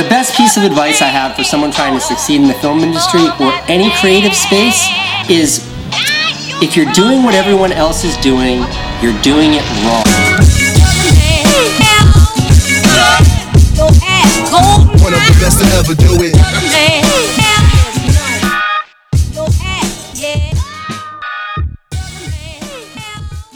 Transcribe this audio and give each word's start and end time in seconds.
The 0.00 0.08
best 0.08 0.34
piece 0.34 0.56
of 0.56 0.62
advice 0.62 1.02
I 1.02 1.08
have 1.08 1.36
for 1.36 1.44
someone 1.44 1.70
trying 1.70 1.92
to 1.92 2.00
succeed 2.00 2.40
in 2.40 2.48
the 2.48 2.54
film 2.54 2.78
industry 2.80 3.20
or 3.38 3.52
any 3.68 3.90
creative 4.00 4.34
space 4.34 4.88
is 5.28 5.60
if 6.62 6.74
you're 6.74 6.90
doing 6.92 7.22
what 7.22 7.34
everyone 7.34 7.70
else 7.70 8.02
is 8.02 8.16
doing, 8.16 8.64
you're 9.02 9.20
doing 9.20 9.52
it 9.52 9.64
wrong. 9.84 10.00
One 15.04 15.12
of 15.12 15.20
the 15.20 15.36
best 15.36 15.60
to 15.60 15.68
ever 15.76 15.94
do 15.94 16.16
it. 16.24 16.32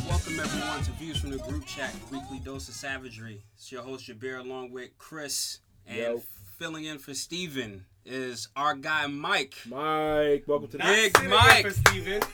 Welcome 0.06 0.40
everyone 0.40 0.82
to 0.82 0.90
Views 0.92 1.16
from 1.16 1.30
the 1.30 1.38
Group 1.38 1.64
Chat, 1.64 1.94
weekly 2.12 2.38
dose 2.40 2.68
of 2.68 2.74
savagery. 2.74 3.46
It's 3.54 3.72
your 3.72 3.80
host 3.80 4.06
Jabir 4.06 4.40
along 4.40 4.72
with 4.72 4.90
Chris, 4.98 5.60
and 5.86 5.96
Yo. 5.96 6.22
filling 6.58 6.84
in 6.84 6.98
for 6.98 7.14
Steven 7.14 7.84
is 8.04 8.48
our 8.56 8.74
guy 8.74 9.06
Mike. 9.06 9.54
Mike, 9.66 10.44
welcome 10.46 10.68
to 10.68 10.78
the 10.78 10.82
Big 10.84 11.16
sitting 11.16 11.24
in 11.24 11.36
Mike. 11.36 11.64
for 11.66 11.70
Steven. 11.70 12.22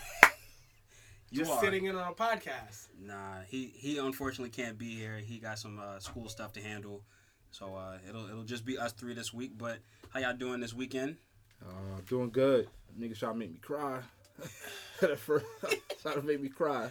You 1.32 1.38
Just 1.42 1.52
are. 1.52 1.60
sitting 1.60 1.84
in 1.84 1.94
on 1.94 2.10
a 2.10 2.12
podcast. 2.12 2.88
Nah, 3.00 3.42
he 3.46 3.72
he 3.76 3.98
unfortunately 3.98 4.50
can't 4.50 4.76
be 4.76 4.96
here. 4.96 5.18
He 5.18 5.38
got 5.38 5.60
some 5.60 5.78
uh, 5.78 6.00
school 6.00 6.28
stuff 6.28 6.52
to 6.54 6.60
handle, 6.60 7.04
so 7.52 7.76
uh, 7.76 7.98
it'll 8.08 8.26
it'll 8.28 8.42
just 8.42 8.64
be 8.66 8.76
us 8.76 8.90
three 8.92 9.14
this 9.14 9.32
week. 9.32 9.52
But 9.56 9.78
how 10.08 10.18
y'all 10.18 10.34
doing 10.34 10.58
this 10.58 10.74
weekend? 10.74 11.18
Uh, 11.64 12.00
doing 12.08 12.30
good. 12.30 12.66
Nigga 12.98 13.16
trying 13.16 13.34
to 13.34 13.38
make 13.38 13.52
me 13.52 13.58
cry. 13.58 14.00
At 15.02 15.16
first, 15.20 15.46
trying 16.02 16.16
to 16.16 16.22
make 16.22 16.40
me 16.40 16.48
cry. 16.48 16.88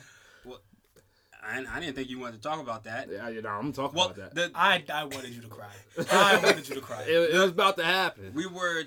I, 1.41 1.63
I 1.70 1.79
didn't 1.79 1.95
think 1.95 2.09
you 2.09 2.19
wanted 2.19 2.41
to 2.41 2.47
talk 2.47 2.59
about 2.61 2.83
that. 2.83 3.09
Yeah, 3.11 3.30
you 3.30 3.41
know, 3.41 3.50
I'm 3.50 3.72
talking 3.72 3.97
Well, 3.97 4.09
about 4.11 4.33
that. 4.33 4.36
the, 4.36 4.52
I, 4.55 4.83
I 4.94 5.03
wanted 5.05 5.30
you 5.31 5.41
to 5.41 5.47
cry. 5.47 5.72
I 6.11 6.38
wanted 6.44 6.67
you 6.67 6.75
to 6.75 6.81
cry. 6.81 7.02
it, 7.08 7.36
it 7.36 7.39
was 7.39 7.52
about 7.52 7.77
to 7.77 7.86
happen. 7.86 8.31
we 8.33 8.45
were 8.45 8.83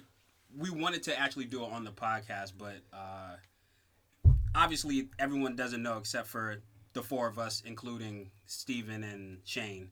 we 0.59 0.69
wanted 0.71 1.03
to 1.05 1.19
actually 1.19 1.47
do 1.47 1.65
it 1.65 1.73
on 1.73 1.83
the 1.85 1.91
podcast, 1.91 2.53
but 2.59 2.77
uh, 2.93 3.37
obviously 4.55 5.09
everyone 5.19 5.57
doesn't 5.57 5.83
know 5.83 5.99
except 5.99 6.29
for 6.29 6.59
the 6.93 7.03
four 7.03 7.27
of 7.27 7.39
us, 7.39 7.63
including 7.65 8.31
Steven 8.47 9.03
and 9.03 9.39
Shane. 9.45 9.91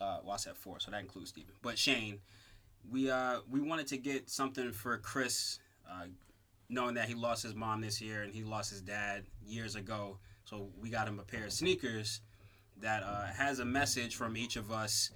Uh, 0.00 0.18
well, 0.22 0.34
I 0.34 0.36
said 0.36 0.56
four, 0.56 0.78
so 0.78 0.90
that 0.90 1.00
includes 1.00 1.30
Steven. 1.30 1.54
But 1.62 1.78
Shane, 1.78 2.20
we 2.90 3.10
uh, 3.10 3.38
we 3.50 3.60
wanted 3.60 3.88
to 3.88 3.96
get 3.96 4.30
something 4.30 4.70
for 4.72 4.96
Chris, 4.98 5.58
uh, 5.90 6.04
knowing 6.68 6.94
that 6.94 7.08
he 7.08 7.14
lost 7.14 7.42
his 7.42 7.54
mom 7.54 7.80
this 7.80 8.00
year 8.00 8.22
and 8.22 8.32
he 8.32 8.44
lost 8.44 8.70
his 8.70 8.80
dad 8.82 9.24
years 9.44 9.74
ago. 9.74 10.18
So 10.46 10.68
we 10.80 10.88
got 10.90 11.08
him 11.08 11.18
a 11.18 11.22
pair 11.24 11.44
of 11.44 11.52
sneakers 11.52 12.20
that 12.80 13.02
uh, 13.02 13.26
has 13.26 13.58
a 13.58 13.64
message 13.64 14.14
from 14.14 14.36
each 14.36 14.54
of 14.56 14.70
us, 14.70 15.10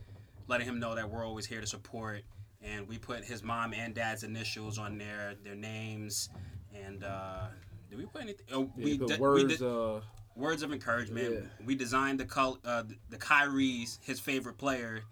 letting 0.49 0.67
him 0.67 0.81
know 0.81 0.95
that 0.97 1.09
we're 1.09 1.25
always 1.25 1.47
here 1.47 1.61
to 1.61 1.67
support. 1.67 2.23
And 2.63 2.87
we 2.89 2.99
put 2.99 3.25
his 3.25 3.43
mom 3.43 3.73
and 3.73 3.95
dad's 3.95 4.25
initials 4.25 4.77
on 4.77 4.99
there, 4.99 5.35
their 5.45 5.55
names, 5.55 6.29
and 6.75 7.03
uh, 7.05 7.45
did 7.89 7.97
we 7.99 8.05
put 8.07 8.23
anything? 8.23 8.45
Oh, 8.53 8.71
Yeah, 8.77 8.85
we 8.85 8.97
the 8.99 9.07
de- 9.07 9.15
we 9.15 9.19
words, 9.21 9.59
de- 9.59 9.69
uh, 9.71 10.01
words 10.37 10.63
of 10.63 10.73
encouragement. 10.73 11.33
Yeah. 11.33 11.41
We 11.65 11.75
designed 11.75 12.21
the 12.21 12.27
col- 12.27 12.59
uh, 12.65 12.83
the 13.09 13.17
Kyrie's 13.17 13.99
his 14.03 14.21
favorite 14.21 14.59
player 14.59 15.05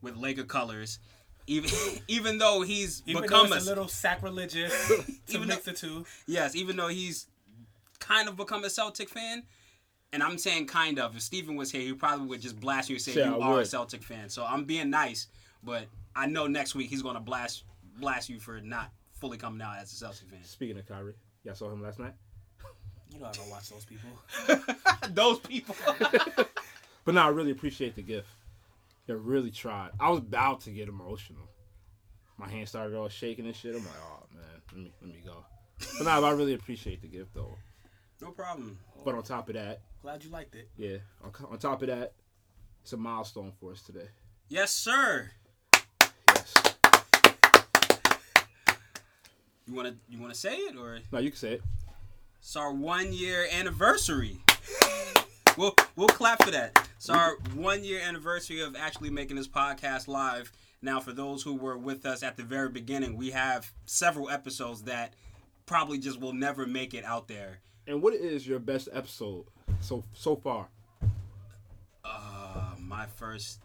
with 0.00 0.16
Laker 0.16 0.44
colors, 0.44 1.00
even 1.48 1.70
even 2.08 2.38
though 2.38 2.60
he's 2.62 3.02
Even 3.06 3.22
become 3.22 3.48
though 3.48 3.54
a 3.54 3.56
it's 3.56 3.66
a 3.66 3.68
little 3.68 3.88
sacrilegious 3.88 4.72
to 5.26 5.34
Even 5.34 5.48
mix 5.48 5.64
the 5.64 5.72
two. 5.72 6.04
yes, 6.28 6.54
even 6.54 6.76
though 6.76 6.88
he's 6.88 7.26
kind 7.98 8.28
of 8.28 8.36
become 8.36 8.62
a 8.64 8.70
Celtic 8.70 9.08
fan. 9.08 9.42
And 10.12 10.22
I'm 10.22 10.36
saying 10.38 10.66
kind 10.66 10.98
of. 10.98 11.16
If 11.16 11.22
Steven 11.22 11.56
was 11.56 11.70
here, 11.72 11.80
he 11.80 11.92
probably 11.94 12.26
would 12.26 12.40
just 12.42 12.60
blast 12.60 12.90
you 12.90 12.96
and 12.96 13.02
say 13.02 13.14
Yeah, 13.14 13.30
you 13.36 13.40
I 13.40 13.46
are 13.46 13.52
a 13.52 13.56
would. 13.58 13.66
Celtic 13.66 14.02
fan. 14.02 14.28
So 14.28 14.44
I'm 14.44 14.64
being 14.64 14.90
nice, 14.90 15.28
but 15.62 15.86
I 16.14 16.26
know 16.26 16.46
next 16.46 16.74
week 16.74 16.90
he's 16.90 17.02
gonna 17.02 17.20
blast 17.20 17.64
blast 17.98 18.28
you 18.28 18.38
for 18.40 18.60
not 18.60 18.90
fully 19.12 19.38
coming 19.38 19.62
out 19.62 19.76
as 19.78 19.92
a 19.92 19.96
Celtic 19.96 20.28
fan. 20.28 20.38
speaking 20.44 20.78
of 20.78 20.86
Kyrie, 20.86 21.14
y'all 21.44 21.54
saw 21.54 21.70
him 21.70 21.82
last 21.82 21.98
night. 21.98 22.12
You 23.12 23.20
know 23.20 23.26
I 23.26 23.32
don't 23.32 23.50
watch 23.50 23.68
those 23.70 23.84
people. 23.84 24.08
Those 25.10 25.38
people. 25.40 25.74
But 27.04 27.14
no, 27.16 27.22
I 27.22 27.28
really 27.28 27.50
appreciate 27.50 27.96
the 27.96 28.02
gift. 28.02 28.28
They 29.08 29.14
really 29.14 29.50
tried. 29.50 29.90
I 29.98 30.08
was 30.10 30.20
about 30.20 30.60
to 30.62 30.70
get 30.70 30.88
emotional. 30.88 31.48
My 32.38 32.48
hand 32.48 32.68
started 32.68 32.96
all 32.96 33.08
shaking 33.08 33.44
and 33.44 33.56
shit. 33.56 33.74
I'm 33.74 33.80
like, 33.80 33.94
oh 34.06 34.22
man, 34.32 34.44
let 34.72 34.80
me 34.84 34.92
let 35.02 35.10
me 35.10 35.20
go. 35.24 35.44
But 35.98 36.04
no, 36.04 36.24
I 36.24 36.30
really 36.30 36.54
appreciate 36.54 37.02
the 37.02 37.08
gift 37.08 37.34
though. 37.34 37.56
No 38.22 38.30
problem. 38.30 38.78
But 39.04 39.14
on 39.16 39.22
top 39.22 39.48
of 39.48 39.54
that, 39.56 39.80
Glad 40.00 40.24
you 40.24 40.30
liked 40.30 40.54
it. 40.54 40.68
yeah, 40.76 40.98
on, 41.22 41.32
on 41.50 41.58
top 41.58 41.82
of 41.82 41.88
that, 41.88 42.12
it's 42.82 42.92
a 42.92 42.96
milestone 42.96 43.52
for 43.60 43.72
us 43.72 43.82
today. 43.82 44.06
Yes, 44.48 44.72
sir. 44.72 45.30
Yes. 46.28 46.54
You 49.66 49.74
wanna 49.74 49.94
you 50.08 50.18
wanna 50.20 50.34
say 50.34 50.56
it 50.56 50.76
or 50.76 50.98
No, 51.12 51.18
you 51.18 51.30
can 51.30 51.38
say 51.38 51.52
it. 51.54 51.62
it's 52.40 52.56
our 52.56 52.72
one 52.72 53.12
year 53.12 53.46
anniversary. 53.52 54.38
we'll 55.56 55.74
we'll 55.96 56.08
clap 56.08 56.42
for 56.44 56.50
that. 56.50 56.88
It's 56.96 57.08
our 57.10 57.36
one 57.54 57.84
year 57.84 58.00
anniversary 58.00 58.60
of 58.60 58.76
actually 58.76 59.10
making 59.10 59.36
this 59.36 59.48
podcast 59.48 60.08
live. 60.08 60.52
Now, 60.84 60.98
for 60.98 61.12
those 61.12 61.42
who 61.44 61.54
were 61.54 61.78
with 61.78 62.04
us 62.04 62.24
at 62.24 62.36
the 62.36 62.42
very 62.42 62.68
beginning, 62.68 63.16
we 63.16 63.30
have 63.30 63.70
several 63.86 64.28
episodes 64.28 64.82
that 64.82 65.14
probably 65.64 65.98
just 65.98 66.20
will 66.20 66.32
never 66.32 66.66
make 66.66 66.92
it 66.92 67.04
out 67.04 67.28
there. 67.28 67.60
And 67.86 68.00
what 68.02 68.14
is 68.14 68.46
your 68.46 68.58
best 68.58 68.88
episode 68.92 69.44
so 69.80 70.04
so 70.14 70.36
far? 70.36 70.68
Uh, 72.04 72.74
my 72.78 73.06
first, 73.06 73.60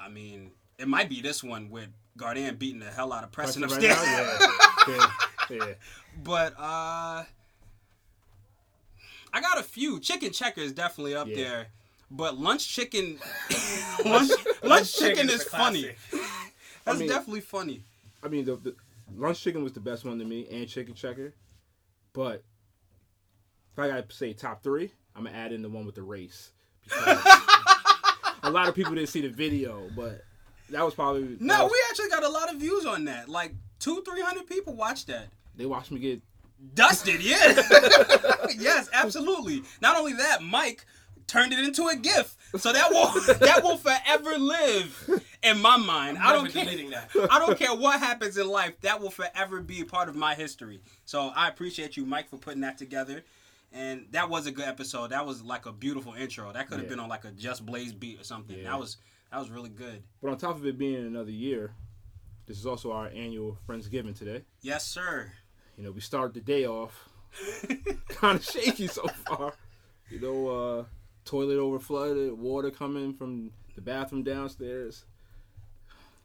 I 0.00 0.08
mean, 0.08 0.50
it 0.78 0.88
might 0.88 1.08
be 1.08 1.20
this 1.20 1.42
one 1.42 1.70
with 1.70 1.88
Garden 2.16 2.56
beating 2.56 2.80
the 2.80 2.86
hell 2.90 3.12
out 3.12 3.24
of 3.24 3.32
Preston 3.32 3.62
Right 3.62 3.72
upstairs. 3.72 3.96
now? 3.96 4.38
Yeah. 4.86 5.06
yeah. 5.50 5.56
yeah. 5.66 5.74
But 6.22 6.52
uh 6.58 7.24
I 9.32 9.40
got 9.40 9.58
a 9.58 9.62
few. 9.62 9.98
Chicken 9.98 10.30
checker 10.30 10.60
is 10.60 10.72
definitely 10.72 11.14
up 11.16 11.26
Yeah. 11.26 11.36
there. 11.36 11.66
But 12.10 12.38
lunch 12.38 12.68
chicken 12.68 13.18
lunch, 14.04 14.30
lunch 14.62 14.94
chicken 14.96 15.28
is 15.30 15.42
funny. 15.44 15.82
classic. 16.10 16.28
That's 16.84 16.98
mean- 17.00 17.08
definitely 17.08 17.40
funny. 17.40 17.84
I 18.22 18.28
mean, 18.28 18.44
the, 18.44 18.56
the 18.56 18.74
lunch 19.16 19.40
chicken 19.42 19.64
was 19.64 19.72
the 19.72 19.80
best 19.80 20.04
one 20.04 20.18
to 20.18 20.24
me, 20.24 20.46
and 20.50 20.68
chicken 20.68 20.94
checker. 20.94 21.32
But 22.12 22.42
if 23.74 23.78
I 23.78 23.88
gotta 23.88 24.04
say 24.12 24.32
top 24.32 24.62
three, 24.62 24.92
I'm 25.16 25.24
gonna 25.24 25.36
add 25.36 25.52
in 25.52 25.60
the 25.62 25.68
one 25.68 25.84
with 25.84 25.96
the 25.96 26.02
race. 26.02 26.52
Because 26.84 27.18
a 28.44 28.50
lot 28.50 28.68
of 28.68 28.74
people 28.74 28.94
didn't 28.94 29.08
see 29.08 29.20
the 29.20 29.28
video, 29.28 29.88
but 29.96 30.22
that 30.70 30.82
was 30.84 30.94
probably 30.94 31.36
No, 31.40 31.64
was- 31.64 31.72
we 31.72 31.78
actually 31.90 32.08
got 32.08 32.22
a 32.22 32.28
lot 32.28 32.52
of 32.52 32.60
views 32.60 32.86
on 32.86 33.04
that. 33.06 33.28
Like 33.28 33.54
two, 33.80 34.02
three 34.08 34.22
hundred 34.22 34.46
people 34.46 34.74
watched 34.74 35.08
that. 35.08 35.28
they 35.56 35.66
watched 35.66 35.90
me 35.90 35.98
get 35.98 36.22
Dusted, 36.74 37.20
yeah. 37.22 37.36
yes, 38.58 38.88
absolutely. 38.92 39.64
Not 39.82 39.98
only 39.98 40.14
that, 40.14 40.40
Mike 40.42 40.86
turned 41.26 41.52
it 41.52 41.58
into 41.58 41.88
a 41.88 41.96
GIF. 41.96 42.36
So 42.56 42.72
that 42.72 42.90
will 42.90 43.06
that 43.40 43.62
will 43.62 43.76
forever 43.76 44.38
live 44.38 45.22
in 45.42 45.60
my 45.60 45.76
mind. 45.76 46.16
I 46.18 46.32
don't 46.32 46.50
care. 46.50 46.64
that. 46.64 47.10
I 47.30 47.38
don't 47.38 47.58
care 47.58 47.74
what 47.74 47.98
happens 47.98 48.38
in 48.38 48.48
life. 48.48 48.80
That 48.82 49.00
will 49.00 49.10
forever 49.10 49.60
be 49.60 49.80
a 49.82 49.84
part 49.84 50.08
of 50.08 50.14
my 50.16 50.34
history. 50.34 50.80
So 51.04 51.32
I 51.34 51.48
appreciate 51.48 51.96
you, 51.96 52.06
Mike, 52.06 52.30
for 52.30 52.38
putting 52.38 52.60
that 52.62 52.78
together. 52.78 53.24
And 53.74 54.06
that 54.12 54.30
was 54.30 54.46
a 54.46 54.52
good 54.52 54.64
episode. 54.66 55.08
That 55.10 55.26
was 55.26 55.42
like 55.42 55.66
a 55.66 55.72
beautiful 55.72 56.14
intro. 56.14 56.52
That 56.52 56.68
could 56.68 56.76
have 56.78 56.84
Yeah. 56.84 56.90
been 56.90 57.00
on 57.00 57.08
like 57.08 57.24
a 57.24 57.32
Just 57.32 57.66
Blaze 57.66 57.92
beat 57.92 58.20
or 58.20 58.24
something. 58.24 58.56
Yeah. 58.56 58.70
That 58.70 58.78
was 58.78 58.96
that 59.30 59.38
was 59.40 59.50
really 59.50 59.68
good. 59.68 60.02
But 60.22 60.30
on 60.30 60.38
top 60.38 60.54
of 60.56 60.64
it 60.64 60.78
being 60.78 61.04
another 61.06 61.32
year, 61.32 61.74
this 62.46 62.56
is 62.56 62.66
also 62.66 62.92
our 62.92 63.08
annual 63.08 63.58
Friendsgiving 63.68 64.16
today. 64.16 64.44
Yes, 64.62 64.86
sir. 64.86 65.32
You 65.76 65.82
know, 65.82 65.90
we 65.90 66.00
started 66.00 66.34
the 66.34 66.40
day 66.40 66.66
off 66.66 67.08
kind 68.08 68.38
of 68.38 68.44
shaky 68.44 68.86
so 68.86 69.08
far. 69.08 69.54
You 70.08 70.20
know, 70.20 70.48
uh, 70.48 70.84
toilet 71.24 71.58
over 71.58 71.80
flooded, 71.80 72.32
water 72.38 72.70
coming 72.70 73.12
from 73.12 73.50
the 73.74 73.80
bathroom 73.80 74.22
downstairs, 74.22 75.04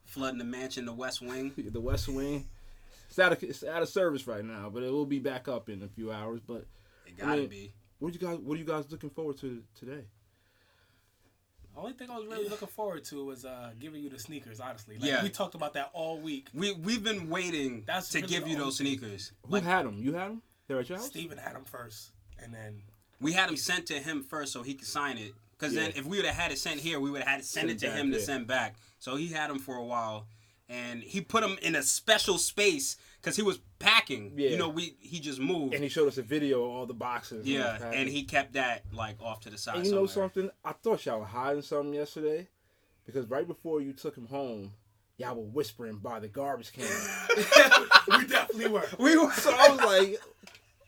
Flooding 0.05 0.37
the 0.39 0.43
mansion, 0.45 0.85
the 0.85 0.93
West 0.93 1.21
Wing. 1.21 1.51
the 1.57 1.81
West 1.81 2.07
Wing. 2.07 2.47
It's 3.09 3.17
out 3.17 3.31
of 3.31 3.41
it's 3.43 3.63
out 3.63 3.81
of 3.81 3.89
service 3.89 4.27
right 4.27 4.45
now, 4.45 4.69
but 4.71 4.83
it 4.83 4.91
will 4.91 5.05
be 5.07 5.17
back 5.19 5.47
up 5.47 5.67
in 5.69 5.81
a 5.81 5.87
few 5.87 6.11
hours. 6.11 6.41
But 6.45 6.65
It 7.09 7.17
gotta 7.17 7.31
I 7.33 7.35
mean, 7.37 7.49
be. 7.49 7.73
what 7.99 8.13
you 8.13 8.19
guys 8.19 8.37
what 8.39 8.55
are 8.55 8.59
you 8.59 8.65
guys 8.65 8.85
looking 8.89 9.09
forward 9.09 9.37
to 9.39 9.61
today? 9.77 10.03
The 11.75 11.79
only 11.81 11.93
thing 11.93 12.09
I 12.09 12.17
was 12.17 12.27
really 12.27 12.49
looking 12.49 12.67
forward 12.67 13.03
to 13.05 13.25
was 13.25 13.45
uh, 13.45 13.71
giving 13.79 14.01
you 14.03 14.09
the 14.09 14.19
sneakers. 14.19 14.59
Honestly, 14.59 14.97
like, 14.97 15.09
Yeah. 15.09 15.23
we 15.23 15.29
talked 15.29 15.55
about 15.55 15.73
that 15.73 15.89
all 15.93 16.19
week. 16.19 16.47
We 16.53 16.73
we've 16.73 17.03
been 17.03 17.29
waiting 17.29 17.83
That's 17.85 18.09
to 18.09 18.17
really 18.19 18.27
give 18.27 18.47
you 18.47 18.57
those 18.57 18.77
sneakers. 18.77 19.31
Who 19.45 19.53
Like 19.53 19.63
had 19.63 19.85
them? 19.85 19.97
You 19.97 20.13
had 20.13 20.29
them? 20.31 20.41
They're 20.67 20.79
at 20.79 20.89
your 20.89 20.97
house. 20.97 21.07
Steven 21.07 21.37
had 21.37 21.55
them 21.55 21.65
first, 21.65 22.11
and 22.41 22.53
then 22.53 22.81
we 23.21 23.33
had 23.33 23.47
them 23.49 23.57
sent 23.57 23.85
to 23.87 23.95
him 23.99 24.23
first 24.23 24.51
so 24.53 24.61
he 24.61 24.73
could 24.73 24.87
sign 24.87 25.17
it. 25.17 25.33
Because 25.57 25.73
then 25.73 25.91
if 25.95 26.05
we 26.05 26.17
would 26.17 26.25
have 26.25 26.35
had 26.35 26.51
it 26.51 26.57
sent 26.57 26.79
here, 26.79 26.99
we 27.01 27.11
would 27.11 27.21
have 27.21 27.27
had 27.27 27.41
to 27.41 27.45
send 27.45 27.69
Send 27.69 27.71
it 27.71 27.85
to 27.85 27.87
back, 27.91 27.99
him 27.99 28.11
to 28.13 28.19
send 28.19 28.47
back. 28.47 28.75
So 28.99 29.15
he 29.17 29.27
had 29.27 29.49
them 29.49 29.59
for 29.59 29.75
a 29.75 29.83
while, 29.83 30.27
and 30.69 31.01
he 31.01 31.19
put 31.21 31.41
them 31.41 31.57
in 31.61 31.75
a 31.75 31.81
special 31.83 32.37
space 32.37 32.95
because 33.21 33.35
he 33.35 33.41
was 33.41 33.59
packing. 33.79 34.33
Yeah. 34.37 34.49
You 34.51 34.57
know, 34.57 34.69
we 34.69 34.95
he 34.99 35.19
just 35.19 35.39
moved. 35.39 35.73
And 35.73 35.83
he 35.83 35.89
showed 35.89 36.07
us 36.07 36.17
a 36.17 36.21
video 36.21 36.63
of 36.63 36.71
all 36.71 36.85
the 36.85 36.93
boxes. 36.93 37.45
yeah, 37.47 37.77
the 37.79 37.87
and 37.87 38.07
he 38.07 38.23
kept 38.23 38.53
that 38.53 38.83
like 38.93 39.21
off 39.21 39.41
to 39.41 39.49
the 39.49 39.57
side. 39.57 39.77
And 39.77 39.85
you 39.85 39.91
know 39.93 40.05
something? 40.05 40.49
I 40.63 40.73
thought 40.73 41.05
y'all 41.05 41.19
were 41.19 41.25
hiding 41.25 41.63
something 41.63 41.93
yesterday, 41.93 42.47
because 43.05 43.25
right 43.27 43.47
before 43.47 43.81
you 43.81 43.93
took 43.93 44.15
him 44.15 44.27
home, 44.27 44.73
y'all 45.17 45.35
were 45.35 45.41
whispering 45.43 45.97
by 45.97 46.19
the 46.19 46.27
garbage 46.27 46.71
can. 46.71 46.85
we 48.19 48.25
definitely 48.27 48.67
were. 48.69 48.87
We 48.99 49.17
were. 49.17 49.31
so 49.31 49.51
I 49.51 49.69
was 49.69 49.79
like, 49.79 50.19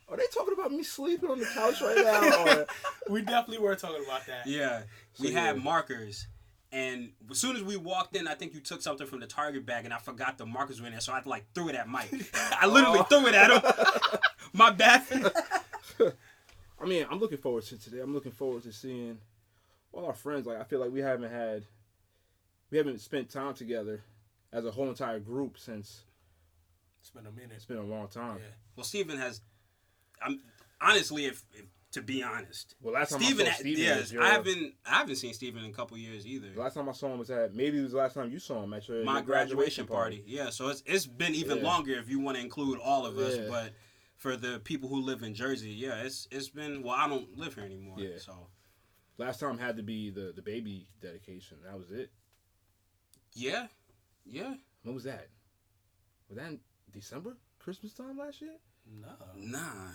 are 0.08 0.16
they 0.16 0.26
talking 0.32 0.54
about 0.54 0.70
me 0.72 0.82
sleeping 0.82 1.28
on 1.30 1.38
the 1.40 1.46
couch 1.46 1.80
right 1.80 1.96
now? 1.96 2.60
Or, 2.60 2.66
We 3.10 3.22
definitely 3.22 3.58
were 3.58 3.74
talking 3.74 4.04
about 4.04 4.26
that. 4.26 4.46
Yeah, 4.46 4.82
we 5.18 5.28
So, 5.28 5.34
had 5.34 5.56
markers, 5.62 6.28
and 6.72 7.10
as 7.30 7.38
soon 7.38 7.54
as 7.56 7.62
we 7.62 7.76
walked 7.76 8.16
in, 8.16 8.26
I 8.26 8.34
think 8.34 8.54
you 8.54 8.60
took 8.60 8.80
something 8.82 9.06
from 9.06 9.20
the 9.20 9.26
Target 9.26 9.64
bag, 9.66 9.84
and 9.84 9.92
I 9.94 9.98
forgot 9.98 10.38
the 10.38 10.46
markers 10.46 10.80
were 10.80 10.86
in 10.86 10.92
there, 10.92 11.00
so 11.00 11.12
I 11.12 11.20
like 11.24 11.44
threw 11.54 11.68
it 11.68 11.74
at 11.74 11.86
Mike. 11.88 12.10
I 12.34 12.66
literally 12.66 13.00
Oh. 13.00 13.02
threw 13.04 13.26
it 13.26 13.34
at 13.34 13.50
him. 13.50 14.18
My 14.54 14.70
bad. 14.70 15.02
I 16.80 16.84
mean, 16.86 17.06
I'm 17.10 17.18
looking 17.20 17.38
forward 17.38 17.64
to 17.64 17.78
today. 17.78 18.00
I'm 18.00 18.12
looking 18.12 18.32
forward 18.32 18.64
to 18.64 18.72
seeing 18.72 19.18
all 19.92 20.06
our 20.06 20.14
friends. 20.14 20.46
Like, 20.46 20.58
I 20.58 20.64
feel 20.64 20.80
like 20.80 20.90
we 20.92 21.00
haven't 21.00 21.30
had, 21.30 21.64
we 22.70 22.78
haven't 22.78 23.00
spent 23.00 23.30
time 23.30 23.54
together 23.54 24.02
as 24.52 24.64
a 24.66 24.70
whole 24.70 24.88
entire 24.88 25.20
group 25.20 25.58
since 25.58 26.02
It's 27.00 27.10
been 27.10 27.26
a 27.26 27.30
minute. 27.30 27.52
it's 27.54 27.64
been 27.64 27.76
a 27.78 27.82
long 27.84 28.08
time. 28.08 28.38
Yeah. 28.38 28.54
well, 28.76 28.84
Stephen 28.84 29.18
has. 29.18 29.40
I'm 30.24 30.40
honestly, 30.80 31.26
if, 31.26 31.44
if 31.54 31.64
to 31.92 32.02
be 32.02 32.22
honest, 32.22 32.74
Well, 32.80 32.94
last 32.94 33.10
time 33.10 33.20
Steven, 33.20 33.46
I 33.46 33.50
saw 33.50 33.56
Steven, 33.60 33.80
yes, 33.82 34.00
was 34.00 34.12
your, 34.12 34.22
I 34.22 34.28
haven't, 34.30 34.74
I 34.84 34.94
haven't 34.96 35.16
seen 35.16 35.34
Steven 35.34 35.64
in 35.64 35.70
a 35.70 35.74
couple 35.74 35.96
years 35.98 36.26
either. 36.26 36.48
The 36.50 36.60
last 36.60 36.74
time 36.74 36.88
I 36.88 36.92
saw 36.92 37.12
him 37.12 37.18
was 37.18 37.30
at 37.30 37.54
maybe 37.54 37.78
it 37.78 37.82
was 37.82 37.92
the 37.92 37.98
last 37.98 38.14
time 38.14 38.30
you 38.30 38.38
saw 38.38 38.62
him 38.62 38.72
at 38.72 38.88
your 38.88 39.04
My 39.04 39.14
your 39.14 39.22
graduation 39.22 39.86
party. 39.86 40.22
Yeah, 40.26 40.50
so 40.50 40.68
it's 40.68 40.82
it's 40.86 41.06
been 41.06 41.34
even 41.34 41.58
Yeah. 41.58 41.64
longer 41.64 41.92
if 41.94 42.08
you 42.08 42.18
want 42.20 42.36
to 42.38 42.42
include 42.42 42.78
all 42.80 43.06
of 43.06 43.18
us, 43.18 43.36
Yeah. 43.36 43.46
but. 43.48 43.72
For 44.18 44.36
the 44.36 44.60
people 44.62 44.88
who 44.88 45.00
live 45.02 45.24
in 45.24 45.34
Jersey, 45.34 45.70
yeah, 45.70 46.02
it's 46.04 46.28
it's 46.30 46.48
been 46.48 46.84
well. 46.84 46.94
I 46.94 47.08
don't 47.08 47.36
live 47.36 47.56
here 47.56 47.64
anymore, 47.64 47.96
Yeah. 47.98 48.18
so 48.18 48.46
Last 49.18 49.40
time 49.40 49.58
had 49.58 49.76
to 49.78 49.82
be 49.82 50.10
the 50.10 50.32
the 50.32 50.42
baby 50.42 50.86
dedication. 51.00 51.58
That 51.64 51.76
was 51.76 51.90
it. 51.90 52.12
yeah, 53.34 53.66
yeah. 54.24 54.54
When 54.84 54.94
was 54.94 55.02
that? 55.04 55.28
Was 56.28 56.38
that 56.38 56.46
in 56.50 56.60
December? 56.92 57.36
Christmas 57.58 57.94
time 57.94 58.16
last 58.16 58.40
year? 58.40 58.54
No. 58.86 59.08
Nah, 59.36 59.88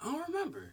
I 0.00 0.04
don't 0.10 0.26
remember. 0.28 0.72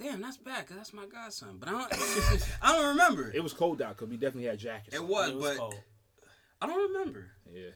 Damn, 0.00 0.22
that's 0.22 0.38
bad 0.38 0.60
because 0.60 0.76
that's 0.76 0.92
my 0.94 1.04
godson. 1.06 1.58
But 1.58 1.68
I 1.68 1.72
don't, 1.72 1.92
I 2.62 2.72
don't 2.72 2.88
remember. 2.88 3.30
It 3.34 3.42
was 3.42 3.52
cold 3.52 3.82
out 3.82 3.96
because 3.96 4.08
we 4.08 4.16
definitely 4.16 4.48
had 4.48 4.58
jackets. 4.58 4.96
It 4.96 5.04
was, 5.04 5.30
It 5.30 5.36
was 5.36 5.44
but 5.44 5.58
cold. 5.58 5.74
I 6.62 6.66
don't 6.66 6.92
remember. 6.92 7.26
Yeah. 7.52 7.70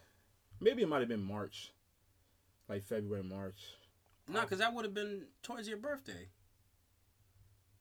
Maybe 0.61 0.83
it 0.83 0.89
might 0.89 1.01
have 1.01 1.09
been 1.09 1.23
March. 1.23 1.73
Like 2.69 2.85
February, 2.85 3.23
March. 3.23 3.61
No, 4.27 4.41
because 4.41 4.59
that 4.59 4.73
would 4.73 4.87
have 4.87 4.95
been 4.95 5.27
towards 5.43 5.69
your 5.69 5.77
birthday. 5.77 6.29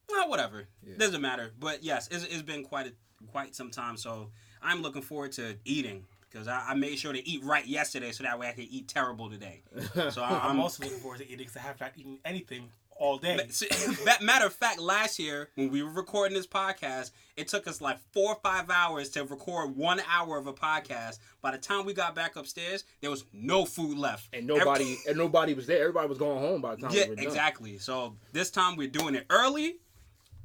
Well, 0.10 0.30
whatever. 0.30 0.68
Yeah. 0.86 0.95
Doesn't 0.98 1.22
matter. 1.22 1.51
But 1.57 1.84
yes, 1.84 2.10
it's, 2.12 2.25
it's 2.25 2.42
been 2.42 2.63
quite 2.63 2.88
a, 2.88 2.92
quite 3.31 3.56
some 3.56 3.72
time. 3.72 3.95
So 3.95 4.31
I'm 4.62 4.81
looking 4.81 5.01
forward 5.01 5.31
to 5.34 5.56
eating 5.63 6.04
because 6.30 6.50
I, 6.50 6.66
I 6.69 6.74
made 6.74 7.00
sure 7.00 7.13
to 7.13 7.28
eat 7.28 7.44
right 7.45 7.66
yesterday, 7.66 8.12
so 8.12 8.24
that 8.24 8.38
way 8.38 8.50
I 8.50 8.51
could 8.51 8.68
eat 8.69 8.90
terrible 8.90 9.30
today. 9.30 9.63
So 10.12 10.22
I, 10.22 10.30
I'm 10.30 10.51
I'm 10.51 10.60
also 10.60 10.84
looking 10.84 11.00
forward 11.00 11.19
to 11.19 11.25
eating 11.25 11.38
because 11.38 11.56
I 11.56 11.62
have 11.62 11.80
not 11.80 11.94
eaten 11.95 12.19
anything 12.25 12.69
all 13.03 13.17
day. 13.17 13.38
Matter 14.21 14.45
of 14.45 14.53
fact, 14.53 14.79
last 14.79 15.19
year 15.19 15.50
when 15.55 15.69
we 15.69 15.83
were 15.83 15.91
recording 15.91 16.38
this 16.38 16.47
podcast, 16.47 17.11
it 17.35 17.50
took 17.50 17.67
us 17.67 17.81
like 17.81 18.00
four 18.13 18.29
or 18.31 18.38
five 18.41 18.69
hours 18.69 19.09
to 19.09 19.25
record 19.25 19.75
one 19.75 20.01
hour 20.09 20.38
of 20.38 20.47
a 20.47 20.53
podcast. 20.53 21.19
By 21.41 21.51
the 21.51 21.57
time 21.57 21.85
we 21.85 21.94
got 21.94 22.15
back 22.15 22.38
upstairs, 22.38 22.85
there 23.01 23.09
was 23.09 23.25
no 23.33 23.65
food 23.65 23.97
left, 23.97 24.29
And 24.31 24.47
nobody 24.47 24.95
and 25.05 25.17
nobody 25.17 25.53
was 25.53 25.67
there. 25.67 25.81
Everybody 25.81 26.07
was 26.07 26.17
going 26.17 26.39
home 26.39 26.61
by 26.61 26.75
the 26.75 26.83
time 26.83 26.91
yeah, 26.94 27.03
we 27.03 27.09
were 27.09 27.15
done. 27.17 27.25
exactly. 27.25 27.77
So 27.77 28.15
this 28.31 28.50
time 28.50 28.77
we're 28.77 28.88
doing 28.88 29.15
it 29.15 29.25
early. 29.29 29.75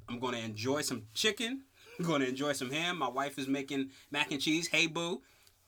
I'm 0.09 0.19
gonna 0.19 0.39
enjoy 0.39 0.81
some 0.81 1.05
chicken. 1.15 1.63
I'm 1.99 2.07
gonna 2.07 2.25
enjoy 2.25 2.55
some 2.55 2.73
ham. 2.73 2.99
My 2.99 3.09
wife 3.09 3.39
is 3.39 3.47
making 3.47 3.91
mac 4.11 4.33
and 4.33 4.41
cheese. 4.41 4.67
Hey 4.67 4.89
boo. 4.89 5.23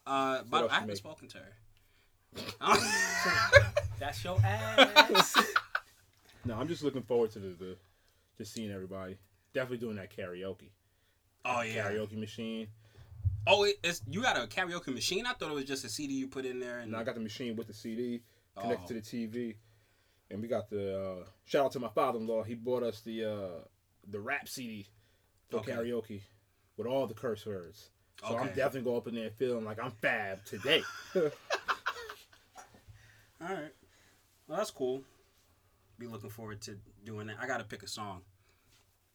Uh, 0.05 0.43
but 0.51 0.69
I 0.69 0.75
haven't 0.75 0.89
make? 0.89 0.97
spoken 0.97 1.29
to 1.29 1.39
her. 1.39 1.53
That's 4.01 4.25
your 4.25 4.41
ass. 4.43 5.37
No, 6.45 6.55
I'm 6.57 6.69
just 6.69 6.83
looking 6.83 7.03
forward 7.03 7.31
to 7.33 7.39
the, 7.39 7.49
the 7.49 7.77
just 8.39 8.53
seeing 8.55 8.71
everybody. 8.71 9.19
Definitely 9.53 9.79
doing 9.79 9.97
that 9.97 10.15
karaoke. 10.17 10.71
oh 11.45 11.63
yeah. 11.63 11.91
Karaoke 11.91 12.17
machine. 12.19 12.69
Oh, 13.47 13.65
it, 13.65 13.77
it's 13.83 14.03
you 14.09 14.23
got 14.23 14.37
a 14.37 14.47
karaoke 14.47 14.93
machine? 14.95 15.27
I 15.27 15.33
thought 15.33 15.51
it 15.51 15.55
was 15.55 15.65
just 15.65 15.85
a 15.85 15.89
CD 15.89 16.15
you 16.15 16.29
put 16.29 16.45
in 16.45 16.61
there. 16.61 16.79
And 16.79 16.89
And 16.93 16.97
I 16.97 17.05
got 17.05 17.15
the 17.15 17.21
machine 17.21 17.57
with 17.57 17.67
the 17.67 17.75
CD 17.75 18.23
connected 18.59 18.85
Oh. 18.85 18.87
to 18.89 18.95
the 18.95 19.29
TV. 19.29 19.57
And 20.31 20.41
we 20.41 20.49
got 20.49 20.71
the 20.71 21.01
uh, 21.01 21.25
shout 21.45 21.65
out 21.67 21.73
to 21.73 21.81
my 21.81 21.89
father-in-law. 21.89 22.45
He 22.45 22.55
bought 22.55 22.83
us 22.85 23.01
the 23.01 23.25
uh, 23.25 23.65
the 24.09 24.21
rap 24.21 24.49
CD 24.49 24.87
for 25.51 25.59
Okay. 25.59 25.73
karaoke 25.73 26.21
with 26.77 26.87
all 26.87 27.07
the 27.07 27.15
curse 27.15 27.45
words. 27.47 27.91
So 28.29 28.37
I'm 28.37 28.49
definitely 28.49 28.83
going 28.83 28.99
up 28.99 29.09
in 29.09 29.15
there 29.15 29.31
feeling 29.31 29.65
like 29.65 29.83
I'm 29.83 29.91
fab 29.93 30.45
today. 30.45 30.83
All 31.15 31.23
right. 33.41 33.73
Well, 34.47 34.59
that's 34.59 34.71
cool. 34.71 35.03
Be 36.01 36.07
looking 36.07 36.31
forward 36.31 36.61
to 36.63 36.77
doing 37.05 37.27
that. 37.29 37.37
I 37.41 37.47
got 37.47 37.59
to 37.59 37.65
pick 37.65 37.83
a 37.83 37.87
song. 37.87 38.23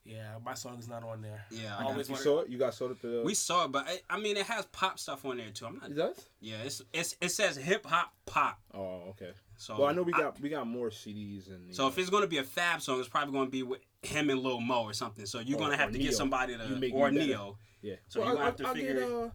yeah, 0.05 0.35
my 0.45 0.53
song 0.53 0.77
is 0.77 0.87
not 0.87 1.03
on 1.03 1.21
there. 1.23 1.43
Yeah, 1.49 1.75
I 1.77 1.81
I 1.81 1.85
always 1.85 2.07
you 2.07 2.15
saw 2.15 2.41
it? 2.41 2.49
You 2.49 2.59
guys 2.59 2.77
saw 2.77 2.85
it? 2.91 3.01
The, 3.01 3.23
We 3.25 3.33
saw 3.33 3.65
it, 3.65 3.71
but 3.71 3.87
I, 3.87 4.01
I 4.07 4.19
mean, 4.19 4.37
it 4.37 4.45
has 4.45 4.67
pop 4.67 4.99
stuff 4.99 5.25
on 5.25 5.37
there 5.37 5.49
too. 5.49 5.65
I'm 5.65 5.79
not. 5.81 5.89
it 5.89 5.95
does? 5.95 6.29
Yeah, 6.39 6.57
it's, 6.63 6.83
it's 6.93 7.15
it 7.19 7.29
says 7.29 7.55
hip 7.57 7.87
hop 7.87 8.13
pop. 8.27 8.59
Oh, 8.71 9.01
okay. 9.09 9.31
So 9.57 9.79
Well, 9.79 9.87
I 9.87 9.93
know 9.93 10.03
we 10.03 10.11
got 10.11 10.39
we 10.39 10.49
got 10.49 10.67
more 10.67 10.89
CDs 10.91 11.47
and 11.47 11.73
So 11.73 11.87
if 11.87 11.97
it's 11.97 12.11
gonna 12.11 12.27
be 12.27 12.37
a 12.37 12.43
Fab 12.43 12.81
song, 12.83 12.99
it's 12.99 13.09
probably 13.09 13.33
gonna 13.33 13.49
be 13.49 13.63
with 13.63 13.79
him 14.03 14.29
and 14.29 14.39
Lil 14.41 14.59
Mo 14.61 14.83
or 14.83 14.93
something. 14.93 15.25
So 15.25 15.39
you're 15.39 15.57
Or- 15.57 15.61
gonna 15.61 15.77
have 15.77 15.91
to 15.91 15.97
Ne-Yo. 15.97 16.11
get 16.11 16.17
somebody 16.17 16.55
to 16.55 16.67
You 16.67 16.75
make 16.75 16.93
or 16.93 17.09
me. 17.09 17.19
Ne-Yo. 17.25 17.57
yeah. 17.81 17.95
So 18.09 18.19
well, 18.19 18.29
you 18.29 18.33
gonna 18.35 18.43
I, 18.43 18.47
have 18.47 18.55
to 18.57 18.67
I, 18.67 18.73
figure- 18.73 18.93
get 18.99 19.03
uh, 19.11 19.29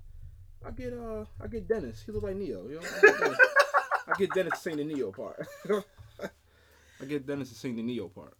I 0.67 0.70
get 0.70 0.93
uh, 0.93 1.25
I 1.43 1.46
get 1.49 1.67
Dennis. 1.67 2.03
He 2.06 2.12
look 2.12 2.23
like 2.23 2.37
Ne-Yo. 2.37 2.69
You 2.69 2.75
know? 2.76 2.81
I 2.87 3.00
get 3.00 3.19
Dennis, 3.19 3.38
I 4.06 4.19
get 4.19 4.35
Dennis 4.35 4.53
to 4.53 4.58
sing 4.61 4.76
the 4.76 4.85
Ne-Yo 4.85 5.11
part. 5.11 5.49
I 7.00 7.05
get 7.05 7.26
Dennis 7.26 7.49
to 7.50 7.55
sing 7.55 7.76
the 7.76 7.82
Ne-Yo 7.82 8.08
part. 8.08 8.35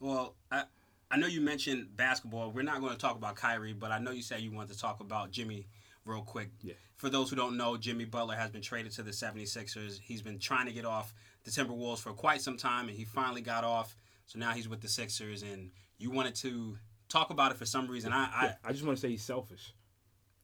Well, 0.00 0.34
I 0.50 0.64
I 1.10 1.16
know 1.16 1.26
you 1.26 1.40
mentioned 1.40 1.96
basketball. 1.96 2.52
We're 2.52 2.62
not 2.62 2.80
going 2.80 2.92
to 2.92 2.98
talk 2.98 3.16
about 3.16 3.34
Kyrie, 3.34 3.72
but 3.72 3.90
I 3.90 3.98
know 3.98 4.12
you 4.12 4.22
said 4.22 4.40
you 4.40 4.52
wanted 4.52 4.74
to 4.74 4.78
talk 4.78 5.00
about 5.00 5.32
Jimmy 5.32 5.66
real 6.04 6.22
quick. 6.22 6.50
Yeah. 6.62 6.74
For 6.96 7.08
those 7.08 7.30
who 7.30 7.36
don't 7.36 7.56
know, 7.56 7.76
Jimmy 7.76 8.04
Butler 8.04 8.36
has 8.36 8.50
been 8.50 8.62
traded 8.62 8.92
to 8.92 9.02
the 9.02 9.10
76ers. 9.10 9.98
He's 10.00 10.22
been 10.22 10.38
trying 10.38 10.66
to 10.66 10.72
get 10.72 10.84
off 10.84 11.12
the 11.44 11.50
Timberwolves 11.50 11.98
for 11.98 12.12
quite 12.12 12.40
some 12.40 12.56
time, 12.56 12.88
and 12.88 12.96
he 12.96 13.04
finally 13.04 13.40
got 13.40 13.64
off. 13.64 13.96
So 14.26 14.38
now 14.38 14.52
he's 14.52 14.68
with 14.68 14.80
the 14.80 14.88
Sixers, 14.88 15.42
and 15.42 15.72
you 15.98 16.10
wanted 16.12 16.36
to 16.36 16.78
talk 17.08 17.30
about 17.30 17.50
it 17.50 17.58
for 17.58 17.66
some 17.66 17.88
reason. 17.88 18.12
I, 18.12 18.24
I 18.32 18.44
Yeah, 18.44 18.54
I 18.64 18.72
just 18.72 18.84
want 18.84 18.96
to 18.96 19.00
say 19.00 19.08
he's 19.08 19.22
selfish. 19.24 19.74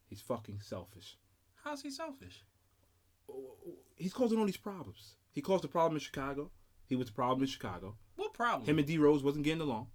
He's 0.09 0.21
fucking 0.21 0.61
selfish. 0.63 1.17
how's 1.63 1.83
he 1.83 1.91
selfish? 1.91 2.43
He's 3.97 4.13
causing 4.13 4.39
all 4.39 4.47
these 4.47 4.57
problems. 4.57 5.15
He 5.33 5.41
caused 5.41 5.63
the 5.63 5.69
problem 5.69 5.95
in 5.97 6.01
Chicago. 6.01 6.51
He 6.89 6.97
was 6.97 7.07
the 7.09 7.13
problem 7.13 7.43
in 7.43 7.47
Chicago. 7.49 7.95
What 8.17 8.33
problem? 8.33 8.65
Him 8.67 8.79
and 8.79 8.87
D 8.87 8.99
Rose 8.99 9.23
wasn't 9.23 9.45
getting 9.45 9.61
along. 9.63 9.89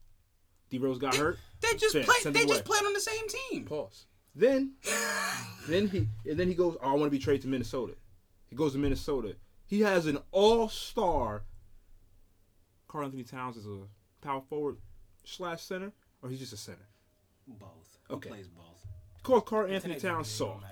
D 0.69 0.77
Rose 0.77 0.97
got 0.97 1.15
hurt. 1.15 1.37
they 1.61 1.75
just 1.77 1.93
Fair, 1.93 2.03
played. 2.03 2.33
They 2.33 2.41
it 2.41 2.47
just 2.47 2.65
played 2.65 2.83
on 2.85 2.93
the 2.93 2.99
same 2.99 3.27
team. 3.27 3.65
Pause. 3.65 4.05
Then, 4.35 4.73
then 5.67 5.87
he 5.87 6.07
and 6.29 6.39
then 6.39 6.47
he 6.47 6.53
goes. 6.55 6.77
Oh, 6.81 6.89
I 6.91 6.93
want 6.93 7.05
to 7.05 7.09
be 7.09 7.19
traded 7.19 7.41
to 7.43 7.47
Minnesota. 7.47 7.93
He 8.49 8.55
goes 8.55 8.73
to 8.73 8.77
Minnesota. 8.77 9.35
He 9.67 9.81
has 9.81 10.05
an 10.05 10.17
all-star. 10.31 11.43
Karl-Anthony 12.89 13.23
Towns 13.23 13.55
is 13.55 13.65
a 13.65 13.79
power 14.21 14.41
forward 14.49 14.77
slash 15.23 15.61
center, 15.63 15.93
or 16.21 16.29
he's 16.29 16.39
just 16.39 16.51
a 16.53 16.57
center. 16.57 16.87
Both. 17.47 17.97
He 18.09 18.13
Okay. 18.15 18.29
plays 18.29 18.47
both. 18.49 18.85
He 19.15 19.21
calls 19.23 19.43
Karl-Anthony 19.45 19.95
Towns 19.95 20.27
soft. 20.29 20.65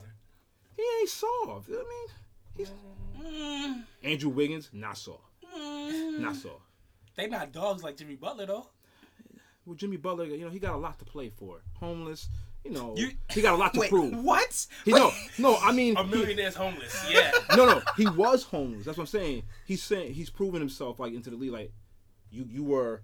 He 0.76 0.84
ain't 1.00 1.10
soft. 1.10 1.70
I 1.70 1.72
mean, 1.72 2.08
he's 2.58 2.72
Mm, 3.22 3.84
Andrew 4.04 4.30
Wiggins 4.30 4.70
not 4.74 4.98
soft. 4.98 5.24
Mm. 5.60 6.20
Not 6.20 6.36
so. 6.36 6.62
They 7.16 7.28
not 7.28 7.52
dogs 7.52 7.84
like 7.84 7.98
Jimmy 7.98 8.16
Butler 8.16 8.46
though. 8.46 8.68
Well, 9.66 9.76
Jimmy 9.76 9.98
Butler, 9.98 10.26
you 10.26 10.46
know, 10.46 10.50
he 10.50 10.58
got 10.60 10.74
a 10.74 10.78
lot 10.78 10.98
to 11.00 11.06
play 11.06 11.30
for. 11.30 11.62
Homeless, 11.80 12.30
you 12.64 12.72
know, 12.72 12.96
You- 12.98 13.12
he 13.32 13.42
got 13.42 13.54
a 13.54 13.58
lot 13.58 13.74
to 13.76 13.82
Wait, 13.82 13.90
prove. 13.90 14.16
what? 14.24 14.66
He 14.86 14.92
no, 14.92 15.12
no. 15.38 15.58
I 15.58 15.72
mean, 15.72 15.96
A 15.98 16.04
he- 16.04 16.10
millionaire's 16.12 16.56
homeless. 16.56 17.06
Yeah. 17.10 17.32
no, 17.56 17.66
no, 17.66 17.82
he 17.98 18.08
was 18.08 18.44
homeless. 18.44 18.86
That's 18.86 18.98
what 18.98 19.04
I'm 19.04 19.08
saying. 19.08 19.44
He's 19.66 19.84
saying 19.84 20.14
he's 20.14 20.30
proven 20.30 20.60
himself 20.60 21.00
like 21.00 21.14
into 21.14 21.30
the 21.30 21.36
league. 21.36 21.52
Like 21.52 21.72
you, 22.32 22.46
you 22.50 22.64
were 22.64 23.04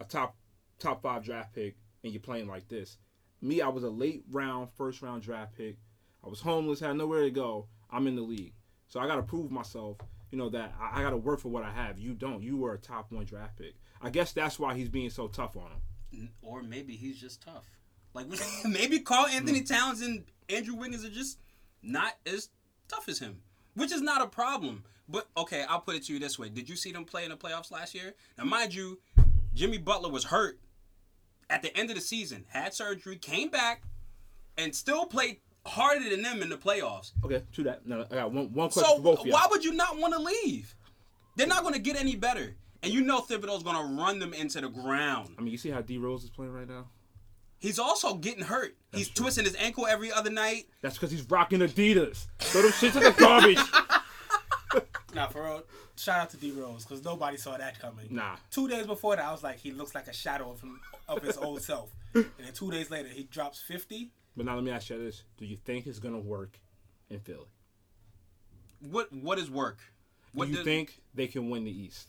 a 0.00 0.04
top 0.04 0.36
top 0.78 1.02
five 1.02 1.24
draft 1.24 1.54
pick, 1.54 1.76
and 2.02 2.12
you're 2.12 2.20
playing 2.20 2.48
like 2.48 2.68
this. 2.68 2.98
Me, 3.40 3.60
I 3.60 3.68
was 3.68 3.82
a 3.84 3.90
late 3.90 4.24
round, 4.30 4.68
first 4.76 5.02
round 5.02 5.22
draft 5.22 5.56
pick. 5.56 5.76
I 6.24 6.28
was 6.28 6.40
homeless, 6.40 6.80
had 6.80 6.96
nowhere 6.96 7.22
to 7.22 7.30
go. 7.30 7.66
I'm 7.90 8.06
in 8.06 8.16
the 8.16 8.22
league, 8.22 8.54
so 8.88 9.00
I 9.00 9.06
got 9.06 9.16
to 9.16 9.22
prove 9.22 9.50
myself. 9.50 9.96
You 10.32 10.38
know 10.38 10.48
that 10.48 10.74
I, 10.80 10.98
I 10.98 11.02
got 11.02 11.10
to 11.10 11.16
work 11.16 11.38
for 11.40 11.48
what 11.50 11.62
I 11.62 11.70
have. 11.70 11.98
You 11.98 12.14
don't. 12.14 12.42
You 12.42 12.56
were 12.56 12.72
a 12.72 12.78
top 12.78 13.12
one 13.12 13.24
draft 13.26 13.58
pick. 13.58 13.74
I 14.00 14.10
guess 14.10 14.32
that's 14.32 14.58
why 14.58 14.74
he's 14.74 14.88
being 14.88 15.10
so 15.10 15.28
tough 15.28 15.56
on 15.56 15.70
him. 15.70 16.30
Or 16.40 16.62
maybe 16.62 16.96
he's 16.96 17.20
just 17.20 17.42
tough. 17.42 17.66
Like 18.14 18.26
maybe 18.68 18.98
Karl-Anthony 18.98 19.60
Hmm. 19.60 19.64
Towns 19.66 20.00
and 20.00 20.24
Andrew 20.48 20.74
Wiggins 20.74 21.04
are 21.04 21.10
just 21.10 21.38
not 21.82 22.14
as 22.26 22.48
tough 22.88 23.08
as 23.08 23.18
him, 23.18 23.42
which 23.74 23.92
is 23.92 24.00
not 24.00 24.22
a 24.22 24.26
problem. 24.26 24.84
But 25.08 25.28
okay, 25.36 25.64
I'll 25.68 25.80
put 25.80 25.96
it 25.96 26.04
to 26.06 26.14
you 26.14 26.18
this 26.18 26.38
way: 26.38 26.48
Did 26.48 26.68
you 26.68 26.76
see 26.76 26.92
them 26.92 27.04
play 27.04 27.24
in 27.24 27.30
the 27.30 27.36
playoffs 27.36 27.70
last 27.70 27.94
year? 27.94 28.14
Now, 28.38 28.44
mind 28.44 28.74
you, 28.74 28.98
Jimmy 29.54 29.78
Butler 29.78 30.10
was 30.10 30.24
hurt 30.24 30.58
at 31.50 31.60
the 31.60 31.76
end 31.76 31.90
of 31.90 31.96
the 31.96 32.02
season, 32.02 32.46
had 32.48 32.72
surgery, 32.72 33.16
came 33.16 33.50
back, 33.50 33.82
and 34.56 34.74
still 34.74 35.04
played 35.04 35.40
harder 35.66 36.08
than 36.10 36.22
them 36.22 36.42
in 36.42 36.48
the 36.48 36.56
playoffs. 36.56 37.12
Okay, 37.24 37.42
to 37.52 37.62
that. 37.64 37.86
No, 37.86 38.04
I 38.10 38.14
got 38.14 38.32
one 38.32 38.52
one 38.52 38.70
question 38.70 38.84
So 38.90 38.96
for 38.96 39.02
both 39.02 39.20
of 39.20 39.26
y'all. 39.26 39.34
why 39.34 39.46
would 39.50 39.64
you 39.64 39.72
not 39.74 39.98
want 39.98 40.14
to 40.14 40.20
leave? 40.20 40.74
They're 41.36 41.46
not 41.46 41.62
going 41.62 41.74
to 41.74 41.80
get 41.80 41.96
any 41.96 42.16
better, 42.16 42.54
and 42.82 42.92
you 42.92 43.00
know 43.02 43.20
Thibodeau's 43.20 43.62
going 43.62 43.76
to 43.76 44.02
run 44.02 44.18
them 44.18 44.34
into 44.34 44.60
the 44.60 44.68
ground. 44.68 45.34
I 45.38 45.42
mean, 45.42 45.52
you 45.52 45.58
see 45.58 45.70
how 45.70 45.80
D 45.80 45.98
Rose 45.98 46.24
is 46.24 46.30
playing 46.30 46.52
right 46.52 46.68
now? 46.68 46.86
He's 47.58 47.78
also 47.78 48.14
getting 48.14 48.42
hurt. 48.44 48.76
He's 48.92 49.08
twisting 49.08 49.44
his 49.44 49.54
ankle 49.54 49.86
every 49.86 50.10
other 50.10 50.30
night. 50.30 50.64
That's 50.80 50.96
because 50.96 51.12
he's 51.12 51.22
rocking 51.30 51.60
Adidas. 51.60 52.26
Throw 52.40 52.62
them 52.62 52.72
shits 52.72 52.96
in 52.96 53.02
the 53.04 53.12
garbage. 53.18 53.58
Nah, 55.14 55.26
for 55.26 55.42
real. 55.42 55.62
Shout 55.96 56.20
out 56.20 56.30
to 56.30 56.38
D 56.38 56.52
Rose 56.52 56.84
because 56.86 57.04
nobody 57.04 57.36
saw 57.36 57.58
that 57.58 57.78
coming. 57.78 58.06
Nah. 58.08 58.36
Two 58.50 58.66
days 58.66 58.86
before 58.86 59.14
that, 59.16 59.24
I 59.26 59.30
was 59.30 59.42
like, 59.42 59.58
he 59.58 59.70
looks 59.70 59.94
like 59.94 60.06
a 60.06 60.12
shadow 60.14 60.50
of 60.50 60.60
him, 60.62 60.80
of 61.06 61.22
his 61.22 61.36
old 61.36 61.60
self. 61.62 61.90
And 62.14 62.24
then 62.38 62.52
two 62.54 62.70
days 62.70 62.90
later, 62.90 63.08
he 63.08 63.24
drops 63.24 63.60
fifty. 63.60 64.10
But 64.36 64.46
now 64.46 64.54
let 64.54 64.64
me 64.64 64.70
ask 64.70 64.88
you 64.90 64.98
this: 64.98 65.24
Do 65.36 65.44
you 65.46 65.56
think 65.56 65.86
it's 65.86 65.98
gonna 65.98 66.18
work 66.18 66.58
in 67.10 67.20
Philly? 67.20 67.46
What 68.80 69.12
what 69.12 69.38
is 69.38 69.50
work? 69.50 69.78
What 70.32 70.46
Do 70.46 70.50
you 70.50 70.56
does- 70.56 70.64
think 70.64 71.00
they 71.14 71.26
can 71.26 71.50
win 71.50 71.64
the 71.64 71.70
East? 71.70 72.08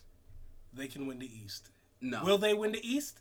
They 0.74 0.88
can 0.88 1.06
win 1.06 1.20
the 1.20 1.30
East. 1.32 1.70
No. 2.02 2.24
Will 2.24 2.38
they 2.38 2.54
win 2.54 2.72
the 2.72 2.86
East? 2.88 3.20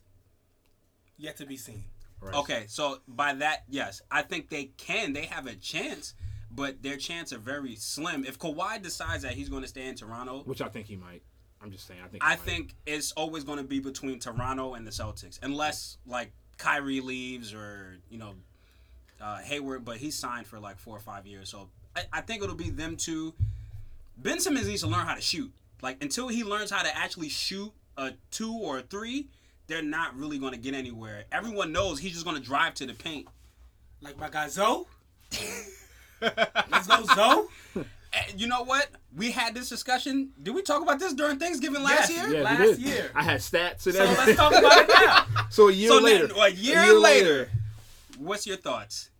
Yet 1.19 1.37
to 1.37 1.47
be 1.47 1.57
seen. 1.57 1.85
Right. 2.21 2.35
Okay, 2.35 2.65
so 2.69 3.01
by 3.09 3.35
that, 3.35 3.65
yes, 3.69 4.01
I 4.11 4.23
think 4.23 4.49
they 4.49 4.67
can. 4.77 5.13
They 5.13 5.27
have 5.27 5.47
a 5.47 5.55
chance, 5.57 6.15
but 6.51 6.81
their 6.83 6.97
chance 6.97 7.33
are 7.33 7.39
very 7.39 7.75
slim. 7.75 8.25
If 8.25 8.39
Kawhi 8.39 8.81
decides 8.81 9.25
that 9.25 9.33
he's 9.35 9.49
going 9.49 9.63
to 9.63 9.69
stay 9.69 9.87
in 9.89 9.97
Toronto, 9.97 10.43
Which 10.45 10.63
I 10.63 10.69
think 10.69 10.87
he 10.87 10.95
might. 10.97 11.23
I'm 11.61 11.71
just 11.73 11.87
saying. 11.87 12.01
I 12.01 12.09
think. 12.09 12.23
he 12.23 12.27
I 12.27 12.31
might. 12.31 12.39
think 12.41 12.75
it's 12.87 13.11
always 13.13 13.43
going 13.45 13.59
to 13.59 13.65
be 13.65 13.81
between 13.81 14.19
Toronto 14.21 14.75
and 14.75 14.87
the 14.87 14.91
Celtics, 14.93 15.41
unless 15.43 15.99
like 16.07 16.33
Kyrie 16.59 17.01
leaves 17.01 17.53
or 17.53 17.99
you 18.09 18.19
know 18.19 18.35
uh, 19.23 19.39
Hayward, 19.39 19.85
but 19.85 19.99
he's 19.99 20.15
signed 20.19 20.47
for 20.47 20.59
like 20.59 20.79
four 20.79 20.97
or 20.97 21.01
five 21.01 21.27
years, 21.27 21.49
so 21.49 21.69
I, 21.97 22.03
I 22.13 22.21
think 22.23 22.43
it'll 22.43 22.55
be 22.57 22.71
them 22.71 22.97
two. 22.97 23.35
Ben 24.19 24.41
Simmons 24.41 24.67
needs 24.69 24.83
to 24.83 24.89
learn 24.89 25.07
how 25.07 25.15
to 25.15 25.21
shoot. 25.21 25.53
Like 25.81 26.03
until 26.03 26.29
he 26.29 26.45
learns 26.45 26.71
how 26.71 26.83
to 26.83 26.97
actually 26.97 27.29
shoot 27.29 27.73
a 27.97 28.13
two 28.31 28.53
or 28.55 28.79
a 28.79 28.83
three, 28.83 29.29
they're 29.67 29.83
not 29.83 30.17
really 30.17 30.39
going 30.39 30.53
to 30.53 30.59
get 30.59 30.75
anywhere. 30.75 31.25
Everyone 31.33 31.73
knows 31.73 31.99
he's 31.99 32.13
just 32.13 32.25
going 32.25 32.37
to 32.37 32.43
drive 32.43 32.75
to 32.75 32.87
the 32.87 32.95
paint. 32.95 33.27
Like 34.01 34.19
my 34.19 34.29
guy 34.29 34.49
Zoe. 34.49 34.85
Let's 36.21 36.87
go 36.87 37.03
Zoe. 37.15 37.85
Eh, 38.15 38.23
You 38.37 38.47
know 38.47 38.63
what? 38.63 38.89
We 39.17 39.31
had 39.31 39.55
this 39.55 39.69
discussion. 39.69 40.31
Did 40.43 40.55
we 40.55 40.63
talk 40.63 40.83
about 40.83 40.99
this 40.99 41.15
during 41.15 41.39
Thanksgiving 41.39 41.83
last 41.83 42.11
Yes. 42.11 42.29
year? 42.29 42.37
Yeah, 42.39 42.43
last 42.43 42.61
we 42.61 42.67
did. 42.67 42.79
year. 42.81 43.11
I 43.15 43.23
had 43.23 43.41
stats 43.41 43.87
and 43.87 43.97
everything. 43.97 44.17
So 44.17 44.25
let's 44.27 44.37
talk 44.37 44.53
about 44.53 44.79
it 44.79 44.89
now. 44.89 45.47
So 45.51 45.69
a 45.69 45.73
year 45.73 45.89
So 45.91 45.99
later. 45.99 46.27
then, 46.29 46.37
a 46.39 46.49
year 46.51 46.93
later. 46.99 47.51
What's 48.19 48.47
your 48.47 48.57
thoughts? 48.57 49.11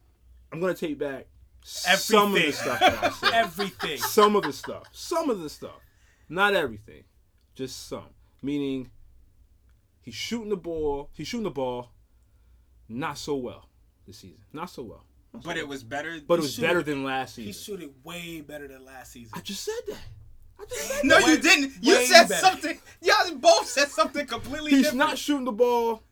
I'm 0.53 0.61
gonna 0.61 0.75
take 0.75 0.99
back 0.99 1.27
some 1.65 2.35
of 2.35 2.43
the 2.43 2.53
stuff 2.53 2.81
that 2.81 3.03
I 3.05 3.11
said. 3.21 3.33
Everything. 3.33 3.99
some 3.99 4.37
of 4.37 4.43
the 4.43 4.53
stuff. 4.53 4.85
Some 4.93 5.31
of 5.31 5.41
the 5.41 5.49
stuff. 5.49 5.81
Not 6.29 6.55
everything. 6.55 7.05
Just 7.55 7.89
some. 7.89 8.09
Meaning 8.43 8.91
he's 10.01 10.15
shooting 10.15 10.49
the 10.51 10.57
ball. 10.57 11.11
He's 11.15 11.29
shooting 11.29 11.45
the 11.45 11.51
ball 11.51 11.91
not 12.89 13.17
so 13.19 13.37
well 13.37 13.69
this 14.07 14.19
season. 14.19 14.39
Not 14.53 14.69
so 14.71 14.83
well. 14.83 15.05
Not 15.33 15.43
so 15.43 15.49
But 15.49 15.57
it 15.57 15.63
well. 15.63 15.69
was 15.71 15.85
better. 15.85 16.19
But 16.27 16.39
it 16.39 16.43
was 16.43 16.55
shooting- 16.55 16.69
better 16.69 16.83
than 16.83 17.05
last 17.05 17.37
season. 17.37 17.47
He's 17.47 17.63
shooting 17.63 17.95
way 18.05 18.41
better 18.43 18.69
than 18.69 18.85
last 18.85 19.13
season. 19.13 19.33
I 19.35 19.41
just 19.41 19.65
said 19.65 19.75
that. 19.89 19.99
I 20.61 20.65
just 20.67 20.81
said 20.89 21.05
no, 21.05 21.19
that. 21.21 21.29
you 21.29 21.39
didn't. 21.39 21.73
You 21.81 21.95
way 21.97 22.05
said 22.07 22.29
better. 22.29 22.41
something. 22.41 22.79
Y'all 23.01 23.35
both 23.37 23.67
said 23.67 23.89
something 23.89 24.27
completely 24.27 24.71
He's 24.73 24.83
different. 24.83 24.99
not 24.99 25.19
shooting 25.19 25.45
the 25.45 25.53
ball 25.53 26.03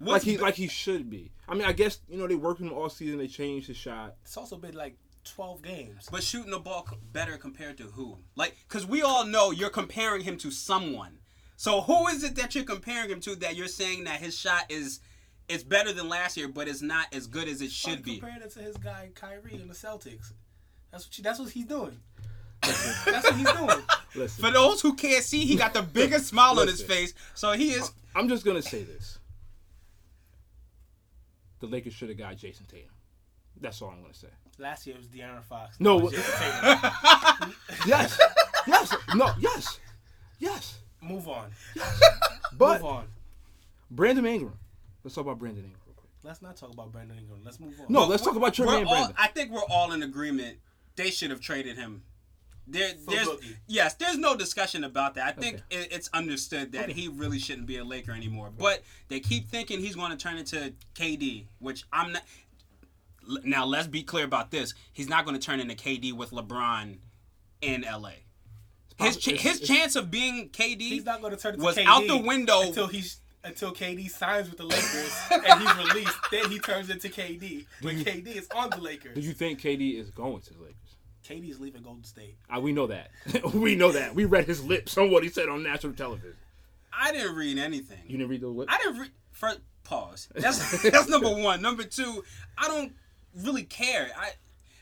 like 0.00 0.22
he 0.22 0.36
be- 0.36 0.42
like 0.42 0.54
he 0.54 0.68
should 0.68 1.08
be. 1.10 1.30
I 1.50 1.54
mean, 1.54 1.64
I 1.64 1.72
guess 1.72 1.98
you 2.08 2.16
know 2.16 2.28
they 2.28 2.36
worked 2.36 2.60
him 2.60 2.72
all 2.72 2.88
season. 2.88 3.18
They 3.18 3.26
changed 3.26 3.66
his 3.66 3.76
shot. 3.76 4.14
It's 4.22 4.36
also 4.36 4.56
been 4.56 4.74
like 4.74 4.96
12 5.24 5.62
games. 5.62 6.08
But 6.10 6.22
shooting 6.22 6.52
the 6.52 6.60
ball 6.60 6.88
better 7.12 7.36
compared 7.36 7.76
to 7.78 7.84
who? 7.84 8.18
Like, 8.36 8.56
because 8.68 8.86
we 8.86 9.02
all 9.02 9.26
know 9.26 9.50
you're 9.50 9.68
comparing 9.70 10.22
him 10.22 10.38
to 10.38 10.50
someone. 10.50 11.18
So 11.56 11.82
who 11.82 12.06
is 12.08 12.24
it 12.24 12.36
that 12.36 12.54
you're 12.54 12.64
comparing 12.64 13.10
him 13.10 13.20
to 13.20 13.34
that 13.36 13.56
you're 13.56 13.68
saying 13.68 14.04
that 14.04 14.20
his 14.20 14.38
shot 14.38 14.64
is 14.70 15.00
is 15.48 15.64
better 15.64 15.92
than 15.92 16.08
last 16.08 16.36
year, 16.36 16.48
but 16.48 16.68
it's 16.68 16.82
not 16.82 17.12
as 17.12 17.26
good 17.26 17.48
as 17.48 17.60
it 17.60 17.70
should 17.70 17.98
I'm 17.98 18.02
be? 18.02 18.18
Comparing 18.18 18.42
it 18.42 18.50
to 18.52 18.60
his 18.60 18.76
guy 18.76 19.10
Kyrie 19.14 19.54
in 19.54 19.68
the 19.68 19.74
Celtics. 19.74 20.32
That's 20.90 21.06
what 21.06 21.18
you, 21.18 21.24
that's 21.24 21.38
what 21.38 21.50
he's 21.50 21.66
doing. 21.66 21.98
that's 22.62 23.04
what 23.04 23.34
he's 23.34 23.52
doing. 23.52 23.82
Listen, 24.14 24.44
For 24.44 24.50
those 24.50 24.80
who 24.80 24.94
can't 24.94 25.22
see, 25.22 25.44
he 25.44 25.56
got 25.56 25.74
the 25.74 25.82
biggest 25.82 26.26
smile 26.28 26.58
on 26.58 26.66
his 26.66 26.82
face. 26.82 27.14
So 27.34 27.52
he 27.52 27.72
is. 27.72 27.90
I'm 28.14 28.28
just 28.28 28.44
gonna 28.44 28.62
say 28.62 28.82
this: 28.82 29.18
the 31.60 31.66
Lakers 31.66 31.92
should 31.94 32.08
have 32.08 32.18
got 32.18 32.36
Jayson 32.36 32.66
Tatum. 32.66 32.90
That's 33.60 33.80
all 33.82 33.90
I'm 33.90 34.00
gonna 34.02 34.14
say. 34.14 34.28
Last 34.58 34.86
year 34.86 34.96
it 34.96 34.98
was 34.98 35.08
De'Aaron 35.08 35.42
Fox. 35.44 35.76
No, 35.80 35.98
Now 35.98 36.04
what- 36.04 36.14
it's 36.14 36.22
Jayson 36.28 36.62
Tatum. 37.40 37.54
Yes, 37.86 38.20
yes, 38.66 38.94
no, 39.14 39.32
yes, 39.38 39.78
yes. 40.38 40.78
Move 41.02 41.28
on. 41.28 41.50
But 42.56 42.82
Move 42.82 42.90
on. 42.90 43.06
Brandon 43.90 44.26
Ingram. 44.26 44.58
Let's 45.02 45.14
talk 45.14 45.22
about 45.24 45.38
Brandon 45.38 45.64
Ingram 45.64 45.80
real 45.86 45.94
quick. 45.96 46.10
Let's 46.22 46.42
not 46.42 46.56
talk 46.56 46.72
about 46.72 46.92
Brandon 46.92 47.16
Ingram. 47.18 47.40
Let's 47.44 47.58
move 47.58 47.74
on. 47.80 47.86
No, 47.88 48.04
let's 48.06 48.22
talk 48.22 48.36
about 48.36 48.58
your 48.58 48.66
man 48.66 48.84
all- 48.86 48.92
Brandon. 48.94 49.16
I 49.18 49.28
think 49.28 49.50
we're 49.50 49.60
all 49.70 49.92
in 49.92 50.02
agreement. 50.02 50.58
They 50.96 51.10
should 51.10 51.30
have 51.30 51.40
traded 51.40 51.76
him. 51.76 52.02
There, 52.66 52.92
there's 53.08 53.26
Boogie. 53.26 53.56
yes, 53.66 53.94
there's 53.94 54.16
no 54.18 54.36
discussion 54.36 54.84
about 54.84 55.14
that. 55.16 55.26
I 55.26 55.32
think 55.32 55.56
Okay. 55.70 55.82
it, 55.82 55.88
it's 55.92 56.08
understood 56.14 56.72
that 56.72 56.88
he 56.90 57.08
really 57.08 57.38
shouldn't 57.40 57.66
be 57.66 57.78
a 57.78 57.84
Laker 57.84 58.12
anymore. 58.12 58.50
But 58.56 58.82
they 59.08 59.18
keep 59.20 59.48
thinking 59.48 59.80
he's 59.80 59.96
going 59.96 60.10
to 60.12 60.16
turn 60.16 60.38
into 60.38 60.72
KD, 60.94 61.46
which 61.58 61.84
I'm 61.92 62.12
not. 62.12 62.22
Now 63.44 63.64
let's 63.64 63.86
be 63.86 64.02
clear 64.02 64.24
about 64.24 64.50
this. 64.50 64.74
He's 64.92 65.08
not 65.08 65.24
going 65.24 65.38
to 65.38 65.44
turn 65.44 65.60
into 65.60 65.74
KD 65.74 66.12
with 66.12 66.30
LeBron 66.30 66.98
in 67.60 67.82
LA. 67.82 68.12
His 68.98 69.16
ch- 69.16 69.28
It's- 69.28 69.42
his 69.42 69.56
it's- 69.62 69.68
chance 69.68 69.96
of 69.96 70.10
being 70.10 70.50
KD 70.50 70.80
He's 70.80 71.04
not 71.04 71.20
going 71.20 71.34
to 71.34 71.40
turn 71.40 71.54
into 71.54 71.64
was 71.64 71.76
KD 71.76 71.86
out 71.86 72.06
the 72.06 72.16
window. 72.18 72.62
until 72.62 72.86
he's 72.86 73.18
until 73.42 73.72
KD 73.72 74.08
signs 74.10 74.48
with 74.50 74.58
the 74.58 74.64
Lakers 74.64 75.16
and 75.30 75.60
he's 75.62 75.76
released. 75.88 76.16
Then 76.30 76.50
he 76.50 76.58
turns 76.58 76.90
into 76.90 77.08
KD. 77.08 77.64
When 77.80 78.04
KD 78.04 78.26
is 78.36 78.46
on 78.54 78.68
the 78.70 78.76
Lakers, 78.78 79.14
Do 79.14 79.20
you 79.22 79.32
think 79.32 79.60
KD 79.62 79.98
is 79.98 80.10
going 80.10 80.42
to 80.42 80.52
the 80.52 80.60
Lakers? 80.60 80.89
KD 81.28 81.50
is 81.50 81.60
leaving 81.60 81.82
Golden 81.82 82.04
State. 82.04 82.36
Uh, 82.54 82.60
we 82.60 82.72
know 82.72 82.86
that. 82.86 83.10
we 83.54 83.76
know 83.76 83.92
that. 83.92 84.14
We 84.14 84.24
read 84.24 84.46
his 84.46 84.64
lips 84.64 84.96
on 84.98 85.10
what 85.10 85.22
he 85.22 85.28
said 85.28 85.48
on 85.48 85.62
national 85.62 85.92
television. 85.92 86.36
I 86.92 87.12
didn't 87.12 87.34
read 87.34 87.58
anything. 87.58 87.98
You 88.06 88.18
didn't 88.18 88.30
read 88.30 88.40
the 88.40 88.48
lips? 88.48 88.72
I 88.72 88.78
didn't 88.78 88.98
read. 88.98 89.10
First, 89.32 89.60
pause. 89.84 90.28
That's 90.34 90.82
that's 90.90 91.08
number 91.08 91.30
one. 91.30 91.62
Number 91.62 91.84
two, 91.84 92.24
I 92.58 92.68
don't 92.68 92.92
really 93.36 93.62
care. 93.62 94.10
I 94.16 94.30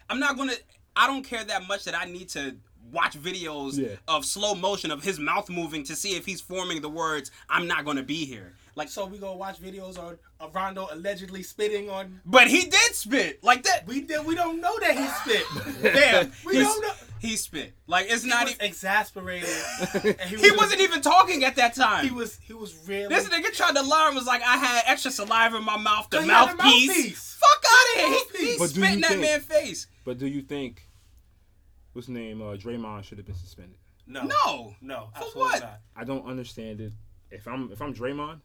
I'm 0.08 0.20
not 0.20 0.36
gonna. 0.36 0.54
I 0.96 1.06
don't 1.06 1.22
care 1.22 1.44
that 1.44 1.66
much 1.68 1.84
that 1.84 1.94
I 1.94 2.06
need 2.06 2.28
to 2.30 2.56
watch 2.92 3.18
videos 3.20 3.78
Yeah. 3.78 3.96
of 4.06 4.24
slow 4.24 4.54
motion 4.54 4.90
of 4.90 5.02
his 5.02 5.18
mouth 5.18 5.48
moving 5.50 5.84
to 5.84 5.96
see 5.96 6.16
if 6.16 6.24
he's 6.26 6.40
forming 6.40 6.80
the 6.80 6.88
words 6.88 7.30
"I'm 7.48 7.66
not 7.66 7.84
gonna 7.84 8.02
be 8.02 8.24
here." 8.24 8.54
Like, 8.74 8.88
So 8.88 9.06
we 9.06 9.18
gonna 9.18 9.36
watch 9.36 9.60
videos 9.60 9.98
on 9.98 10.18
of 10.38 10.54
Rondo 10.54 10.86
allegedly 10.92 11.42
spitting 11.42 11.90
on. 11.90 12.20
but 12.24 12.46
he 12.46 12.62
did 12.66 12.94
spit 12.94 13.42
like 13.42 13.64
that. 13.64 13.86
We 13.88 14.02
did. 14.02 14.24
We 14.24 14.36
don't 14.36 14.60
know 14.60 14.78
that 14.78 14.96
he 14.96 15.06
spit. 15.08 15.82
Damn, 15.82 16.32
We 16.46 16.54
he, 16.56 16.60
don't 16.62 16.80
know. 16.82 16.92
he 17.18 17.34
spit. 17.36 17.72
Like 17.88 18.06
it's 18.08 18.22
He 18.22 18.28
not. 18.28 18.44
was 18.44 18.54
even, 18.54 18.66
exasperated. 18.66 19.48
And 20.20 20.30
he, 20.30 20.36
he 20.36 20.50
wasn't 20.52 20.80
even 20.80 21.00
talking 21.00 21.42
at 21.44 21.56
that 21.56 21.74
time. 21.74 22.04
He 22.04 22.12
was. 22.12 22.38
He 22.42 22.52
was 22.52 22.72
really. 22.86 23.08
This 23.12 23.28
nigga 23.28 23.52
tried 23.52 23.74
to 23.74 23.82
lie 23.82 24.06
and 24.06 24.14
was 24.16 24.26
like, 24.26 24.42
I 24.42 24.56
had 24.58 24.82
extra 24.86 25.10
saliva 25.10 25.56
in 25.56 25.64
my 25.64 25.76
mouth, 25.76 26.08
the 26.10 26.18
Cause 26.18 26.26
he 26.26 26.30
had 26.30 26.50
a 26.50 26.56
mouthpiece. 26.56 26.88
mouthpiece. 26.88 27.36
Fuck 27.40 27.64
out 27.68 28.04
of 28.04 28.10
here. 28.10 28.18
He, 28.40 28.46
he 28.58 28.66
spit 28.68 28.92
in 28.92 29.00
that 29.00 29.08
think- 29.10 29.20
man's 29.22 29.44
face. 29.44 29.86
But 30.04 30.18
do 30.18 30.26
you 30.28 30.40
think 30.42 30.86
what's 31.98 32.06
his 32.06 32.14
name? 32.14 32.40
Uh, 32.40 32.54
Draymond 32.54 33.02
should 33.04 33.18
have 33.18 33.26
been 33.26 33.34
suspended. 33.34 33.76
no. 34.06 34.22
No. 34.22 34.74
No. 34.80 35.08
For 35.16 35.38
what? 35.40 35.60
Not. 35.60 35.80
I 35.96 36.04
don't 36.04 36.24
understand 36.26 36.80
it. 36.80 36.92
If 37.30 37.46
I'm 37.48 37.70
if 37.72 37.82
I'm 37.82 37.92
Draymond, 37.92 38.40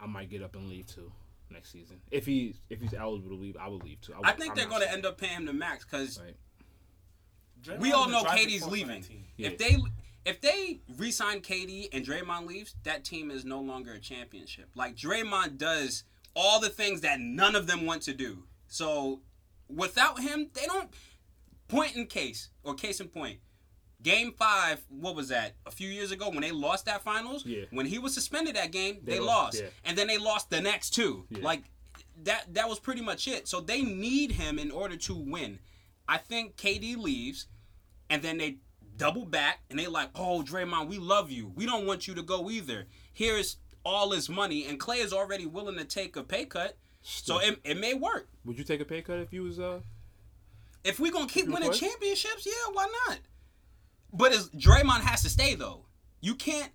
I 0.00 0.06
might 0.06 0.30
get 0.30 0.42
up 0.42 0.54
and 0.56 0.68
leave 0.68 0.86
too 0.86 1.12
next 1.50 1.70
season. 1.70 2.00
If 2.10 2.24
he 2.26 2.54
if 2.70 2.80
he's 2.80 2.94
eligible 2.94 3.36
to 3.36 3.40
leave, 3.42 3.56
I 3.60 3.68
will 3.68 3.78
leave 3.78 4.00
too. 4.00 4.14
I 4.24 4.32
think 4.32 4.54
they're 4.54 4.66
going 4.66 4.80
to 4.82 4.90
end 4.90 5.04
up 5.06 5.18
paying 5.18 5.36
him 5.36 5.44
the 5.44 5.52
max 5.52 5.84
because 5.84 6.18
Right. 7.68 7.78
we 7.80 7.92
all 7.92 8.08
know 8.08 8.22
driving 8.22 8.48
KD's 8.48 8.60
force 8.60 8.64
on 8.64 8.72
leaving. 8.72 9.00
that. 9.02 9.10
Yeah. 9.36 9.48
If 9.48 9.58
they 9.58 9.76
if 10.24 10.40
they 10.40 10.80
re-sign 10.96 11.40
KD 11.42 11.88
and 11.92 12.04
Draymond 12.04 12.46
leaves, 12.48 12.74
that 12.84 13.04
team 13.04 13.30
is 13.30 13.44
no 13.44 13.60
longer 13.60 13.92
a 13.92 14.00
championship. 14.00 14.68
Like 14.74 14.96
Draymond 14.96 15.58
does 15.58 16.04
all 16.34 16.58
the 16.60 16.68
things 16.70 17.02
that 17.02 17.20
none 17.20 17.54
of 17.54 17.66
them 17.66 17.86
want 17.86 18.02
to 18.02 18.14
do. 18.14 18.44
So 18.66 19.20
without 19.68 20.20
him, 20.20 20.48
they 20.54 20.66
don't. 20.66 20.88
Point 21.68 21.96
in 21.96 22.06
case 22.06 22.50
or 22.62 22.74
case 22.74 23.00
in 23.00 23.08
point. 23.08 23.38
Game 24.02 24.32
five, 24.38 24.84
what 24.88 25.16
was 25.16 25.28
that? 25.28 25.54
A 25.64 25.70
few 25.70 25.88
years 25.88 26.12
ago 26.12 26.28
when 26.28 26.42
they 26.42 26.52
lost 26.52 26.84
that 26.86 27.02
finals. 27.02 27.44
Yeah. 27.46 27.64
When 27.70 27.86
he 27.86 27.98
was 27.98 28.14
suspended 28.14 28.54
that 28.56 28.70
game, 28.70 28.98
they, 29.02 29.14
They 29.14 29.20
lost, 29.20 29.54
lost, 29.58 29.62
yeah. 29.62 29.68
and 29.84 29.96
then 29.98 30.06
they 30.06 30.18
lost 30.18 30.50
the 30.50 30.60
next 30.60 30.90
two. 30.90 31.24
Yeah. 31.30 31.38
Like 31.42 31.64
that. 32.24 32.54
That 32.54 32.68
was 32.68 32.78
pretty 32.78 33.00
much 33.00 33.26
it. 33.26 33.48
So 33.48 33.60
they 33.60 33.82
need 33.82 34.32
him 34.32 34.58
in 34.58 34.70
order 34.70 34.96
to 34.96 35.14
win. 35.14 35.58
I 36.08 36.18
think 36.18 36.56
KD 36.56 36.96
leaves, 36.96 37.46
and 38.10 38.22
then 38.22 38.38
they 38.38 38.58
double 38.96 39.24
back 39.26 39.60
and 39.68 39.78
they 39.78 39.86
like, 39.88 40.10
oh 40.14 40.42
Draymond, 40.46 40.88
we 40.88 40.98
love 40.98 41.30
you. 41.30 41.52
We 41.54 41.66
don't 41.66 41.86
want 41.86 42.06
you 42.06 42.14
to 42.14 42.22
go 42.22 42.48
either. 42.50 42.86
Here's 43.12 43.56
all 43.84 44.12
his 44.12 44.28
money, 44.28 44.66
and 44.66 44.78
Clay 44.78 44.98
is 44.98 45.12
already 45.12 45.46
willing 45.46 45.76
to 45.78 45.84
take 45.84 46.16
a 46.16 46.22
pay 46.22 46.44
cut. 46.44 46.76
So 47.02 47.38
it, 47.38 47.58
it 47.64 47.78
may 47.78 47.94
work. 47.94 48.28
Would 48.44 48.58
you 48.58 48.64
take 48.64 48.80
a 48.80 48.84
pay 48.84 49.00
cut 49.00 49.18
if 49.18 49.32
you 49.32 49.42
was 49.42 49.58
uh 49.58 49.80
If 50.86 51.00
we're 51.00 51.12
gonna 51.12 51.26
keep 51.26 51.46
You 51.46 51.52
winning 51.52 51.72
championships, 51.72 52.46
yeah, 52.46 52.52
why 52.72 52.86
not? 53.08 53.18
But 54.12 54.32
as 54.32 54.48
Draymond 54.50 55.00
has 55.00 55.22
to 55.22 55.28
stay 55.28 55.54
though. 55.54 55.84
You 56.20 56.34
can't. 56.34 56.70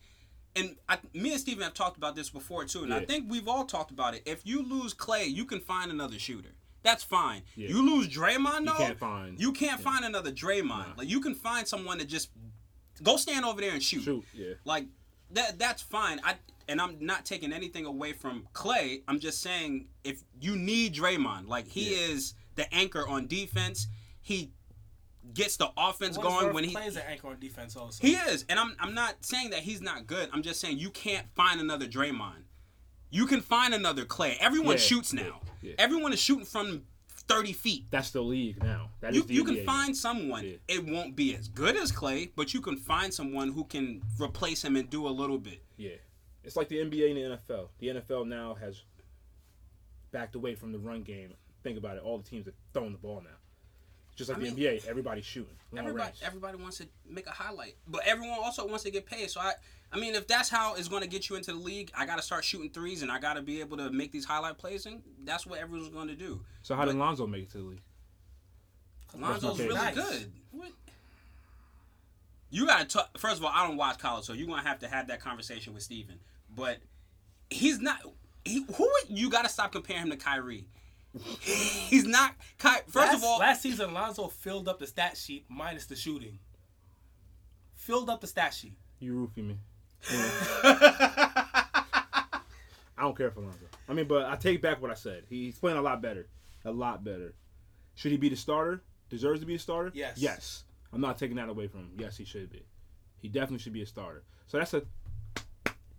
And 0.56 0.76
I, 0.90 0.98
me 1.14 1.32
and 1.32 1.40
Steven 1.40 1.64
have 1.64 1.74
talked 1.74 1.96
about 1.98 2.16
this 2.16 2.30
before 2.30 2.66
too, 2.66 2.84
and 2.84 2.94
I 2.94 3.06
think 3.06 3.26
we've 3.30 3.48
all 3.48 3.64
talked 3.66 3.92
about 3.92 4.14
it. 4.16 4.24
If 4.26 4.46
you 4.46 4.64
lose 4.64 4.94
Clay, 4.94 5.26
you 5.26 5.46
can 5.46 5.62
find 5.62 5.90
another 5.92 6.20
shooter. 6.20 6.50
That's 6.84 7.04
fine. 7.04 7.44
Yeah. 7.56 7.70
You 7.70 7.86
lose 7.86 8.08
Draymond, 8.10 8.66
though. 8.66 8.74
can't 8.74 9.00
find- 9.00 9.40
You 9.40 9.54
can't 9.54 9.80
yeah. 9.80 9.84
find 9.92 10.04
another 10.04 10.32
Draymond. 10.32 10.98
Like 10.98 11.10
you 11.10 11.22
can 11.22 11.36
find 11.36 11.68
someone 11.68 12.00
to 12.00 12.06
just 12.06 12.30
go 13.02 13.18
stand 13.18 13.46
over 13.46 13.62
there 13.62 13.72
and 13.72 13.82
shoot. 13.82 14.04
Shoot, 14.04 14.26
yeah. 14.34 14.54
Like 14.66 14.88
that. 15.32 15.58
That's 15.58 15.82
fine. 15.82 16.20
I 16.24 16.36
and 16.68 16.82
I'm 16.82 16.98
not 17.00 17.26
taking 17.26 17.54
anything 17.54 17.86
away 17.86 18.14
from 18.14 18.48
Clay. 18.54 19.04
I'm 19.08 19.20
just 19.20 19.42
saying 19.42 19.88
if 20.04 20.22
you 20.40 20.56
need 20.58 20.94
Draymond, 20.96 21.48
like 21.48 21.68
he 21.68 21.92
Yeah. 21.92 22.14
is 22.14 22.34
the 22.56 22.72
anchor 22.74 23.08
on 23.08 23.28
defense. 23.28 23.88
He 24.32 24.52
gets 25.34 25.58
the 25.58 25.70
offense 25.78 26.18
What 26.18 26.28
is 26.28 26.34
going 26.42 26.54
when 26.54 26.64
he 26.64 26.72
plays 26.74 26.96
an 26.96 27.04
anchor 27.08 27.28
on 27.28 27.40
defense 27.40 27.76
also. 27.76 28.06
he 28.06 28.14
is, 28.14 28.46
and 28.50 28.60
I'm 28.60 28.76
I'm 28.80 28.94
not 28.94 29.24
saying 29.26 29.52
that 29.52 29.60
he's 29.60 29.82
not 29.82 30.08
good. 30.08 30.30
I'm 30.34 30.42
just 30.42 30.60
saying 30.60 30.78
you 30.80 30.90
can't 30.90 31.28
find 31.36 31.60
another 31.62 31.86
Draymond. 31.86 32.44
You 33.10 33.26
can 33.28 33.42
find 33.42 33.74
another 33.74 34.06
Clay. 34.06 34.38
Everyone 34.40 34.72
Yeah, 34.72 34.78
shoots 34.78 35.12
now. 35.14 35.42
yeah. 35.62 35.74
Everyone 35.78 36.14
is 36.14 36.20
shooting 36.20 36.46
from 36.46 36.84
30 37.28 37.52
feet. 37.54 37.86
That's 37.92 38.12
the 38.12 38.22
league 38.22 38.64
now. 38.64 38.90
That 39.02 39.12
is 39.12 39.18
You, 39.18 39.24
the 39.24 39.34
you 39.34 39.44
can 39.44 39.56
NBA 39.58 39.66
find 39.66 39.90
now. 39.90 39.94
someone. 39.96 40.46
Yeah. 40.46 40.56
It 40.70 40.86
won't 40.86 41.16
be 41.16 41.36
as 41.36 41.48
good 41.50 41.76
as 41.76 41.92
Clay, 41.92 42.32
but 42.36 42.54
you 42.54 42.62
can 42.62 42.78
find 42.78 43.14
someone 43.14 43.52
who 43.52 43.66
can 43.66 44.02
replace 44.20 44.64
him 44.64 44.76
and 44.78 44.90
do 44.90 45.08
a 45.08 45.10
little 45.10 45.38
bit. 45.38 45.62
Yeah, 45.78 45.92
it's 46.44 46.56
like 46.56 46.70
the 46.70 46.78
NBA 46.78 47.10
and 47.10 47.18
the 47.18 47.38
NFL. 47.54 47.68
The 47.80 47.88
NFL 47.88 48.28
now 48.28 48.56
has 48.56 48.82
backed 50.12 50.36
away 50.36 50.56
from 50.56 50.72
the 50.72 50.80
run 50.80 51.04
game. 51.04 51.34
Think 51.64 51.78
about 51.78 51.98
it. 51.98 52.04
All 52.04 52.18
the 52.18 52.28
teams 52.28 52.48
are 52.48 52.54
throwing 52.74 52.92
the 52.94 52.98
ball 52.98 53.22
now. 53.24 53.38
Just 54.22 54.30
like 54.30 54.38
I 54.38 54.50
the 54.50 54.56
mean, 54.56 54.58
NBA, 54.82 54.88
everybody's 54.88 55.26
shooting. 55.26 55.54
Everybody, 55.76 56.04
range. 56.06 56.16
everybody 56.24 56.58
wants 56.58 56.78
to 56.78 56.88
make 57.10 57.28
a 57.28 57.32
highlight, 57.32 57.76
but 57.88 58.02
everyone 58.06 58.38
also 58.42 58.68
wants 58.68 58.84
to 58.84 58.92
get 58.92 59.06
paid. 59.06 59.30
So 59.30 59.40
I, 59.42 59.54
I 59.92 59.98
mean, 60.00 60.16
if 60.16 60.28
that's 60.28 60.50
how 60.50 60.76
it's 60.76 60.88
going 60.88 61.02
to 61.02 61.08
get 61.08 61.30
you 61.30 61.36
into 61.36 61.52
the 61.54 61.58
league, 61.60 61.92
I 61.98 62.06
got 62.06 62.18
to 62.18 62.22
start 62.22 62.44
shooting 62.46 62.70
threes, 62.70 63.02
and 63.02 63.12
I 63.12 63.20
got 63.20 63.34
to 63.34 63.42
be 63.42 63.60
able 63.62 63.78
to 63.78 63.90
make 63.90 64.12
these 64.12 64.26
highlight 64.26 64.58
plays, 64.58 64.86
and 64.86 65.02
that's 65.24 65.46
what 65.46 65.60
everyone's 65.60 65.90
going 65.90 66.08
to 66.10 66.16
do. 66.16 66.42
so 66.62 66.76
how 66.76 66.86
did 66.86 66.94
but- 66.98 67.00
Lonzo 67.00 67.26
make 67.28 67.44
it 67.44 67.52
to 67.52 67.58
the 67.58 67.64
league? 67.64 67.82
Lonzo's 69.18 69.60
really 69.60 69.76
case. 69.78 69.96
good. 69.96 70.32
What? 70.52 70.72
You 72.50 72.66
gotta 72.66 72.86
talk. 72.86 73.18
First 73.18 73.38
of 73.38 73.46
all, 73.46 73.52
I 73.54 73.66
don't 73.68 73.78
watch 73.78 73.98
college, 73.98 74.26
so 74.26 74.34
you're 74.34 74.48
gonna 74.48 74.62
have 74.62 74.80
to 74.80 74.88
have 74.88 75.08
that 75.08 75.22
conversation 75.22 75.74
with 75.74 75.84
Steven. 75.84 76.20
But 76.54 76.78
he's 77.50 77.80
not. 77.80 78.00
He, 78.44 78.66
who 78.76 78.84
would- 78.84 79.18
you 79.18 79.30
gotta 79.30 79.50
stop 79.50 79.72
comparing 79.72 80.04
him 80.04 80.10
to 80.12 80.18
Kyrie? 80.18 80.66
he's 81.42 82.06
not. 82.06 82.34
Ky, 82.58 82.70
first 82.88 82.96
last, 82.96 83.16
of 83.18 83.24
all, 83.24 83.40
last 83.40 83.62
season 83.62 83.94
Lonzo 83.94 84.28
filled 84.28 84.68
up 84.70 84.80
the 84.80 84.88
stat 84.88 85.18
sheet 85.18 85.46
minus 85.50 85.86
the 85.86 85.96
shooting. 85.96 86.40
Filled 87.76 88.10
up 88.10 88.22
the 88.22 88.28
stat 88.28 88.54
sheet. 88.54 88.78
You 89.00 89.14
roofie 89.38 89.46
me. 89.46 89.58
I 92.98 93.04
don't 93.04 93.18
care 93.18 93.32
for 93.32 93.42
Lonzo. 93.42 93.66
I 93.90 93.94
mean, 93.94 94.08
but 94.08 94.26
I 94.26 94.36
take 94.36 94.62
back 94.62 94.82
what 94.82 94.92
I 94.92 94.96
said. 94.96 95.24
He's 95.30 95.58
playing 95.58 95.78
a 95.78 95.82
lot 95.82 96.02
better. 96.02 96.28
A 96.66 96.72
lot 96.72 97.04
better. 97.04 97.34
Should 97.96 98.12
he 98.12 98.18
be 98.18 98.30
the 98.30 98.36
starter? 98.36 98.84
Deserves 99.10 99.40
to 99.42 99.46
be 99.46 99.56
a 99.56 99.60
starter? 99.60 99.92
Yes. 99.94 100.18
Yes. 100.18 100.64
I'm 100.94 101.02
not 101.02 101.18
taking 101.18 101.38
that 101.38 101.50
away 101.50 101.68
from 101.68 101.82
him. 101.82 101.92
Yes, 101.98 102.18
he 102.18 102.26
should 102.26 102.52
be. 102.52 102.66
He 103.18 103.28
definitely 103.28 103.60
should 103.60 103.74
be 103.74 103.82
a 103.82 103.86
starter. 103.88 104.24
So 104.48 104.58
that's 104.58 104.74
a 104.74 104.84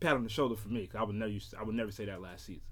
pat 0.01 0.15
on 0.15 0.23
the 0.25 0.29
shoulder 0.31 0.55
for 0.57 0.69
me. 0.69 0.87
'cause 0.87 1.01
I 1.01 1.05
would 1.05 1.17
never, 1.17 1.33
I 1.59 1.63
would 1.65 1.75
never 1.75 1.91
say 1.91 2.05
that 2.07 2.21
last 2.21 2.47
season 2.47 2.63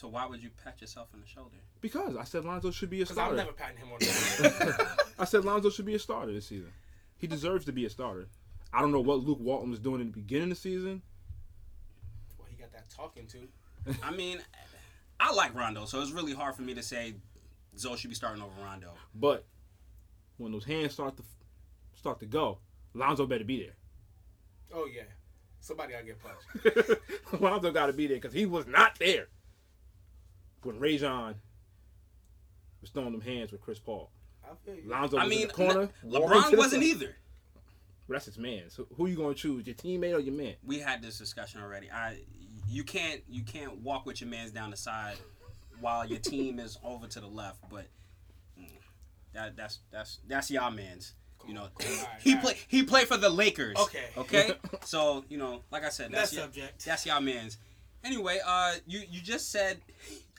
so 0.00 0.08
why 0.08 0.24
would 0.24 0.42
you 0.42 0.48
pat 0.64 0.80
yourself 0.80 1.08
on 1.12 1.20
the 1.20 1.26
shoulder? 1.26 1.56
because 1.82 2.16
I 2.16 2.24
said 2.24 2.44
Lonzo 2.44 2.70
should 2.70 2.88
be 2.90 2.98
a 3.02 3.04
Because 3.04 3.18
I'm 3.18 3.24
starter. 3.26 3.36
never 3.36 3.52
patting 3.52 3.76
him 3.78 3.88
on 3.92 3.98
the 3.98 4.04
shoulder. 4.06 4.88
I 5.18 5.24
said 5.26 5.44
Lonzo 5.44 5.68
should 5.70 5.84
be 5.84 5.94
a 5.94 5.98
starter 5.98 6.32
this 6.32 6.46
season. 6.46 6.70
He 7.18 7.26
deserves 7.26 7.64
to 7.66 7.72
be 7.72 7.84
a 7.84 7.90
starter. 7.90 8.26
I 8.72 8.80
don't 8.80 8.92
know 8.92 9.00
what 9.00 9.20
Luke 9.24 9.38
Walton 9.40 9.70
was 9.70 9.78
doing 9.78 10.00
in 10.00 10.06
the 10.06 10.12
beginning 10.12 10.44
of 10.44 10.48
the 10.50 10.54
season. 10.56 11.02
Well, 12.38 12.48
he 12.50 12.56
got 12.56 12.72
that 12.72 12.88
talking 12.88 13.26
to. 13.26 13.48
I 14.02 14.10
mean, 14.10 14.38
I 15.18 15.32
like 15.34 15.54
Rondo, 15.54 15.84
so 15.84 16.00
it's 16.00 16.12
really 16.12 16.32
hard 16.34 16.54
for 16.54 16.62
me 16.62 16.72
to 16.74 16.82
say 16.82 17.14
Zoe 17.76 17.96
should 17.98 18.08
be 18.10 18.14
starting 18.16 18.42
over 18.42 18.52
Rondo. 18.62 18.92
But 19.14 19.44
when 20.38 20.52
those 20.52 20.64
hands 20.64 20.92
start 20.94 21.16
to 21.18 21.22
start 21.94 22.20
to 22.20 22.26
go, 22.26 22.58
Lonzo 22.94 23.26
better 23.26 23.44
be 23.44 23.64
there. 23.64 23.74
Oh 24.74 24.86
yeah, 24.94 25.02
somebody 25.60 25.92
gotta 25.92 26.04
get 26.04 26.18
punched. 26.22 27.00
Lonzo 27.40 27.70
got 27.70 27.86
to 27.86 27.92
be 27.92 28.06
there 28.06 28.16
because 28.18 28.32
he 28.32 28.46
was 28.46 28.66
not 28.66 28.98
there 28.98 29.28
when 30.62 30.78
Rajon 30.78 31.34
was 32.80 32.90
throwing 32.90 33.12
them 33.12 33.20
hands 33.20 33.52
with 33.52 33.60
Chris 33.60 33.78
Paul. 33.78 34.10
I 34.44 34.54
feel 34.64 34.74
you. 34.74 34.90
Lonzo 34.90 35.16
I 35.16 35.24
was 35.24 35.30
mean, 35.30 35.42
in 35.42 35.48
the 35.48 35.54
corner. 35.54 35.88
Le- 36.02 36.20
LeBron 36.20 36.56
wasn't 36.56 36.82
side. 36.82 36.90
either. 36.90 37.16
But 38.08 38.14
that's 38.14 38.26
his 38.26 38.38
man. 38.38 38.64
So 38.68 38.86
who 38.96 39.06
you 39.06 39.16
going 39.16 39.34
to 39.34 39.40
choose, 39.40 39.66
your 39.66 39.76
teammate 39.76 40.16
or 40.16 40.20
your 40.20 40.34
man? 40.34 40.54
we 40.64 40.80
had 40.80 41.02
this 41.02 41.18
discussion 41.18 41.60
already. 41.60 41.90
I 41.90 42.18
you 42.68 42.82
can't 42.84 43.20
you 43.28 43.42
can't 43.42 43.78
walk 43.82 44.06
with 44.06 44.20
your 44.20 44.30
man's 44.30 44.50
down 44.50 44.70
the 44.70 44.76
side 44.76 45.16
while 45.80 46.06
your 46.06 46.18
team 46.18 46.58
is 46.58 46.78
over 46.84 47.06
to 47.06 47.20
the 47.20 47.26
left, 47.26 47.58
but 47.70 47.86
mm, 48.58 48.68
that 49.32 49.56
that's 49.56 49.78
that's 49.92 50.18
that's 50.26 50.50
y'all 50.50 50.70
man's. 50.70 51.14
You 51.46 51.54
know, 51.54 51.68
right, 51.80 52.06
he 52.20 52.34
all 52.34 52.40
play 52.40 52.56
he 52.68 52.82
played 52.82 53.06
for 53.08 53.16
the 53.16 53.30
Lakers. 53.30 53.76
Okay. 53.78 54.04
Okay. 54.16 54.54
so 54.84 55.24
you 55.28 55.38
know, 55.38 55.62
like 55.70 55.84
I 55.84 55.88
said, 55.88 56.10
that's 56.10 56.32
Next 56.32 56.34
your, 56.34 56.42
subject. 56.42 56.84
that's 56.84 57.06
y'all 57.06 57.20
man's. 57.20 57.58
Anyway, 58.04 58.40
uh, 58.44 58.74
you 58.86 59.02
you 59.08 59.20
just 59.20 59.50
said, 59.52 59.78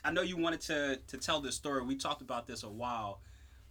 I 0.04 0.10
know 0.10 0.22
you 0.22 0.36
wanted 0.36 0.60
to 0.62 0.98
to 1.08 1.16
tell 1.18 1.40
this 1.40 1.54
story. 1.54 1.82
We 1.82 1.96
talked 1.96 2.22
about 2.22 2.46
this 2.46 2.62
a 2.62 2.68
while 2.68 3.20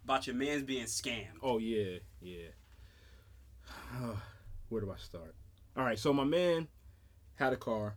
about 0.03 0.27
your 0.27 0.35
man's 0.35 0.63
being 0.63 0.85
scammed. 0.85 1.39
Oh 1.43 1.57
yeah, 1.57 1.97
yeah. 2.21 2.47
Where 4.69 4.81
do 4.81 4.91
I 4.91 4.97
start? 4.97 5.35
All 5.75 5.83
right, 5.83 5.99
so 5.99 6.13
my 6.13 6.23
man 6.23 6.67
had 7.35 7.53
a 7.53 7.57
car, 7.57 7.95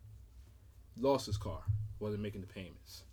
lost 0.99 1.27
his 1.27 1.37
car, 1.37 1.61
wasn't 1.99 2.23
making 2.23 2.41
the 2.41 2.47
payments. 2.47 3.05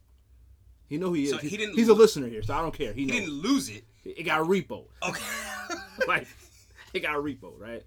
He 0.87 0.97
know 0.97 1.13
he 1.13 1.23
is. 1.23 1.31
So 1.31 1.37
he 1.37 1.55
didn't 1.55 1.75
He's 1.75 1.87
a 1.87 1.93
listener 1.93 2.27
here, 2.27 2.43
so 2.43 2.53
I 2.53 2.61
don't 2.61 2.73
care. 2.73 2.93
He, 2.93 3.01
He 3.01 3.07
knows. 3.07 3.19
didn't 3.19 3.33
lose 3.33 3.69
it. 3.69 3.83
It 4.03 4.23
got 4.23 4.41
repo. 4.41 4.85
Okay. 5.07 5.23
like 6.07 6.27
it 6.93 6.99
got 7.01 7.15
repo, 7.17 7.57
right? 7.57 7.83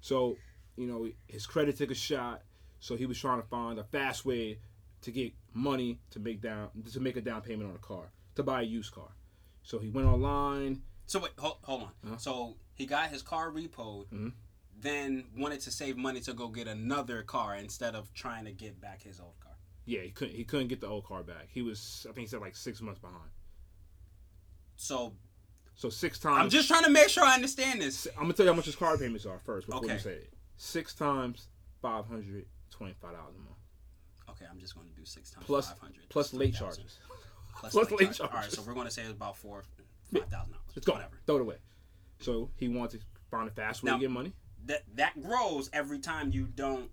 So, 0.00 0.36
you 0.76 0.86
know, 0.86 1.08
his 1.26 1.46
credit 1.46 1.76
took 1.76 1.90
a 1.90 1.94
shot. 1.94 2.42
So 2.80 2.96
he 2.96 3.06
was 3.06 3.18
trying 3.18 3.40
to 3.40 3.48
find 3.48 3.78
a 3.78 3.84
fast 3.84 4.24
way 4.26 4.58
to 5.04 5.12
get 5.12 5.32
money 5.52 6.00
to 6.10 6.18
make 6.18 6.40
down 6.40 6.68
to 6.92 7.00
make 7.00 7.16
a 7.16 7.20
down 7.20 7.40
payment 7.42 7.68
on 7.70 7.76
a 7.76 7.78
car 7.78 8.12
to 8.34 8.42
buy 8.42 8.60
a 8.60 8.64
used 8.64 8.92
car. 8.92 9.08
So 9.62 9.78
he 9.78 9.88
went 9.90 10.06
online. 10.08 10.82
So 11.06 11.20
wait, 11.20 11.32
hold, 11.38 11.58
hold 11.62 11.82
on. 11.82 11.88
Uh-huh. 12.06 12.16
So 12.18 12.56
he 12.74 12.86
got 12.86 13.10
his 13.10 13.22
car 13.22 13.50
repoed, 13.50 14.06
Mhm. 14.10 14.32
then 14.80 15.26
wanted 15.36 15.60
to 15.60 15.70
save 15.70 15.96
money 15.96 16.20
to 16.20 16.32
go 16.32 16.48
get 16.48 16.66
another 16.68 17.22
car 17.22 17.54
instead 17.56 17.94
of 17.94 18.12
trying 18.14 18.44
to 18.46 18.52
get 18.52 18.80
back 18.80 19.02
his 19.02 19.20
old 19.20 19.38
car. 19.40 19.52
Yeah, 19.86 20.00
he 20.00 20.10
couldn't 20.10 20.34
he 20.34 20.44
couldn't 20.44 20.68
get 20.68 20.80
the 20.80 20.86
old 20.88 21.04
car 21.04 21.22
back. 21.22 21.48
He 21.50 21.62
was 21.62 22.06
I 22.08 22.12
think 22.12 22.26
he 22.26 22.30
said 22.30 22.40
like 22.40 22.56
six 22.56 22.80
months 22.80 23.00
behind. 23.00 23.30
So 24.76 25.14
So 25.76 25.90
six 25.90 26.18
times. 26.18 26.38
I'm 26.40 26.50
just 26.50 26.68
trying 26.68 26.84
to 26.84 26.90
make 26.90 27.08
sure 27.08 27.24
I 27.24 27.34
understand 27.34 27.80
this. 27.82 28.06
I'm 28.16 28.22
gonna 28.22 28.32
tell 28.32 28.46
you 28.46 28.52
how 28.52 28.56
much 28.56 28.66
his 28.66 28.76
car 28.76 28.96
payments 28.96 29.26
are 29.26 29.38
first 29.40 29.66
before 29.66 29.84
Okay. 29.84 29.94
you 29.94 29.98
say 30.00 30.12
it. 30.14 30.32
Six 30.56 30.94
times 30.94 31.48
five 31.82 32.06
hundred 32.06 32.46
twenty-five 32.70 33.12
dollars 33.12 33.34
a 33.36 33.38
month 33.38 33.58
Okay, 34.34 34.46
I'm 34.50 34.58
just 34.58 34.74
going 34.74 34.88
to 34.88 34.94
do 34.94 35.04
six 35.04 35.30
times 35.30 35.46
plus 35.46 35.68
five 35.68 35.78
hundred 35.78 36.08
plus 36.08 36.32
late 36.34 36.54
charges. 36.54 36.98
Plus, 37.56 37.72
plus 37.72 37.90
late, 37.92 38.00
late 38.00 38.12
charges. 38.12 38.20
All 38.20 38.28
right, 38.40 38.50
so 38.50 38.62
we're 38.62 38.74
going 38.74 38.86
to 38.88 38.92
say 38.92 39.02
it's 39.02 39.12
about 39.12 39.36
four, 39.36 39.62
five 40.12 40.22
thousand 40.28 40.52
dollars. 40.54 40.66
It's 40.74 40.84
gone. 40.84 40.96
Whatever. 40.96 41.20
Throw 41.24 41.36
it 41.36 41.40
away. 41.42 41.56
So 42.18 42.50
he 42.56 42.66
wanted 42.68 43.00
to 43.00 43.06
find 43.30 43.48
a 43.48 43.52
fast 43.52 43.82
way 43.84 43.90
Now- 43.92 43.96
to 43.96 44.00
get 44.00 44.10
money. 44.10 44.32
That 44.66 44.82
that 44.96 45.22
grows 45.22 45.70
every 45.72 46.00
time 46.00 46.32
you 46.32 46.46
don't 46.46 46.90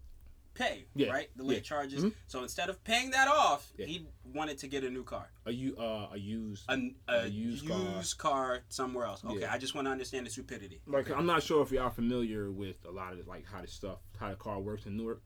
pay. 0.53 0.85
Yeah, 0.93 1.09
Right. 1.11 1.29
The 1.35 1.43
late 1.43 1.55
yeah. 1.57 1.61
charges. 1.61 2.03
Mhm. 2.03 2.13
So 2.27 2.43
instead 2.43 2.69
of 2.69 2.83
paying 2.83 3.09
that 3.11 3.27
off, 3.29 3.71
Yeah. 3.77 3.85
he 3.87 4.07
wanted 4.23 4.57
to 4.59 4.67
get 4.67 4.83
a 4.83 4.89
new 4.89 5.03
car. 5.03 5.31
A 5.45 5.51
you 5.51 5.75
uh 5.77 6.09
a 6.11 6.17
used 6.17 6.65
A, 6.69 6.73
a, 7.07 7.13
A 7.23 7.27
used 7.27 7.63
used, 7.63 8.17
car. 8.19 8.57
car. 8.57 8.63
somewhere 8.69 9.05
else. 9.05 9.23
Okay. 9.25 9.45
I 9.45 9.57
just 9.57 9.73
want 9.73 9.87
to 9.87 9.91
understand 9.91 10.25
the 10.27 10.29
stupidity. 10.29 10.81
like 10.85 11.09
I'm 11.09 11.25
not 11.25 11.41
sure 11.41 11.63
if 11.63 11.71
y'all 11.71 11.89
familiar 11.89 12.51
with 12.51 12.75
a 12.85 12.91
lot 12.91 13.13
of 13.17 13.25
like 13.27 13.45
how 13.47 13.61
this 13.61 13.71
stuff 13.73 13.97
how 14.19 14.29
the 14.29 14.35
car 14.35 14.59
works 14.59 14.85
in 14.85 14.95
Newark 14.97 15.21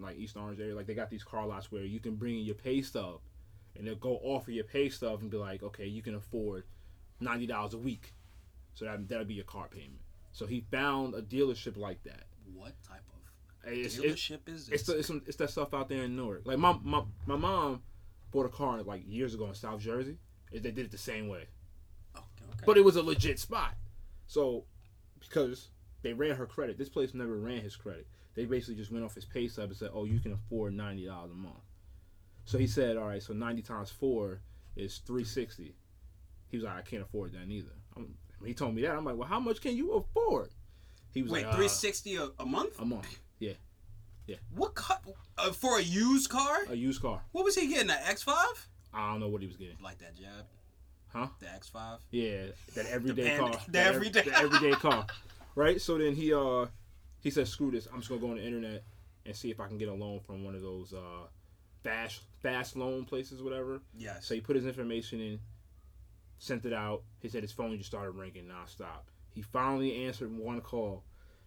like 0.00 0.16
East 0.16 0.36
Orange 0.36 0.60
area. 0.60 0.74
Like 0.74 0.86
they 0.86 0.94
got 0.94 1.10
these 1.10 1.24
car 1.24 1.46
lots 1.46 1.70
where 1.70 1.82
you 1.82 2.00
can 2.00 2.14
bring 2.14 2.38
in 2.38 2.44
your 2.44 2.54
pay 2.54 2.80
stub 2.82 3.20
and 3.76 3.86
they'll 3.86 3.94
go 3.96 4.18
off 4.22 4.48
of 4.48 4.54
your 4.54 4.64
pay 4.64 4.88
stub 4.88 5.20
and 5.20 5.30
be 5.30 5.36
like, 5.36 5.62
okay, 5.62 5.86
you 5.86 6.02
can 6.02 6.14
afford 6.14 6.64
ninety 7.20 7.46
dollars 7.46 7.74
a 7.74 7.78
week, 7.78 8.14
so 8.74 8.84
that 8.84 9.08
that'll 9.08 9.24
be 9.24 9.34
your 9.34 9.44
car 9.44 9.68
payment. 9.68 10.00
So 10.32 10.46
he 10.46 10.64
found 10.70 11.14
a 11.14 11.22
dealership 11.22 11.76
like 11.76 12.02
that. 12.04 12.24
What 12.54 12.72
type 12.86 13.02
of 13.08 13.72
It's, 13.72 13.98
it's, 13.98 14.04
dealership 14.28 14.48
is 14.48 14.66
this? 14.66 14.80
it's, 14.80 14.82
the, 14.88 14.98
it's, 14.98 15.06
some, 15.08 15.22
it's 15.26 15.36
that 15.36 15.50
stuff 15.50 15.74
out 15.74 15.88
there 15.88 16.04
in 16.04 16.16
Newark. 16.16 16.42
Like 16.44 16.58
my, 16.58 16.76
my 16.82 17.02
my 17.26 17.36
mom 17.36 17.82
bought 18.30 18.46
a 18.46 18.50
car 18.50 18.82
like 18.82 19.02
years 19.06 19.34
ago 19.34 19.46
in 19.46 19.54
South 19.54 19.80
Jersey. 19.80 20.16
and 20.52 20.62
They 20.62 20.70
did 20.70 20.86
it 20.86 20.90
the 20.90 20.98
same 20.98 21.28
way. 21.28 21.46
okay, 22.16 22.24
okay. 22.50 22.64
But 22.66 22.76
it 22.78 22.84
was 22.84 22.96
a 22.96 23.02
legit 23.02 23.38
spot. 23.38 23.74
So, 24.26 24.64
because 25.20 25.68
they 26.02 26.14
ran 26.14 26.36
her 26.36 26.46
credit, 26.46 26.78
this 26.78 26.88
place 26.88 27.12
never 27.12 27.36
ran 27.36 27.60
his 27.60 27.76
credit. 27.76 28.06
They 28.34 28.44
basically 28.46 28.76
just 28.76 28.90
went 28.92 29.04
off 29.04 29.14
his 29.14 29.24
pay 29.24 29.48
stub 29.48 29.68
and 29.70 29.76
said, 29.76 29.90
"Oh, 29.92 30.04
you 30.04 30.18
can 30.20 30.32
afford 30.32 30.74
ninety 30.74 31.06
dollars 31.06 31.30
a 31.30 31.34
month." 31.34 31.56
So 32.44 32.58
he 32.58 32.66
said, 32.66 32.96
"All 32.96 33.06
right, 33.08 33.22
so 33.22 33.32
ninety 33.32 33.62
times 33.62 33.90
four 33.90 34.40
is 34.76 34.98
three 34.98 35.24
sixty. 35.24 35.74
He 36.48 36.56
was 36.56 36.64
like, 36.64 36.76
"I 36.76 36.82
can't 36.82 37.02
afford 37.02 37.32
that 37.32 37.46
neither." 37.46 37.70
I'm, 37.96 38.14
he 38.44 38.54
told 38.54 38.74
me 38.74 38.82
that, 38.82 38.90
I'm 38.96 39.04
like, 39.04 39.16
well, 39.16 39.28
how 39.28 39.38
much 39.38 39.60
can 39.60 39.76
you 39.76 39.92
afford? 39.92 40.48
He 41.12 41.22
was 41.22 41.30
Wait, 41.30 41.44
like, 41.44 41.52
uh, 41.52 41.56
three 41.56 41.68
sixty 41.68 42.16
a, 42.16 42.28
a 42.40 42.44
month? 42.46 42.80
a 42.80 42.84
month. 42.84 43.18
Yeah, 43.38 43.52
yeah. 44.26 44.36
What 44.54 44.74
car? 44.74 44.98
Uh, 45.38 45.52
for 45.52 45.78
a 45.78 45.82
used 45.82 46.28
car? 46.30 46.58
a 46.68 46.74
used 46.74 47.02
car. 47.02 47.20
What 47.32 47.44
was 47.44 47.54
he 47.54 47.68
getting? 47.68 47.90
An 47.90 47.98
X 48.04 48.22
five? 48.22 48.68
I 48.94 49.10
don't 49.10 49.20
know 49.20 49.28
what 49.28 49.42
he 49.42 49.46
was 49.46 49.56
getting. 49.56 49.76
Like 49.82 49.98
that 49.98 50.16
jab? 50.16 50.46
Huh? 51.12 51.26
The 51.40 51.50
X 51.52 51.68
five? 51.68 51.98
Yeah, 52.10 52.46
that 52.74 52.86
everyday 52.86 53.24
band- 53.24 53.40
car. 53.40 53.60
the 53.66 53.72
That 53.72 53.94
everyday- 53.94 54.22
the 54.22 54.36
everyday 54.38 54.72
car. 54.72 55.06
Right? 55.54 55.82
So 55.82 55.98
then 55.98 56.14
he 56.14 56.32
uh 56.32 56.64
he 57.22 57.30
said, 57.30 57.48
screw 57.48 57.70
this, 57.70 57.88
I'm 57.92 58.00
just 58.00 58.08
gonna 58.08 58.20
go 58.20 58.30
on 58.30 58.36
the 58.36 58.44
internet 58.44 58.84
and 59.24 59.34
see 59.34 59.50
if 59.50 59.60
I 59.60 59.68
can 59.68 59.78
get 59.78 59.88
a 59.88 59.94
loan 59.94 60.20
from 60.20 60.44
one 60.44 60.54
of 60.54 60.62
those 60.62 60.92
uh 60.92 61.26
fast 61.82 62.22
fast 62.42 62.76
loan 62.76 63.04
places, 63.04 63.42
whatever. 63.42 63.80
Yes. 63.96 64.26
So 64.26 64.34
he 64.34 64.40
put 64.40 64.56
his 64.56 64.66
information 64.66 65.20
in, 65.20 65.40
sent 66.38 66.64
it 66.64 66.72
out. 66.72 67.02
He 67.20 67.28
said 67.28 67.42
his 67.42 67.52
phone 67.52 67.76
just 67.78 67.90
started 67.90 68.12
ringing 68.12 68.44
nonstop. 68.44 69.04
He 69.34 69.42
finally 69.42 70.04
answered 70.04 70.36
one 70.36 70.60
call, 70.60 71.04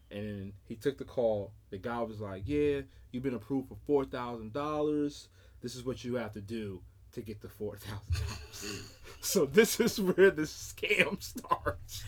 and 0.10 0.24
then 0.24 0.54
he 0.64 0.76
took 0.76 0.98
the 0.98 1.04
call. 1.06 1.52
The 1.70 1.78
guy 1.78 2.02
was 2.02 2.22
like, 2.22 2.44
"Yeah, 2.46 2.82
you've 3.12 3.24
been 3.24 3.36
approved 3.36 3.70
for 3.70 3.78
four 3.86 4.06
thousand 4.06 4.54
dollars. 4.54 5.30
This 5.62 5.76
is 5.76 5.84
what 5.84 6.04
you 6.04 6.16
have 6.16 6.34
to 6.34 6.42
do 6.42 6.82
to 7.14 7.22
get 7.22 7.42
the 7.42 7.50
four 7.50 7.78
thousand 7.78 8.14
dollars." 8.14 8.92
so 9.22 9.46
this 9.46 9.80
is 9.80 10.00
where 10.00 10.32
the 10.32 10.44
scam 10.44 11.22
starts. 11.22 12.04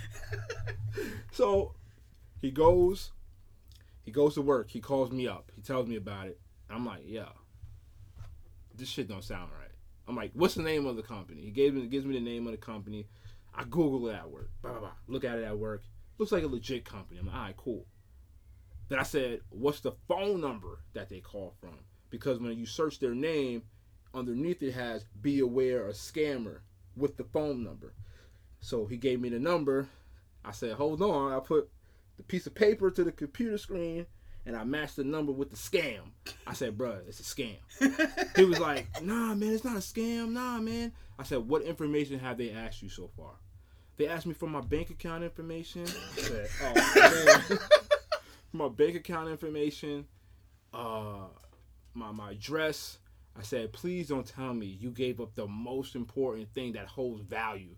so 1.31 1.73
he 2.41 2.51
goes, 2.51 3.11
he 4.07 4.11
goes 4.13 4.35
to 4.35 4.41
work. 4.41 4.69
He 4.69 4.79
calls 4.79 5.11
me 5.11 5.27
up. 5.27 5.51
He 5.53 5.61
tells 5.61 5.85
me 5.85 5.97
about 5.97 6.27
it. 6.27 6.39
I'm 6.69 6.85
like, 6.85 7.01
"Yeah, 7.05 7.27
this 8.73 8.87
shit 8.87 9.09
don't 9.09 9.21
sound 9.21 9.51
right." 9.51 9.67
I'm 10.07 10.15
like, 10.15 10.31
what's 10.33 10.55
the 10.55 10.63
name 10.63 10.85
of 10.85 10.95
the 10.95 11.01
company? 11.01 11.41
He 11.41 11.51
gave 11.51 11.73
me 11.73 11.85
gives 11.87 12.05
me 12.05 12.13
the 12.13 12.23
name 12.23 12.47
of 12.47 12.53
the 12.53 12.57
company. 12.57 13.09
I 13.53 13.65
Google 13.65 14.07
it 14.07 14.15
at 14.15 14.31
work. 14.31 14.49
Blah, 14.61 14.71
blah, 14.71 14.79
blah. 14.79 14.91
Look 15.07 15.25
at 15.25 15.39
it 15.39 15.43
at 15.43 15.59
work. 15.59 15.83
Looks 16.19 16.31
like 16.31 16.45
a 16.45 16.47
legit 16.47 16.85
company. 16.85 17.19
I'm 17.19 17.25
like, 17.25 17.35
all 17.35 17.41
right, 17.41 17.57
cool. 17.57 17.85
Then 18.87 18.97
I 18.97 19.03
said, 19.03 19.41
what's 19.49 19.81
the 19.81 19.91
phone 20.07 20.39
number 20.39 20.79
that 20.93 21.09
they 21.09 21.19
call 21.19 21.53
from? 21.59 21.77
Because 22.09 22.39
when 22.39 22.57
you 22.57 22.65
search 22.65 22.99
their 22.99 23.13
name, 23.13 23.63
underneath 24.13 24.63
it 24.63 24.71
has 24.71 25.03
be 25.21 25.41
aware 25.41 25.89
a 25.89 25.91
scammer 25.91 26.59
with 26.95 27.17
the 27.17 27.25
phone 27.25 27.61
number. 27.61 27.93
So 28.61 28.85
he 28.85 28.95
gave 28.95 29.19
me 29.19 29.27
the 29.27 29.39
number. 29.39 29.89
I 30.45 30.51
said, 30.51 30.75
hold 30.75 31.01
on. 31.01 31.33
I 31.33 31.41
put 31.41 31.69
the 32.17 32.23
piece 32.23 32.47
of 32.47 32.55
paper 32.55 32.91
to 32.91 33.03
the 33.03 33.11
computer 33.11 33.57
screen 33.57 34.05
and 34.47 34.55
I 34.55 34.63
matched 34.63 34.95
the 34.95 35.03
number 35.03 35.33
with 35.33 35.49
the 35.49 35.57
scam. 35.57 35.99
I 36.47 36.53
said, 36.53 36.77
bruh, 36.77 37.05
it's 37.07 37.19
a 37.19 37.23
scam. 37.23 37.57
he 38.37 38.45
was 38.45 38.59
like, 38.59 38.87
nah, 39.03 39.35
man, 39.35 39.53
it's 39.53 39.65
not 39.65 39.75
a 39.75 39.79
scam. 39.79 40.31
Nah, 40.31 40.59
man. 40.59 40.93
I 41.19 41.23
said, 41.23 41.39
what 41.39 41.63
information 41.63 42.17
have 42.19 42.37
they 42.37 42.51
asked 42.51 42.81
you 42.81 42.87
so 42.87 43.09
far? 43.17 43.31
They 43.97 44.07
asked 44.07 44.25
me 44.25 44.33
for 44.33 44.47
my 44.47 44.61
bank 44.61 44.89
account 44.89 45.25
information. 45.25 45.83
I 45.83 46.21
said, 46.21 46.49
oh, 46.63 47.47
man. 47.49 47.59
my 48.53 48.69
bank 48.69 48.95
account 48.95 49.29
information, 49.29 50.05
uh, 50.73 51.25
my, 51.93 52.11
my 52.13 52.31
address. 52.31 52.99
I 53.37 53.43
said, 53.43 53.73
please 53.73 54.07
don't 54.07 54.25
tell 54.25 54.53
me 54.53 54.65
you 54.65 54.91
gave 54.91 55.19
up 55.19 55.35
the 55.35 55.47
most 55.47 55.93
important 55.93 56.53
thing 56.53 56.71
that 56.73 56.87
holds 56.87 57.21
value 57.21 57.75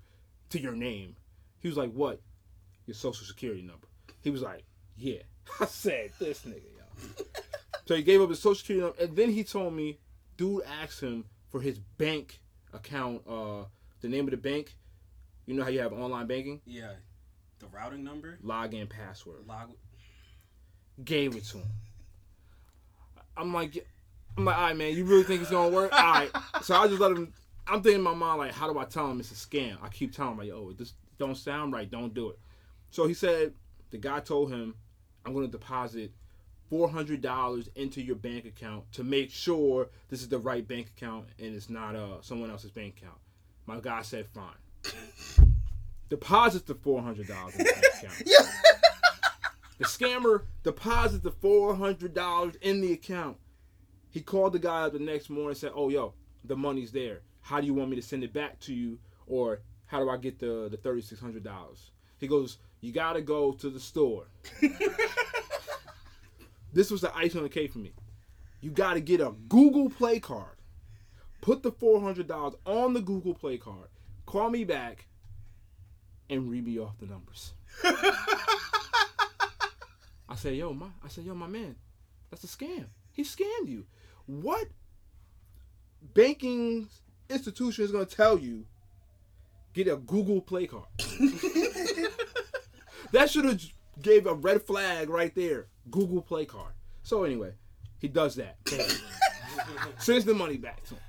to 0.52 0.60
your 0.60 0.76
name. 0.76 1.16
He 1.60 1.68
was 1.68 1.78
like, 1.78 1.92
what? 1.94 2.22
Your 2.86 2.96
social 2.96 3.26
security 3.26 3.64
number. 3.64 3.89
He 4.22 4.30
was 4.30 4.42
like, 4.42 4.64
yeah. 4.98 5.22
I 5.60 5.66
said, 5.66 6.12
this 6.20 6.42
nigga, 6.42 6.64
yo. 6.76 7.26
so 7.86 7.96
he 7.96 8.04
gave 8.04 8.22
up 8.22 8.30
his 8.30 8.40
social 8.40 8.56
security 8.56 8.86
number, 8.86 9.02
and 9.04 9.16
then 9.16 9.32
he 9.32 9.44
told 9.44 9.74
me, 9.74 10.00
dude 10.38 10.64
asked 10.82 11.02
him 11.02 11.26
for 11.50 11.62
his 11.62 11.80
bank 11.80 12.40
account, 12.74 13.22
uh, 13.28 13.64
the 14.02 14.08
name 14.08 14.26
of 14.26 14.32
the 14.32 14.38
bank. 14.38 14.76
You 15.46 15.56
know 15.56 15.64
how 15.64 15.70
you 15.70 15.80
have 15.80 15.94
online 15.94 16.28
banking? 16.28 16.62
Yeah. 16.66 16.92
The 17.60 17.68
routing 17.68 18.04
number? 18.04 18.38
Login 18.44 18.90
password. 18.90 19.48
Log. 19.48 19.72
Gave 21.04 21.36
it 21.36 21.46
to 21.46 21.58
him. 21.58 21.68
I'm 23.36 23.54
like, 23.54 23.86
I'm 24.38 24.46
like, 24.46 24.56
all 24.56 24.64
right, 24.64 24.78
man, 24.78 24.96
you 24.96 25.06
really 25.06 25.24
think 25.24 25.42
it's 25.42 25.50
gonna 25.50 25.74
work? 25.74 25.92
All 25.94 26.12
right. 26.14 26.32
So 26.62 26.76
I 26.76 26.88
just 26.88 27.00
let 27.00 27.12
him. 27.12 27.34
I'm 27.68 27.82
thinking 27.82 28.00
in 28.00 28.04
my 28.04 28.14
mind 28.14 28.40
like, 28.40 28.52
how 28.52 28.72
do 28.72 28.78
I 28.80 28.86
tell 28.86 29.10
him 29.10 29.20
it's 29.20 29.32
a 29.32 29.36
scam? 29.36 29.78
I 29.82 29.90
keep 29.90 30.14
telling 30.14 30.34
him 30.34 30.38
like, 30.40 30.50
oh, 30.52 30.74
this 30.74 30.94
don't 31.18 31.36
sound 31.36 31.74
right. 31.74 31.90
Don't 31.90 32.14
do 32.14 32.30
it. 32.30 32.40
So 32.92 33.08
he 33.08 33.14
said 33.14 33.54
the 33.92 33.98
guy 33.98 34.20
told 34.20 34.52
him, 34.52 34.76
I'm 35.26 35.34
gonna 35.34 35.48
deposit 35.48 36.12
four 36.70 36.90
hundred 36.90 37.22
dollars 37.22 37.70
into 37.76 38.02
your 38.02 38.16
bank 38.16 38.46
account 38.46 38.92
to 38.94 39.04
make 39.04 39.32
sure 39.32 39.90
this 40.10 40.22
is 40.22 40.30
the 40.30 40.40
right 40.40 40.68
bank 40.68 40.92
account 40.96 41.30
and 41.40 41.56
it's 41.56 41.70
not 41.70 41.96
uh 41.96 42.22
someone 42.22 42.50
else's 42.52 42.72
bank 42.72 42.98
account. 42.98 43.18
My 43.66 43.80
guy 43.80 44.02
said, 44.02 44.28
fine. 44.28 44.54
Deposit 46.10 46.66
the 46.66 46.76
four 46.76 47.02
hundred 47.02 47.28
dollars 47.28 47.56
in 47.56 47.66
the 47.66 47.72
bank 47.72 47.86
account. 48.04 48.50
The 49.80 49.86
scammer 49.86 50.44
deposits 50.62 51.24
the 51.24 51.32
four 51.32 51.74
hundred 51.74 52.14
dollars 52.14 52.56
in 52.62 52.82
the 52.82 52.92
account. 52.92 53.38
He 54.10 54.20
called 54.20 54.52
the 54.52 54.60
guy 54.60 54.82
up 54.82 54.92
the 54.94 55.00
next 55.00 55.30
morning 55.30 55.52
and 55.52 55.58
said, 55.58 55.72
"Oh, 55.74 55.88
yo, 55.88 56.14
the 56.44 56.58
money's 56.58 56.92
there. 56.92 57.22
How 57.42 57.62
do 57.62 57.66
you 57.66 57.74
want 57.74 57.90
me 57.90 57.96
to 57.96 58.02
send 58.02 58.26
it 58.26 58.34
back 58.34 58.60
to 58.62 58.74
you, 58.74 59.00
or 59.26 59.62
how 59.86 60.00
do 60.00 60.10
I 60.10 60.18
get 60.18 60.38
the 60.38 60.68
the 60.70 60.76
thirty 60.76 61.02
six 61.02 61.22
hundred 61.22 61.46
dollars?" 61.46 61.92
He 62.18 62.28
goes, 62.28 62.58
"You 62.82 62.92
gotta 62.92 63.22
go 63.22 63.52
to 63.54 63.70
the 63.70 63.80
store." 63.80 64.28
this 66.74 66.92
was 66.92 67.02
the 67.02 67.16
ice 67.16 67.36
on 67.36 67.44
the 67.44 67.50
cake 67.50 67.72
for 67.74 67.80
me. 67.80 67.94
You 68.62 68.72
gotta 68.72 69.00
get 69.00 69.22
a 69.22 69.34
Google 69.48 69.90
Play 69.90 70.20
card. 70.20 70.58
Put 71.42 71.64
the 71.64 71.72
four 71.72 72.02
hundred 72.02 72.28
dollars 72.28 72.56
on 72.66 72.94
the 72.94 73.02
Google 73.02 73.34
Play 73.34 73.58
card. 73.58 73.90
Call 74.26 74.50
me 74.50 74.64
back, 74.64 75.08
and 76.30 76.50
read 76.50 76.66
me 76.66 76.78
off 76.80 76.98
the 77.00 77.06
numbers. 77.06 77.54
I 80.30 80.36
said, 80.36 80.56
yo, 80.56 80.74
my 80.74 80.88
I 81.04 81.08
said, 81.08 81.26
yo, 81.26 81.34
my 81.34 81.48
man, 81.48 81.76
that's 82.30 82.44
a 82.44 82.48
scam. 82.48 82.86
He 83.12 83.24
scammed 83.24 83.68
you. 83.68 83.86
What 84.26 84.68
banking 86.14 86.88
institution 87.30 87.84
is 87.84 87.92
gonna 87.92 88.06
tell 88.06 88.38
you 88.38 88.66
get 89.74 89.88
a 89.88 89.98
Google 89.98 90.42
Play 90.42 90.68
card? 90.68 90.86
that 93.12 93.30
should 93.30 93.46
have 93.46 93.62
gave 94.02 94.26
a 94.26 94.34
red 94.34 94.62
flag 94.62 95.10
right 95.10 95.34
there. 95.36 95.68
Google 95.90 96.22
Play 96.22 96.46
card. 96.46 96.74
So 97.04 97.24
anyway, 97.24 97.54
he 98.00 98.08
does 98.08 98.36
that. 98.36 98.58
Sends 99.98 100.26
the 100.26 100.34
money 100.34 100.58
back 100.58 100.84
to 100.86 100.96
him. 100.96 101.02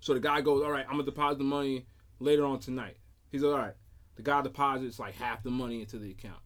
So 0.00 0.14
the 0.14 0.20
guy 0.20 0.40
goes, 0.40 0.62
all 0.62 0.70
right, 0.70 0.84
I'm 0.86 0.92
gonna 0.92 1.04
deposit 1.04 1.38
the 1.38 1.44
money 1.44 1.86
later 2.18 2.44
on 2.44 2.58
tonight. 2.58 2.96
He's 3.30 3.42
like, 3.42 3.52
all 3.52 3.58
right. 3.58 3.74
The 4.16 4.22
guy 4.22 4.42
deposits 4.42 4.98
like 4.98 5.14
half 5.14 5.42
the 5.42 5.50
money 5.50 5.80
into 5.80 5.98
the 5.98 6.10
account 6.10 6.40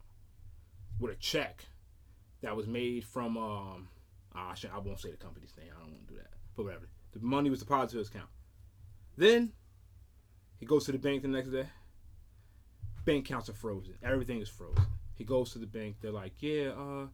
with 0.99 1.11
a 1.11 1.15
check 1.15 1.65
that 2.41 2.55
was 2.55 2.67
made 2.67 3.03
from 3.03 3.37
um 3.37 3.89
ah, 4.35 4.53
shit, 4.53 4.71
I 4.73 4.79
won't 4.79 4.99
say 4.99 5.11
the 5.11 5.17
company's 5.17 5.53
name. 5.57 5.69
I 5.75 5.79
don't 5.79 5.91
want 5.91 6.07
to 6.07 6.13
do 6.13 6.19
that. 6.19 6.31
But 6.55 6.65
whatever. 6.65 6.89
The 7.13 7.19
money 7.19 7.49
was 7.49 7.59
deposited 7.59 7.93
to 7.93 7.97
his 7.99 8.09
account. 8.09 8.29
Then 9.17 9.53
he 10.59 10.65
goes 10.65 10.85
to 10.85 10.91
the 10.91 10.99
bank 10.99 11.23
the 11.23 11.27
next 11.27 11.49
day. 11.49 11.65
Bank 13.07 13.25
accounts 13.25 13.47
are 13.47 13.53
frozen. 13.53 13.93
Everything 14.03 14.41
is 14.41 14.49
frozen. 14.49 14.83
He 15.15 15.23
goes 15.23 15.53
to 15.53 15.59
the 15.59 15.65
bank. 15.65 15.95
They're 16.01 16.11
like, 16.11 16.33
"Yeah, 16.39 16.71
uh, 16.71 17.07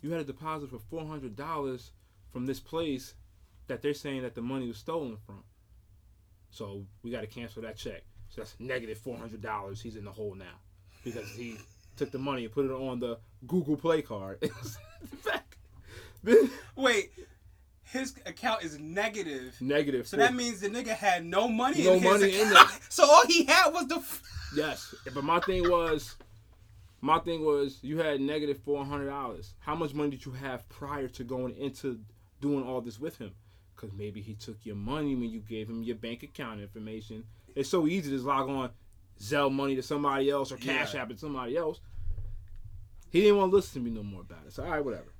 you 0.00 0.12
had 0.12 0.20
a 0.20 0.24
deposit 0.24 0.70
for 0.70 0.78
four 0.78 1.04
hundred 1.04 1.34
dollars 1.34 1.90
from 2.32 2.46
this 2.46 2.60
place 2.60 3.14
that 3.66 3.82
they're 3.82 3.92
saying 3.92 4.22
that 4.22 4.36
the 4.36 4.40
money 4.40 4.68
was 4.68 4.76
stolen 4.76 5.16
from. 5.26 5.42
So 6.50 6.86
we 7.02 7.10
got 7.10 7.22
to 7.22 7.26
cancel 7.26 7.62
that 7.62 7.76
check. 7.76 8.04
So 8.28 8.40
that's 8.40 8.54
negative 8.60 8.98
four 8.98 9.18
hundred 9.18 9.42
dollars. 9.42 9.82
He's 9.82 9.96
in 9.96 10.04
the 10.04 10.12
hole 10.12 10.36
now 10.36 10.60
because 11.02 11.28
he 11.30 11.56
took 11.96 12.12
the 12.12 12.18
money 12.18 12.44
and 12.44 12.54
put 12.54 12.66
it 12.66 12.70
on 12.70 13.00
the 13.00 13.18
Google 13.48 13.76
Play 13.76 14.02
card. 14.02 14.48
Wait. 16.76 17.10
His 17.98 18.14
account 18.26 18.62
is 18.64 18.78
negative. 18.78 19.56
negative. 19.60 20.06
So 20.06 20.16
that 20.16 20.34
means 20.34 20.60
the 20.60 20.68
nigga 20.68 20.88
had 20.88 21.24
no 21.24 21.48
money 21.48 21.84
No 21.84 21.94
in 21.94 22.02
his 22.02 22.12
money 22.12 22.34
in 22.40 22.48
account. 22.48 22.68
there. 22.70 22.78
so 22.88 23.04
all 23.04 23.26
he 23.26 23.44
had 23.44 23.70
was 23.70 23.86
the. 23.88 23.96
F- 23.96 24.22
Yes, 24.54 24.94
but 25.12 25.24
my 25.24 25.40
thing 25.40 25.68
was, 25.68 26.14
my 27.00 27.18
thing 27.18 27.44
was, 27.44 27.78
you 27.82 27.98
had 27.98 28.20
negative 28.20 28.58
four 28.64 28.84
hundred 28.84 29.06
dollars. 29.10 29.54
How 29.58 29.74
much 29.74 29.92
money 29.92 30.10
did 30.10 30.24
you 30.24 30.32
have 30.32 30.66
prior 30.68 31.08
to 31.08 31.24
going 31.24 31.56
into 31.56 32.00
doing 32.40 32.62
all 32.64 32.80
this 32.80 32.98
with 33.00 33.18
him? 33.18 33.32
Because 33.74 33.92
maybe 33.92 34.20
he 34.22 34.34
took 34.34 34.56
your 34.64 34.76
money 34.76 35.14
when 35.14 35.28
you 35.30 35.40
gave 35.40 35.68
him 35.68 35.82
your 35.82 35.96
bank 35.96 36.22
account 36.22 36.60
information. 36.60 37.24
It's 37.54 37.68
so 37.68 37.86
easy 37.86 38.10
to 38.10 38.16
just 38.16 38.24
log 38.24 38.48
on, 38.48 38.70
Zelle 39.20 39.52
money 39.52 39.74
to 39.76 39.82
somebody 39.82 40.30
else 40.30 40.52
or 40.52 40.56
Cash 40.56 40.94
Yeah. 40.94 41.02
App 41.02 41.08
to 41.10 41.18
somebody 41.18 41.56
else. 41.56 41.80
He 43.10 43.20
didn't 43.22 43.36
want 43.38 43.50
to 43.52 43.56
listen 43.56 43.82
to 43.82 43.90
me 43.90 43.94
no 43.94 44.02
more 44.02 44.20
about 44.22 44.46
it. 44.46 44.52
So 44.52 44.64
all 44.64 44.70
right, 44.70 44.84
whatever. 44.84 45.12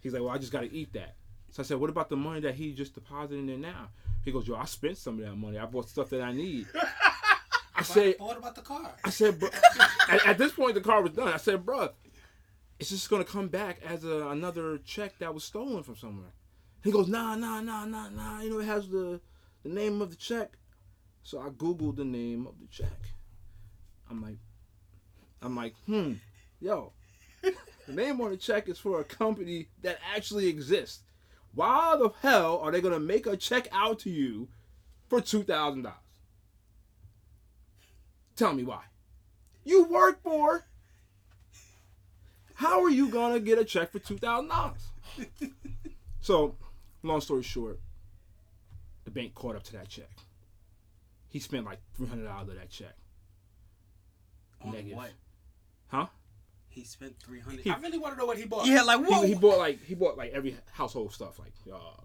He's 0.00 0.12
like, 0.12 0.22
well, 0.22 0.30
I 0.32 0.38
just 0.38 0.52
got 0.52 0.60
to 0.60 0.72
eat 0.72 0.92
that. 0.94 1.14
So 1.56 1.62
I 1.62 1.64
said, 1.64 1.78
what 1.78 1.88
about 1.88 2.10
the 2.10 2.18
money 2.18 2.40
that 2.40 2.54
he 2.54 2.74
just 2.74 2.92
deposited 2.92 3.38
in 3.38 3.46
there 3.46 3.56
now? 3.56 3.88
He 4.22 4.30
goes, 4.30 4.46
yo, 4.46 4.56
I 4.56 4.66
spent 4.66 4.98
some 4.98 5.18
of 5.18 5.24
that 5.24 5.36
money. 5.36 5.56
I 5.58 5.64
bought 5.64 5.88
stuff 5.88 6.10
that 6.10 6.20
I 6.20 6.30
need. 6.30 6.66
I 7.74 7.82
said, 7.82 8.16
what 8.18 8.36
about 8.36 8.56
the 8.56 8.60
car? 8.60 8.92
I 9.02 9.08
said, 9.08 9.40
bro, 9.40 9.48
at, 10.10 10.26
at 10.26 10.36
this 10.36 10.52
point, 10.52 10.74
the 10.74 10.82
car 10.82 11.00
was 11.00 11.12
done. 11.12 11.28
I 11.28 11.38
said, 11.38 11.64
bro, 11.64 11.88
it's 12.78 12.90
just 12.90 13.08
gonna 13.08 13.24
come 13.24 13.48
back 13.48 13.80
as 13.86 14.04
a, 14.04 14.28
another 14.28 14.76
check 14.84 15.16
that 15.20 15.32
was 15.32 15.44
stolen 15.44 15.82
from 15.82 15.96
somewhere. 15.96 16.28
He 16.84 16.92
goes, 16.92 17.08
nah, 17.08 17.34
nah, 17.36 17.62
nah, 17.62 17.86
nah, 17.86 18.10
nah. 18.10 18.42
You 18.42 18.50
know, 18.50 18.58
it 18.58 18.66
has 18.66 18.90
the 18.90 19.18
the 19.62 19.70
name 19.70 20.02
of 20.02 20.10
the 20.10 20.16
check. 20.16 20.58
So 21.22 21.40
I 21.40 21.48
googled 21.48 21.96
the 21.96 22.04
name 22.04 22.46
of 22.46 22.60
the 22.60 22.66
check. 22.66 23.00
I'm 24.10 24.22
like, 24.22 24.36
I'm 25.40 25.56
like, 25.56 25.72
hmm, 25.86 26.12
yo, 26.60 26.92
the 27.40 27.92
name 27.94 28.20
on 28.20 28.30
the 28.30 28.36
check 28.36 28.68
is 28.68 28.78
for 28.78 29.00
a 29.00 29.04
company 29.04 29.68
that 29.80 29.96
actually 30.14 30.48
exists. 30.48 31.00
Why 31.56 31.96
the 31.96 32.10
hell 32.20 32.58
are 32.58 32.70
they 32.70 32.82
gonna 32.82 33.00
make 33.00 33.26
a 33.26 33.34
check 33.34 33.66
out 33.72 33.98
to 34.00 34.10
you 34.10 34.48
for 35.08 35.22
two 35.22 35.42
thousand 35.42 35.82
dollars? 35.82 35.96
Tell 38.36 38.52
me 38.52 38.62
why. 38.62 38.82
You 39.64 39.84
work 39.84 40.22
for. 40.22 40.66
How 42.56 42.82
are 42.84 42.90
you 42.90 43.08
gonna 43.08 43.40
get 43.40 43.58
a 43.58 43.64
check 43.64 43.90
for 43.90 43.98
two 43.98 44.18
thousand 44.18 44.48
dollars? 44.50 44.82
so, 46.20 46.56
long 47.02 47.22
story 47.22 47.42
short, 47.42 47.80
the 49.06 49.10
bank 49.10 49.34
caught 49.34 49.56
up 49.56 49.62
to 49.64 49.72
that 49.72 49.88
check. 49.88 50.10
He 51.30 51.38
spent 51.40 51.64
like 51.64 51.78
three 51.96 52.06
hundred 52.06 52.26
dollars 52.26 52.50
of 52.50 52.56
that 52.56 52.68
check. 52.68 52.94
On 54.62 54.72
Negative. 54.72 54.96
what? 54.98 55.10
Huh? 55.88 56.06
He 56.76 56.84
spent 56.84 57.18
three 57.18 57.40
hundred. 57.40 57.66
I 57.66 57.78
really 57.78 57.96
want 57.96 58.12
to 58.12 58.20
know 58.20 58.26
what 58.26 58.36
he 58.36 58.44
bought. 58.44 58.66
Yeah, 58.66 58.82
like 58.82 59.00
what? 59.00 59.24
He, 59.24 59.32
he 59.32 59.34
bought 59.34 59.56
like 59.56 59.82
he 59.82 59.94
bought 59.94 60.18
like 60.18 60.32
every 60.32 60.58
household 60.72 61.10
stuff 61.10 61.38
like 61.38 61.54
uh, 61.72 62.02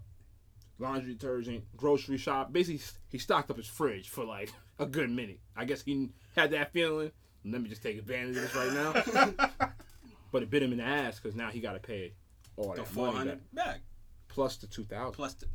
laundry 0.80 1.14
detergent, 1.14 1.66
grocery 1.76 2.18
shop. 2.18 2.54
Basically, 2.54 2.80
he 3.10 3.18
stocked 3.18 3.52
up 3.52 3.58
his 3.58 3.68
fridge 3.68 4.08
for 4.08 4.24
like 4.24 4.50
a 4.80 4.86
good 4.86 5.10
minute. 5.10 5.42
I 5.58 5.66
guess 5.66 5.82
he 5.82 6.12
had 6.38 6.52
that 6.52 6.72
feeling. 6.72 7.12
Let 7.44 7.62
me 7.62 7.68
just 7.68 7.84
take 7.84 7.98
advantage 7.98 8.38
of 8.38 8.44
this 8.44 8.56
right 8.56 8.72
now. 8.72 9.72
but 10.32 10.42
it 10.42 10.50
bit 10.50 10.64
him 10.64 10.72
in 10.72 10.78
the 10.78 10.86
ass 10.86 11.20
because 11.20 11.36
now 11.36 11.50
he 11.50 11.60
got 11.60 11.74
to 11.74 11.80
pay 11.80 12.14
all 12.56 12.70
the 12.70 12.78
that 12.78 12.88
four 12.88 13.12
money 13.12 13.34
back, 13.52 13.82
plus 14.30 14.56
the 14.56 14.68
two 14.68 14.86
thousand, 14.86 15.16
plus 15.16 15.34
the. 15.34 15.48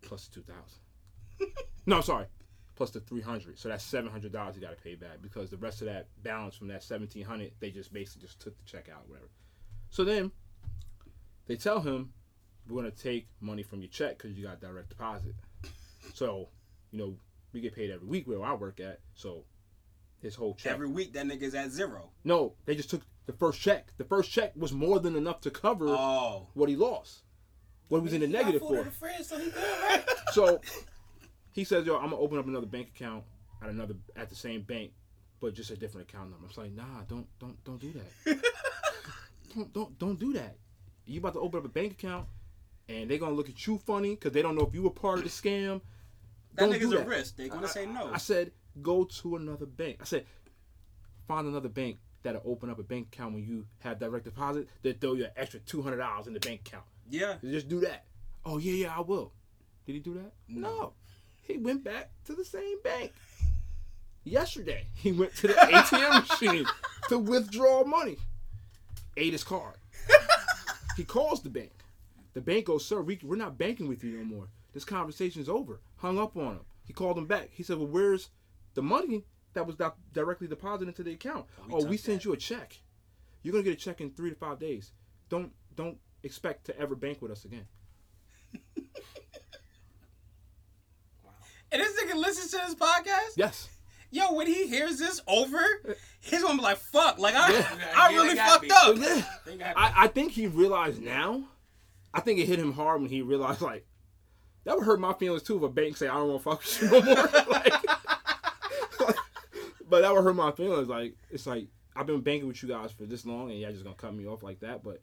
plus 0.00 0.28
the 0.28 0.34
two 0.36 0.44
thousand. 0.46 1.56
no, 1.86 2.02
sorry, 2.02 2.26
plus 2.78 2.90
the 2.92 3.00
three 3.00 3.20
hundred. 3.20 3.58
So 3.58 3.68
that's 3.68 3.84
seven 3.84 4.10
hundred 4.10 4.32
dollars 4.32 4.54
he 4.54 4.60
got 4.60 4.70
to 4.74 4.82
pay 4.82 4.94
back 4.94 5.20
because 5.20 5.50
the 5.50 5.56
rest 5.58 5.82
of 5.82 5.86
that 5.88 6.06
balance 6.22 6.54
from 6.56 6.68
that 6.68 6.82
seventeen 6.82 7.24
hundred, 7.24 7.50
they 7.60 7.70
just 7.70 7.92
basically 7.92 8.22
just 8.22 8.40
took 8.40 8.56
the 8.56 8.64
check 8.64 8.88
out, 8.90 9.06
whatever. 9.08 9.28
So 9.90 10.04
then 10.04 10.30
they 11.46 11.56
tell 11.56 11.80
him 11.80 12.12
we're 12.68 12.76
gonna 12.82 12.90
take 12.92 13.26
money 13.40 13.62
from 13.64 13.80
your 13.80 13.88
check 13.90 14.16
because 14.18 14.38
you 14.38 14.44
got 14.46 14.60
direct 14.60 14.88
deposit. 14.90 15.34
So 16.14 16.48
you 16.92 16.98
know 16.98 17.16
we 17.52 17.60
get 17.60 17.74
paid 17.74 17.90
every 17.90 18.06
week 18.06 18.26
where 18.28 18.42
I 18.44 18.54
work 18.54 18.78
at. 18.80 19.00
So 19.14 19.44
his 20.22 20.34
whole 20.36 20.54
check. 20.54 20.72
Every 20.72 20.88
week 20.88 21.12
that 21.14 21.26
nigga's 21.26 21.54
at 21.54 21.70
zero. 21.70 22.10
no, 22.24 22.54
they 22.64 22.74
just 22.76 22.90
took 22.90 23.02
the 23.26 23.32
first 23.32 23.60
check. 23.60 23.88
The 23.98 24.04
first 24.04 24.30
check 24.30 24.52
was 24.56 24.72
more 24.72 25.00
than 25.00 25.16
enough 25.16 25.40
to 25.42 25.50
cover 25.50 25.88
Oh. 25.88 26.46
what 26.54 26.68
he 26.68 26.76
lost. 26.76 27.22
What 27.88 27.98
he 27.98 28.02
was 28.04 28.12
in 28.12 28.20
the 28.20 28.28
negative 28.28 28.60
for. 28.60 28.78
in 28.78 28.84
the 28.84 28.90
fridge, 28.90 29.26
so 30.32 30.60
he 31.52 31.64
good, 31.64 31.70
right? 31.70 31.76
So 31.76 31.76
he 31.76 31.82
says, 31.82 31.86
"Yo, 31.86 31.96
I'm 31.96 32.10
gonna 32.10 32.18
open 32.18 32.38
up 32.38 32.46
another 32.46 32.66
bank 32.66 32.88
account 32.94 33.24
at 33.62 33.68
another 33.70 33.94
at 34.16 34.28
the 34.28 34.36
same 34.36 34.62
bank, 34.62 34.92
but 35.40 35.54
just 35.54 35.70
a 35.70 35.76
different 35.76 36.08
account 36.08 36.30
number." 36.30 36.46
I'm 36.46 36.62
like, 36.62 36.72
"Nah, 36.72 37.02
don't 37.08 37.26
don't 37.38 37.62
don't 37.64 37.80
do 37.80 37.92
that. 37.92 38.42
don't 39.54 39.72
don't 39.72 39.98
don't 39.98 40.18
do 40.18 40.32
that. 40.34 40.56
You 41.06 41.20
about 41.20 41.34
to 41.34 41.40
open 41.40 41.60
up 41.60 41.64
a 41.64 41.68
bank 41.68 41.92
account, 41.92 42.26
and 42.88 43.10
they're 43.10 43.18
gonna 43.18 43.34
look 43.34 43.48
at 43.48 43.66
you 43.66 43.78
funny 43.78 44.10
because 44.10 44.32
they 44.32 44.42
don't 44.42 44.54
know 44.56 44.66
if 44.66 44.74
you 44.74 44.82
were 44.82 44.90
part 44.90 45.18
of 45.18 45.24
the 45.24 45.30
scam. 45.30 45.80
That 46.54 46.64
Don't 46.70 46.72
nigga's 46.74 46.90
do 46.90 46.98
a 46.98 47.04
risk. 47.04 47.36
They 47.36 47.48
gonna 47.48 47.66
I- 47.66 47.70
say 47.70 47.86
no. 47.86 48.10
I 48.12 48.18
said, 48.18 48.52
"Go 48.82 49.04
to 49.04 49.36
another 49.36 49.66
bank." 49.66 49.98
I 50.00 50.04
said, 50.04 50.26
"Find 51.26 51.46
another 51.46 51.68
bank." 51.68 51.98
That'll 52.24 52.42
open 52.44 52.68
up 52.68 52.80
a 52.80 52.82
bank 52.82 53.06
account 53.14 53.34
when 53.34 53.44
you 53.44 53.64
have 53.78 54.00
direct 54.00 54.24
deposit. 54.24 54.68
They 54.82 54.92
throw 54.92 55.12
you 55.14 55.26
an 55.26 55.30
extra 55.36 55.60
two 55.60 55.82
hundred 55.82 55.98
dollars 55.98 56.26
in 56.26 56.34
the 56.34 56.40
bank 56.40 56.62
account. 56.66 56.84
yeah. 57.08 57.36
Just 57.42 57.68
do 57.68 57.78
that. 57.80 58.06
Oh 58.44 58.58
yeah, 58.58 58.72
yeah, 58.72 58.96
I 58.96 59.00
will. 59.00 59.32
Did 59.86 59.92
he 59.94 60.00
do 60.00 60.14
that? 60.14 60.32
No. 60.48 60.94
He 61.48 61.56
went 61.56 61.82
back 61.82 62.10
to 62.26 62.34
the 62.34 62.44
same 62.44 62.80
bank. 62.82 63.12
Yesterday, 64.22 64.86
he 64.94 65.12
went 65.12 65.34
to 65.36 65.48
the 65.48 65.54
ATM 65.54 66.28
machine 66.28 66.66
to 67.08 67.18
withdraw 67.18 67.84
money. 67.84 68.18
Ate 69.16 69.32
his 69.32 69.42
card. 69.42 69.76
he 70.96 71.04
calls 71.04 71.42
the 71.42 71.48
bank. 71.48 71.72
The 72.34 72.42
bank 72.42 72.66
goes, 72.66 72.84
"Sir, 72.84 73.00
we, 73.00 73.18
we're 73.22 73.36
not 73.36 73.56
banking 73.56 73.88
with 73.88 74.04
you 74.04 74.18
no 74.18 74.24
more. 74.24 74.48
This 74.74 74.84
conversation's 74.84 75.48
over." 75.48 75.80
Hung 75.96 76.18
up 76.18 76.36
on 76.36 76.56
him. 76.56 76.60
He 76.84 76.92
called 76.92 77.16
him 77.16 77.26
back. 77.26 77.48
He 77.50 77.62
said, 77.62 77.78
"Well, 77.78 77.88
where's 77.88 78.28
the 78.74 78.82
money 78.82 79.24
that 79.54 79.66
was 79.66 79.76
di- 79.76 79.90
directly 80.12 80.46
deposited 80.46 80.88
into 80.88 81.02
the 81.02 81.12
account? 81.12 81.46
Oh, 81.70 81.78
we 81.78 81.84
oh, 81.84 81.86
we 81.86 81.96
sent 81.96 82.20
that." 82.20 82.24
you 82.26 82.34
a 82.34 82.36
check. 82.36 82.78
You're 83.42 83.52
gonna 83.52 83.64
get 83.64 83.72
a 83.72 83.76
check 83.76 84.02
in 84.02 84.10
three 84.10 84.30
to 84.30 84.36
five 84.36 84.58
days. 84.58 84.92
Don't 85.30 85.52
don't 85.74 85.98
expect 86.22 86.66
to 86.66 86.78
ever 86.78 86.94
bank 86.94 87.22
with 87.22 87.32
us 87.32 87.46
again." 87.46 87.66
And 91.70 91.82
this 91.82 92.00
nigga 92.02 92.14
listens 92.14 92.50
to 92.52 92.56
this 92.58 92.74
podcast. 92.74 93.36
Yes. 93.36 93.68
Yo, 94.10 94.32
when 94.32 94.46
he 94.46 94.66
hears 94.66 94.98
this 94.98 95.20
over, 95.26 95.60
he's 96.20 96.42
gonna 96.42 96.56
be 96.56 96.62
like, 96.62 96.78
"Fuck!" 96.78 97.18
Like 97.18 97.34
I, 97.34 97.52
Yeah. 97.52 97.68
I 97.94 98.12
really 98.14 98.30
they 98.30 98.36
fucked 98.36 98.62
me. 98.62 98.70
up. 98.72 98.96
Yeah. 99.58 99.72
I, 99.76 100.04
I 100.04 100.06
think 100.08 100.32
he 100.32 100.46
realized 100.46 101.02
now. 101.02 101.44
I 102.14 102.20
think 102.20 102.38
it 102.40 102.46
hit 102.46 102.58
him 102.58 102.72
hard 102.72 103.02
when 103.02 103.10
he 103.10 103.20
realized 103.20 103.60
like 103.60 103.86
that 104.64 104.76
would 104.76 104.86
hurt 104.86 104.98
my 104.98 105.12
feelings 105.12 105.42
too 105.42 105.56
if 105.58 105.62
a 105.62 105.68
bank 105.68 105.98
say 105.98 106.08
I 106.08 106.14
don't 106.14 106.28
want 106.28 106.42
to 106.42 106.50
fuck 106.50 106.60
with 106.60 106.82
you 106.82 106.90
no 106.90 107.02
more. 107.02 107.28
like, 107.50 107.72
but 109.88 110.02
that 110.02 110.12
would 110.14 110.24
hurt 110.24 110.36
my 110.36 110.52
feelings. 110.52 110.88
Like 110.88 111.14
it's 111.30 111.46
like 111.46 111.66
I've 111.94 112.06
been 112.06 112.20
banking 112.22 112.48
with 112.48 112.62
you 112.62 112.68
guys 112.68 112.92
for 112.92 113.04
this 113.04 113.26
long 113.26 113.50
and 113.50 113.60
y'all 113.60 113.72
just 113.72 113.84
gonna 113.84 113.96
cut 113.96 114.14
me 114.14 114.26
off 114.26 114.42
like 114.42 114.60
that. 114.60 114.82
But 114.82 115.02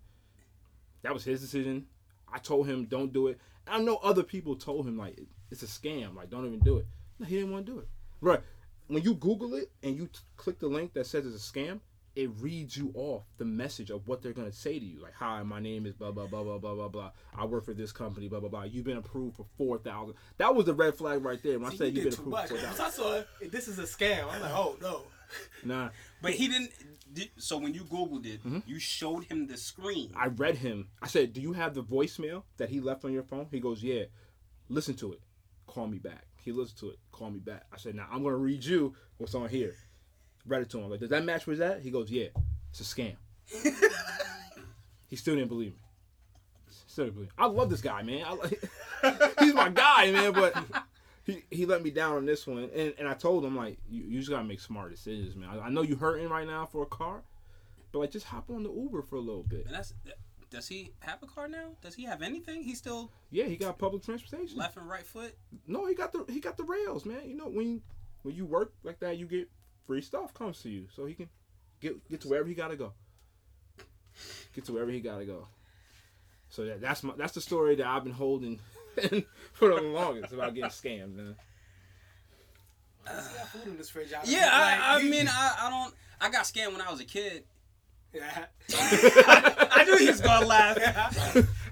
that 1.03 1.13
was 1.13 1.23
his 1.23 1.41
decision. 1.41 1.85
I 2.31 2.39
told 2.39 2.67
him 2.67 2.85
don't 2.85 3.13
do 3.13 3.27
it. 3.27 3.39
I 3.67 3.79
know 3.79 3.97
other 3.97 4.23
people 4.23 4.55
told 4.55 4.87
him 4.87 4.97
like 4.97 5.19
it's 5.51 5.63
a 5.63 5.67
scam. 5.67 6.15
Like 6.15 6.29
don't 6.29 6.45
even 6.45 6.59
do 6.59 6.77
it. 6.77 6.85
No, 7.19 7.25
he 7.25 7.35
didn't 7.35 7.51
want 7.51 7.65
to 7.65 7.71
do 7.73 7.79
it. 7.79 7.87
Right. 8.21 8.41
When 8.87 9.01
you 9.03 9.13
Google 9.15 9.55
it 9.55 9.71
and 9.83 9.95
you 9.95 10.07
t- 10.07 10.19
click 10.37 10.59
the 10.59 10.67
link 10.67 10.93
that 10.93 11.07
says 11.07 11.25
it's 11.25 11.35
a 11.35 11.53
scam, 11.53 11.79
it 12.15 12.29
reads 12.39 12.77
you 12.77 12.91
off 12.93 13.23
the 13.37 13.45
message 13.45 13.89
of 13.89 14.07
what 14.07 14.21
they're 14.21 14.31
gonna 14.31 14.51
say 14.51 14.77
to 14.79 14.85
you. 14.85 15.01
Like, 15.01 15.13
hi, 15.15 15.41
my 15.43 15.59
name 15.59 15.85
is 15.85 15.93
blah 15.95 16.11
blah 16.11 16.27
blah 16.27 16.43
blah 16.43 16.57
blah 16.59 16.75
blah 16.75 16.87
blah. 16.87 17.11
I 17.37 17.45
work 17.45 17.65
for 17.65 17.73
this 17.73 17.91
company, 17.91 18.27
blah 18.29 18.39
blah 18.39 18.49
blah. 18.49 18.63
You've 18.63 18.85
been 18.85 18.97
approved 18.97 19.37
for 19.37 19.45
four 19.57 19.77
thousand. 19.79 20.15
That 20.37 20.55
was 20.55 20.65
the 20.65 20.73
red 20.73 20.95
flag 20.95 21.25
right 21.25 21.41
there. 21.43 21.59
When 21.59 21.71
I 21.71 21.75
said 21.75 21.93
you 21.95 22.03
you've 22.03 22.11
been 22.11 22.13
approved 22.13 22.29
much. 22.29 22.49
for 22.49 22.55
four 22.57 22.65
Once 22.67 22.79
I 22.79 22.89
saw 22.89 23.15
it, 23.41 23.51
this 23.51 23.67
is 23.67 23.79
a 23.79 23.83
scam. 23.83 24.31
I'm 24.31 24.41
like, 24.41 24.51
oh 24.53 24.77
no. 24.81 25.01
Nah, 25.65 25.89
But 26.21 26.33
he 26.33 26.47
didn't. 26.47 26.69
Did, 27.11 27.29
so 27.37 27.57
when 27.57 27.73
you 27.73 27.81
googled 27.81 28.25
it, 28.27 28.43
Mm-hmm. 28.43 28.59
you 28.67 28.77
showed 28.79 29.23
him 29.25 29.47
the 29.47 29.57
screen. 29.57 30.11
I 30.15 30.27
read 30.27 30.55
him. 30.57 30.87
I 31.01 31.07
said, 31.07 31.33
"Do 31.33 31.41
you 31.41 31.53
have 31.53 31.73
the 31.73 31.81
voicemail 31.83 32.43
that 32.57 32.69
he 32.69 32.79
left 32.79 33.03
on 33.03 33.11
your 33.11 33.23
phone?" 33.23 33.47
He 33.51 33.59
goes, 33.59 33.81
"Yeah." 33.83 34.03
Listen 34.69 34.93
to 34.95 35.13
it. 35.13 35.21
Call 35.67 35.87
me 35.87 35.97
back. 35.97 36.25
He 36.43 36.51
listened 36.51 36.79
to 36.79 36.89
it. 36.91 36.99
Call 37.11 37.31
me 37.31 37.39
back. 37.39 37.65
I 37.73 37.77
said, 37.77 37.95
"Now 37.95 38.07
I'm 38.11 38.23
gonna 38.23 38.35
read 38.35 38.63
you 38.63 38.93
what's 39.17 39.35
on 39.35 39.49
here." 39.49 39.75
Read 40.45 40.61
it 40.61 40.69
to 40.71 40.79
him. 40.79 40.89
Like, 40.91 40.99
does 40.99 41.09
that 41.09 41.25
match 41.25 41.47
with 41.47 41.57
that? 41.57 41.81
He 41.81 41.89
goes, 41.91 42.11
"Yeah." 42.11 42.27
It's 42.77 42.81
a 42.81 42.83
scam. 42.95 43.15
he 45.07 45.15
still 45.15 45.35
didn't 45.35 45.47
believe 45.47 45.71
me. 45.71 45.79
Still 46.87 47.05
didn't 47.05 47.15
believe 47.15 47.29
me. 47.29 47.35
I 47.37 47.45
love 47.45 47.69
this 47.69 47.81
guy, 47.81 48.03
man. 48.03 48.25
I 48.25 48.33
like, 48.33 49.39
he's 49.39 49.53
my 49.53 49.69
guy, 49.69 50.11
man. 50.11 50.33
But 50.33 50.57
he, 51.23 51.43
he 51.49 51.65
let 51.65 51.81
me 51.81 51.89
down 51.89 52.17
on 52.17 52.25
this 52.25 52.45
one, 52.45 52.69
and, 52.75 52.93
and 52.97 53.07
I 53.07 53.13
told 53.13 53.45
him 53.45 53.55
like, 53.55 53.77
you, 53.89 54.03
you 54.03 54.19
just 54.19 54.29
gotta 54.29 54.43
make 54.43 54.59
smart 54.59 54.91
decisions, 54.91 55.35
man. 55.37 55.49
I, 55.49 55.67
I 55.67 55.69
know 55.69 55.83
you're 55.83 55.97
hurting 55.97 56.27
right 56.27 56.45
now 56.45 56.65
for 56.65 56.83
a 56.83 56.85
car, 56.85 57.23
but 57.93 57.99
like, 57.99 58.11
just 58.11 58.25
hop 58.25 58.49
on 58.49 58.63
the 58.63 58.71
Uber 58.71 59.03
for 59.03 59.15
a 59.15 59.21
little 59.21 59.43
bit. 59.43 59.65
And 59.67 59.73
that's. 59.73 59.93
Does 60.49 60.67
he 60.67 60.91
have 60.99 61.21
a 61.23 61.25
car 61.27 61.47
now? 61.47 61.69
Does 61.81 61.95
he 61.95 62.03
have 62.05 62.21
anything? 62.21 62.63
He 62.63 62.75
still 62.75 63.11
Yeah, 63.31 63.45
he 63.45 63.55
got 63.57 63.77
public 63.77 64.03
transportation. 64.03 64.57
left 64.57 64.77
and 64.77 64.87
right 64.87 65.05
foot. 65.05 65.35
No, 65.67 65.85
he 65.87 65.95
got 65.95 66.11
the 66.13 66.25
he 66.31 66.39
got 66.39 66.57
the 66.57 66.63
rails, 66.63 67.05
man. 67.05 67.21
You 67.27 67.35
know 67.35 67.47
when 67.49 67.81
when 68.23 68.35
you 68.35 68.45
work 68.45 68.73
like 68.83 68.99
that, 68.99 69.17
you 69.17 69.25
get 69.27 69.49
free 69.85 70.01
stuff 70.01 70.33
comes 70.33 70.61
to 70.61 70.69
you, 70.69 70.87
so 70.95 71.05
he 71.05 71.13
can 71.13 71.29
get 71.81 72.07
get 72.09 72.21
to 72.21 72.27
wherever 72.29 72.47
he 72.47 72.55
gotta 72.55 72.75
go. 72.75 72.93
Get 74.53 74.65
to 74.65 74.73
wherever 74.73 74.91
he 74.91 75.01
gotta 75.01 75.25
go. 75.25 75.47
So 76.49 76.63
yeah, 76.63 76.75
that's 76.79 77.03
my 77.03 77.13
that's 77.17 77.33
the 77.33 77.41
story 77.41 77.75
that 77.75 77.85
I've 77.87 78.03
been 78.03 78.13
holding 78.13 78.59
for 79.53 79.69
the 79.75 79.81
longest 79.81 80.31
about 80.31 80.53
getting 80.55 80.69
scammed, 80.69 81.15
man. 81.15 81.35
He 83.07 83.11
got 83.37 83.47
food 83.49 83.67
in 83.67 83.77
this 83.77 83.89
fridge. 83.89 84.13
I- 84.13 84.21
Yeah, 84.25 84.49
I, 84.51 84.95
I 84.99 85.03
mean, 85.03 85.27
I, 85.27 85.55
I 85.61 85.69
don't. 85.69 85.93
I 86.19 86.29
got 86.29 86.45
scammed 86.45 86.71
when 86.71 86.81
I 86.81 86.89
was 86.89 86.99
a 87.01 87.05
kid. 87.05 87.43
Yeah. 88.15 88.45
I 88.77 89.83
knew 89.85 89.97
he 89.97 90.07
was 90.07 90.21
gonna 90.21 90.45
laugh. 90.45 90.77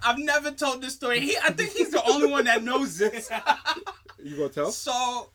I've 0.03 0.19
never 0.19 0.51
told 0.51 0.81
this 0.81 0.93
story. 0.93 1.21
He, 1.21 1.37
I 1.37 1.51
think 1.51 1.71
he's 1.71 1.91
the 1.91 2.03
only 2.03 2.27
one 2.27 2.45
that 2.45 2.63
knows 2.63 2.97
this. 2.97 3.29
You 4.23 4.37
gonna 4.37 4.47
tell? 4.47 4.71
So, 4.71 5.31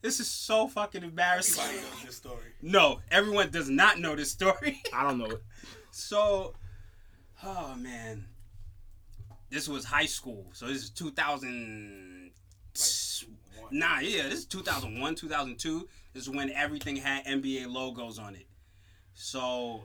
this 0.00 0.18
is 0.18 0.26
so 0.26 0.66
fucking 0.66 1.02
embarrassing. 1.04 1.62
Everybody 1.62 1.90
knows 1.96 2.06
this 2.06 2.16
story. 2.16 2.52
No, 2.62 3.00
everyone 3.10 3.50
does 3.50 3.68
not 3.68 3.98
know 3.98 4.16
this 4.16 4.30
story. 4.30 4.82
I 4.94 5.02
don't 5.02 5.18
know 5.18 5.26
it. 5.26 5.42
So, 5.90 6.54
oh 7.44 7.74
man, 7.76 8.24
this 9.50 9.68
was 9.68 9.84
high 9.84 10.06
school. 10.06 10.46
So 10.54 10.66
this 10.66 10.82
is 10.82 10.90
2000. 10.90 12.30
Nah, 13.70 13.98
yeah, 14.00 14.22
this 14.22 14.40
is 14.40 14.46
2001, 14.46 15.14
2002. 15.14 15.88
This 16.14 16.22
is 16.22 16.30
when 16.30 16.50
everything 16.52 16.96
had 16.96 17.26
NBA 17.26 17.70
logos 17.70 18.18
on 18.18 18.34
it. 18.34 18.46
So 19.12 19.84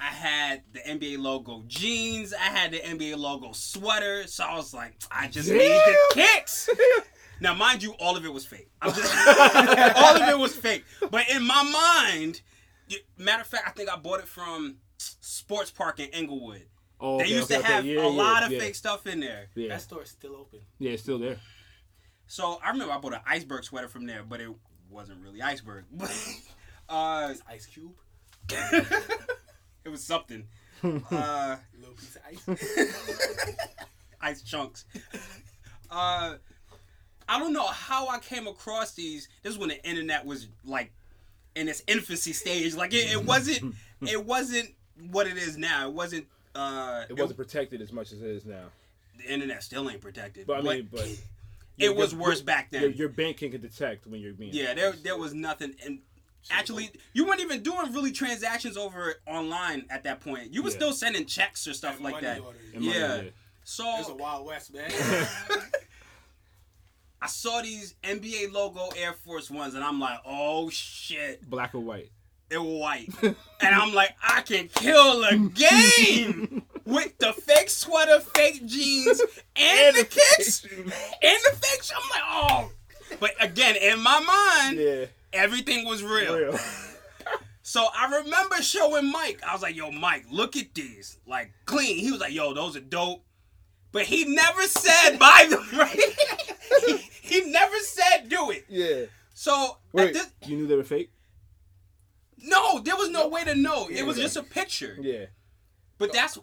I 0.00 0.06
had 0.06 0.62
the 0.72 0.80
NBA 0.80 1.18
logo 1.18 1.62
jeans. 1.66 2.32
I 2.34 2.44
had 2.46 2.72
the 2.72 2.78
NBA 2.78 3.16
logo 3.16 3.52
sweater. 3.52 4.26
So 4.26 4.44
I 4.44 4.56
was 4.56 4.74
like, 4.74 4.94
I 5.10 5.28
just 5.28 5.48
need 5.50 5.58
the 5.60 5.96
kicks. 6.14 6.68
Now, 7.40 7.52
mind 7.52 7.82
you, 7.82 7.94
all 7.98 8.16
of 8.16 8.24
it 8.24 8.32
was 8.32 8.46
fake. 8.46 8.70
I'm 8.80 8.92
just, 8.94 9.12
all 9.96 10.22
of 10.22 10.28
it 10.28 10.38
was 10.38 10.54
fake. 10.54 10.84
But 11.10 11.28
in 11.28 11.42
my 11.44 11.62
mind, 11.64 12.40
matter 13.18 13.40
of 13.42 13.48
fact, 13.48 13.64
I 13.66 13.70
think 13.72 13.90
I 13.90 13.96
bought 13.96 14.20
it 14.20 14.28
from 14.28 14.76
Sports 14.98 15.72
Park 15.72 15.98
in 15.98 16.06
Inglewood. 16.10 16.62
Oh, 17.00 17.18
they 17.18 17.24
okay, 17.24 17.34
used 17.34 17.50
okay, 17.50 17.60
to 17.60 17.64
okay. 17.66 17.72
have 17.74 17.84
Yeah, 17.84 18.00
a 18.02 18.10
yeah, 18.10 18.22
lot 18.22 18.44
of 18.44 18.52
yeah. 18.52 18.60
fake 18.60 18.76
stuff 18.76 19.08
in 19.08 19.18
there. 19.18 19.48
Yeah, 19.56 19.70
That 19.70 19.82
store 19.82 20.04
is 20.04 20.10
still 20.10 20.36
open. 20.36 20.60
yeah, 20.78 20.92
it's 20.92 21.02
still 21.02 21.18
there. 21.18 21.38
So 22.28 22.60
I 22.64 22.70
remember 22.70 22.94
I 22.94 22.98
bought 22.98 23.14
an 23.14 23.20
iceberg 23.26 23.64
sweater 23.64 23.88
from 23.88 24.06
there, 24.06 24.22
but 24.22 24.40
it 24.40 24.50
wasn't 24.88 25.20
really 25.20 25.42
iceberg. 25.42 25.84
uh, 26.88 27.34
Ice 27.50 27.66
Cube, 27.66 27.92
it 29.84 29.88
was 29.88 30.02
something. 30.04 30.46
Uh, 31.10 31.56
little 31.80 31.94
piece 31.94 32.16
of 32.16 32.22
ice. 32.28 33.56
ice 34.20 34.42
chunks. 34.42 34.84
Uh, 35.90 36.34
I 37.26 37.38
don't 37.38 37.54
know 37.54 37.66
how 37.66 38.08
I 38.08 38.18
came 38.18 38.46
across 38.46 38.92
these. 38.92 39.28
This 39.42 39.54
is 39.54 39.58
when 39.58 39.70
the 39.70 39.82
internet 39.88 40.26
was 40.26 40.48
like 40.62 40.92
in 41.54 41.68
its 41.68 41.82
infancy 41.86 42.34
stage. 42.34 42.74
Like 42.74 42.92
it, 42.92 43.12
it 43.12 43.24
wasn't. 43.26 43.74
It 44.02 44.26
wasn't 44.26 44.74
what 45.10 45.26
it 45.26 45.38
is 45.38 45.56
now. 45.56 45.88
It 45.88 45.94
wasn't. 45.94 46.26
Uh, 46.54 47.04
It 47.08 47.18
wasn't 47.18 47.38
protected 47.38 47.80
as 47.80 47.90
much 47.92 48.12
as 48.12 48.20
it 48.20 48.28
is 48.28 48.44
now. 48.44 48.66
the 49.16 49.32
internet 49.32 49.62
still 49.62 49.88
ain't 49.88 50.02
protected. 50.02 50.46
But 50.46 50.58
I 50.58 50.62
mean, 50.62 50.88
but 50.92 51.08
it 51.78 51.96
was 51.96 52.14
worse 52.14 52.42
back 52.42 52.70
then. 52.72 52.82
Your, 52.82 52.90
your 52.90 53.08
bank 53.08 53.38
can 53.38 53.52
detect 53.52 54.06
when 54.06 54.20
you're 54.20 54.34
being. 54.34 54.52
Yeah, 54.52 54.74
there 54.74 54.92
there 54.92 55.16
was 55.16 55.32
nothing 55.32 55.76
and 55.82 56.00
actually 56.50 56.90
you 57.12 57.26
weren't 57.26 57.40
even 57.40 57.62
doing 57.62 57.92
really 57.92 58.12
transactions 58.12 58.76
over 58.76 59.14
online 59.26 59.86
at 59.90 60.04
that 60.04 60.20
point. 60.20 60.52
You 60.52 60.62
were 60.62 60.70
Yeah. 60.70 60.76
still 60.76 60.92
sending 60.92 61.26
checks 61.26 61.66
or 61.66 61.72
stuff 61.74 61.96
And 61.96 62.04
like 62.04 62.14
money 62.14 62.26
that. 62.26 62.40
orders. 62.40 62.60
And 62.74 62.84
money, 62.84 62.98
Yeah. 62.98 63.14
yeah. 63.16 63.30
It's 63.62 63.78
a 63.78 64.04
So 64.04 64.14
Wild 64.14 64.46
West, 64.46 64.74
man. 64.74 64.90
I 67.22 67.26
saw 67.26 67.62
these 67.62 67.94
NBA 68.04 68.52
logo 68.52 68.88
Air 68.96 69.14
Force 69.14 69.50
Ones 69.50 69.74
and 69.74 69.82
I'm 69.82 69.98
like, 69.98 70.18
"Oh 70.26 70.68
shit, 70.68 71.48
Black 71.48 71.74
or 71.74 71.80
white. 71.80 72.10
they're 72.50 72.60
white." 72.62 73.08
and 73.22 73.34
I'm 73.62 73.94
like, 73.94 74.10
"I 74.22 74.42
can 74.42 74.68
kill 74.68 75.24
a 75.24 75.36
game 75.38 76.64
with 76.84 77.16
the 77.18 77.32
fake 77.32 77.70
sweater, 77.70 78.20
fake 78.20 78.66
jeans, 78.66 79.22
and, 79.56 79.96
the 79.96 80.04
kicks 80.04 80.64
and 80.64 80.84
the 80.92 81.56
fake." 81.56 81.80
I'm 81.96 82.10
like, 82.10 82.22
"Oh." 82.26 82.70
But 83.20 83.30
again, 83.40 83.76
in 83.76 84.00
my 84.02 84.20
mind, 84.20 84.78
Yeah. 84.78 85.06
Everything 85.34 85.84
was 85.86 86.02
real. 86.02 86.36
Real. 86.36 86.58
So 87.66 87.86
I 87.96 88.18
remember 88.18 88.56
showing 88.56 89.10
Mike. 89.10 89.40
I 89.42 89.54
was 89.54 89.62
like, 89.62 89.74
"Yo, 89.74 89.90
Mike, 89.90 90.26
look 90.30 90.54
at 90.54 90.74
these, 90.74 91.16
like 91.26 91.50
clean." 91.64 91.96
He 91.96 92.10
was 92.12 92.20
like, 92.20 92.34
"Yo, 92.34 92.52
those 92.52 92.76
are 92.76 92.80
dope," 92.80 93.24
but 93.90 94.02
he 94.02 94.26
never 94.26 94.62
said 94.64 95.16
buy 95.18 95.46
them. 95.48 95.66
Right? 95.72 95.98
he, 96.86 96.96
he 97.22 97.50
never 97.50 97.74
said 97.78 98.28
do 98.28 98.50
it. 98.50 98.66
Yeah. 98.68 99.06
So 99.32 99.78
Wait, 99.92 100.12
this, 100.12 100.28
you 100.44 100.58
knew 100.58 100.66
they 100.66 100.76
were 100.76 100.84
fake? 100.84 101.10
no, 102.42 102.80
there 102.80 102.96
was 102.96 103.08
no 103.08 103.28
way 103.28 103.44
to 103.44 103.54
know. 103.54 103.88
It 103.90 104.04
was 104.04 104.18
Yeah. 104.18 104.24
just 104.24 104.36
a 104.36 104.42
picture. 104.42 104.98
Yeah. 105.00 105.26
But 105.96 106.12
that's 106.12 106.38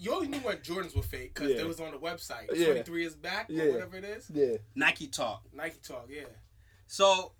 you 0.00 0.12
only 0.12 0.26
knew 0.26 0.38
when 0.40 0.56
Jordans 0.56 0.96
were 0.96 1.02
fake 1.02 1.34
because 1.34 1.50
Yeah. 1.50 1.58
they 1.58 1.64
was 1.64 1.78
on 1.78 1.92
the 1.92 1.98
website. 1.98 2.48
Yeah. 2.52 2.66
23 2.66 3.04
is 3.06 3.14
back 3.14 3.46
Yeah. 3.48 3.62
or 3.64 3.72
whatever 3.74 3.96
it 3.96 4.04
is. 4.04 4.28
Yeah. 4.34 4.56
Nike 4.74 5.06
talk. 5.06 5.44
Nike 5.52 5.78
Talk, 5.86 6.06
yeah. 6.10 6.24
So 6.88 7.32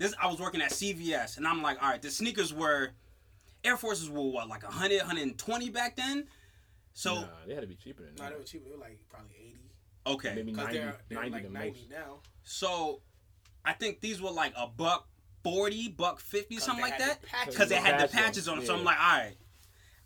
this, 0.00 0.14
I 0.20 0.26
was 0.26 0.40
working 0.40 0.60
at 0.62 0.70
CVS, 0.72 1.36
and 1.36 1.46
I'm 1.46 1.62
like, 1.62 1.80
all 1.82 1.88
right, 1.90 2.02
the 2.02 2.10
sneakers 2.10 2.52
were 2.52 2.90
Air 3.62 3.76
Forces 3.76 4.08
were 4.10 4.22
what, 4.22 4.48
like 4.48 4.62
100, 4.64 4.98
120 4.98 5.70
back 5.70 5.94
then. 5.96 6.26
So 6.94 7.14
Nah, 7.16 7.26
they 7.46 7.54
had 7.54 7.60
to 7.60 7.66
be 7.66 7.74
cheaper 7.76 8.02
than 8.02 8.14
No, 8.16 8.24
that. 8.24 8.30
they 8.32 8.36
were 8.38 8.42
cheap. 8.44 8.64
They 8.64 8.70
were 8.70 8.76
like 8.78 8.98
probably 9.08 9.36
80. 9.38 9.60
okay, 10.06 10.32
Maybe 10.34 10.50
Because 10.52 10.64
90, 10.64 10.78
they're, 10.78 10.96
they're 11.08 11.18
90 11.18 11.30
like 11.30 11.42
the 11.44 11.48
90 11.50 11.68
most. 11.70 11.90
now. 11.90 12.18
So 12.42 13.02
I 13.64 13.74
think 13.74 14.00
these 14.00 14.20
were 14.20 14.30
like 14.30 14.52
a 14.56 14.66
buck 14.66 15.06
forty, 15.44 15.88
buck 15.88 16.20
fifty, 16.20 16.56
something 16.58 16.82
like 16.82 16.98
that. 16.98 17.18
Because 17.46 17.68
they 17.68 17.76
had 17.76 18.00
the 18.00 18.08
patches 18.12 18.48
on 18.48 18.56
them. 18.56 18.66
So 18.66 18.74
I'm 18.74 18.84
like, 18.84 18.98
all 18.98 19.18
right, 19.18 19.36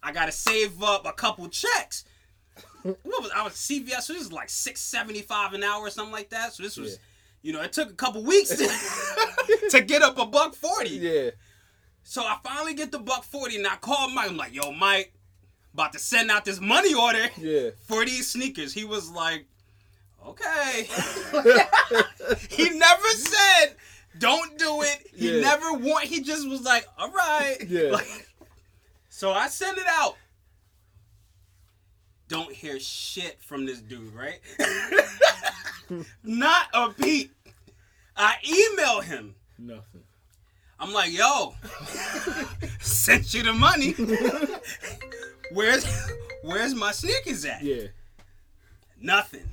I 0.03 0.13
gotta 0.13 0.33
save 0.33 0.83
up 0.83 1.07
a 1.07 1.13
couple 1.13 1.49
checks. 1.49 2.05
what 2.83 2.99
was 3.05 3.31
I 3.35 3.43
was 3.43 3.55
CVS? 3.55 4.03
So 4.03 4.13
this 4.13 4.23
is 4.23 4.33
like 4.33 4.49
six 4.51 4.81
seventy 4.81 5.23
five 5.23 5.53
an 5.55 5.63
hour 5.65 5.81
or 5.83 5.91
something 5.91 6.13
like 6.13 6.31
that. 6.31 6.53
So 6.53 6.63
this 6.65 6.77
was, 6.77 6.93
Yeah. 6.93 6.99
You 7.45 7.53
know, 7.53 7.61
it 7.61 7.73
took 7.75 7.91
a 7.91 7.95
couple 7.95 8.25
weeks 8.25 8.49
to, 8.57 9.69
to 9.71 9.81
get 9.83 10.01
up 10.03 10.19
a 10.19 10.25
buck 10.25 10.55
forty. 10.55 10.91
Yeah. 10.97 11.31
So 12.03 12.23
I 12.23 12.39
finally 12.43 12.73
get 12.75 12.91
the 12.91 12.99
buck 12.99 13.23
forty, 13.23 13.57
and 13.57 13.67
I 13.67 13.77
call 13.77 14.09
Mike. 14.11 14.31
I'm 14.31 14.37
like, 14.39 14.55
yo, 14.55 14.73
Mike, 14.73 15.13
about 15.75 15.93
to 15.93 15.99
send 15.99 16.31
out 16.31 16.47
this 16.47 16.59
money 16.59 16.95
order 16.95 17.27
Yeah. 17.37 17.71
for 17.87 18.05
these 18.05 18.31
sneakers. 18.31 18.73
He 18.73 18.85
was 18.87 19.11
like, 19.11 19.45
okay. 20.27 20.89
he 22.49 22.71
never 22.71 23.09
said, 23.09 23.77
don't 24.19 24.57
do 24.59 24.81
it. 24.83 25.07
He 25.15 25.35
Yeah. 25.35 25.41
never 25.43 25.75
want. 25.75 26.05
He 26.07 26.23
just 26.23 26.49
was 26.49 26.63
like, 26.63 26.87
all 26.97 27.11
right. 27.11 27.59
Yeah. 27.69 27.91
Like, 27.91 28.29
so 29.11 29.33
I 29.33 29.49
send 29.49 29.77
it 29.77 29.87
out. 29.89 30.17
Don't 32.29 32.53
hear 32.53 32.81
shit 32.81 33.43
from 33.43 33.67
this 33.67 33.81
dude, 33.81 34.13
right? 34.15 34.41
Not 36.23 36.67
a 36.73 36.91
beat. 36.91 37.31
I 38.17 38.37
email 38.47 39.01
him. 39.01 39.35
Nothing. 39.59 40.03
I'm 40.81 40.93
like, 40.93 41.13
yo, 41.13 41.55
sent 42.81 43.33
you 43.35 43.43
the 43.43 43.53
money. 43.53 43.93
where's 45.53 45.87
where's 46.43 46.75
my 46.75 46.93
sneakers 46.93 47.45
at? 47.45 47.63
Yeah. 47.63 47.87
Nothing. 49.01 49.49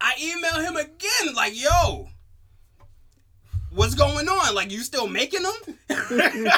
I 0.00 0.14
email 0.22 0.60
him 0.60 0.76
again, 0.76 1.34
like, 1.34 1.60
yo, 1.60 2.08
what's 3.70 3.94
going 3.94 4.28
on? 4.28 4.54
Like, 4.54 4.70
you 4.70 4.80
still 4.80 5.08
making 5.08 5.42
them? 5.42 5.78
you 5.88 5.96
still 5.96 6.16
making 6.18 6.46
it? 6.46 6.52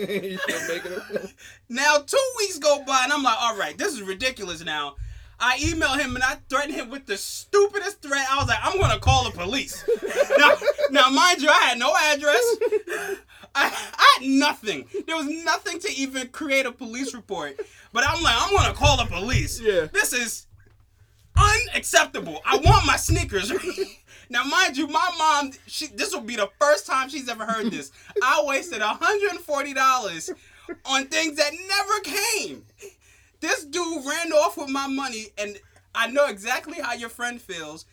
now, 1.68 1.98
two 1.98 2.32
weeks 2.38 2.58
go 2.58 2.82
by, 2.86 3.02
and 3.04 3.12
I'm 3.12 3.22
like, 3.22 3.36
all 3.40 3.56
right, 3.56 3.76
this 3.76 3.92
is 3.92 4.02
ridiculous 4.02 4.64
now. 4.64 4.96
I 5.40 5.58
email 5.64 5.94
him 5.94 6.14
and 6.14 6.22
I 6.22 6.36
threaten 6.48 6.74
him 6.74 6.90
with 6.90 7.06
the 7.06 7.16
stupidest 7.16 8.02
threat. 8.02 8.26
I 8.30 8.36
was 8.36 8.48
like, 8.48 8.58
I'm 8.62 8.78
gonna 8.78 8.98
call 8.98 9.24
the 9.24 9.30
police. 9.30 9.82
now, 10.38 10.54
now, 10.90 11.08
mind 11.08 11.40
you, 11.40 11.48
I 11.48 11.60
had 11.60 11.78
no 11.78 11.94
address. 11.96 12.56
I, 13.54 13.72
I 13.96 14.18
had 14.18 14.28
nothing. 14.28 14.86
There 15.06 15.16
was 15.16 15.26
nothing 15.26 15.80
to 15.80 15.92
even 15.94 16.28
create 16.28 16.66
a 16.66 16.72
police 16.72 17.14
report. 17.14 17.58
But 17.92 18.04
I'm 18.06 18.22
like, 18.22 18.36
I'm 18.38 18.54
gonna 18.54 18.74
call 18.74 18.98
the 18.98 19.06
police. 19.06 19.60
Yeah. 19.60 19.86
This 19.92 20.12
is 20.12 20.46
unacceptable. 21.36 22.40
I 22.44 22.58
want 22.58 22.86
my 22.86 22.96
sneakers. 22.96 23.50
Now, 24.30 24.44
mind 24.44 24.76
you, 24.76 24.86
my 24.86 25.10
mom, 25.18 25.50
she 25.66 25.88
this 25.88 26.14
will 26.14 26.20
be 26.22 26.36
the 26.36 26.48
first 26.60 26.86
time 26.86 27.08
she's 27.08 27.28
ever 27.28 27.44
heard 27.44 27.70
this. 27.70 27.90
I 28.22 28.42
wasted 28.46 28.80
$140 28.80 30.30
on 30.86 31.06
things 31.06 31.36
that 31.36 31.52
never 31.52 32.00
came. 32.00 32.64
This 33.40 33.64
dude 33.64 34.06
ran 34.06 34.32
off 34.32 34.56
with 34.56 34.68
my 34.68 34.86
money, 34.86 35.26
and 35.36 35.58
I 35.94 36.06
know 36.06 36.26
exactly 36.26 36.80
how 36.80 36.94
your 36.94 37.08
friend 37.08 37.40
feels. 37.40 37.86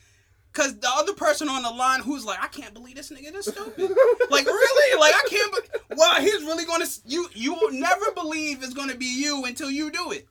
Cause 0.54 0.80
the 0.80 0.90
other 0.90 1.14
person 1.14 1.50
on 1.50 1.62
the 1.62 1.70
line 1.70 2.02
who's 2.02 2.26
like, 2.26 2.42
I 2.42 2.48
can't 2.48 2.74
believe 2.74 2.96
this 2.96 3.12
nigga 3.12 3.32
this 3.32 3.46
stupid. 3.46 3.92
like 4.32 4.46
really? 4.46 5.00
Like 5.00 5.14
I 5.14 5.28
can't. 5.30 5.54
Be- 5.54 5.96
well, 5.96 6.22
he's 6.22 6.44
really 6.44 6.66
gonna. 6.66 6.86
You 7.06 7.28
you 7.34 7.54
will 7.54 7.72
never 7.72 8.12
believe 8.12 8.64
it's 8.64 8.74
gonna 8.74 8.96
be 8.96 9.06
you 9.06 9.46
until 9.46 9.70
you 9.70 9.92
do 9.92 10.12
it. 10.12 10.28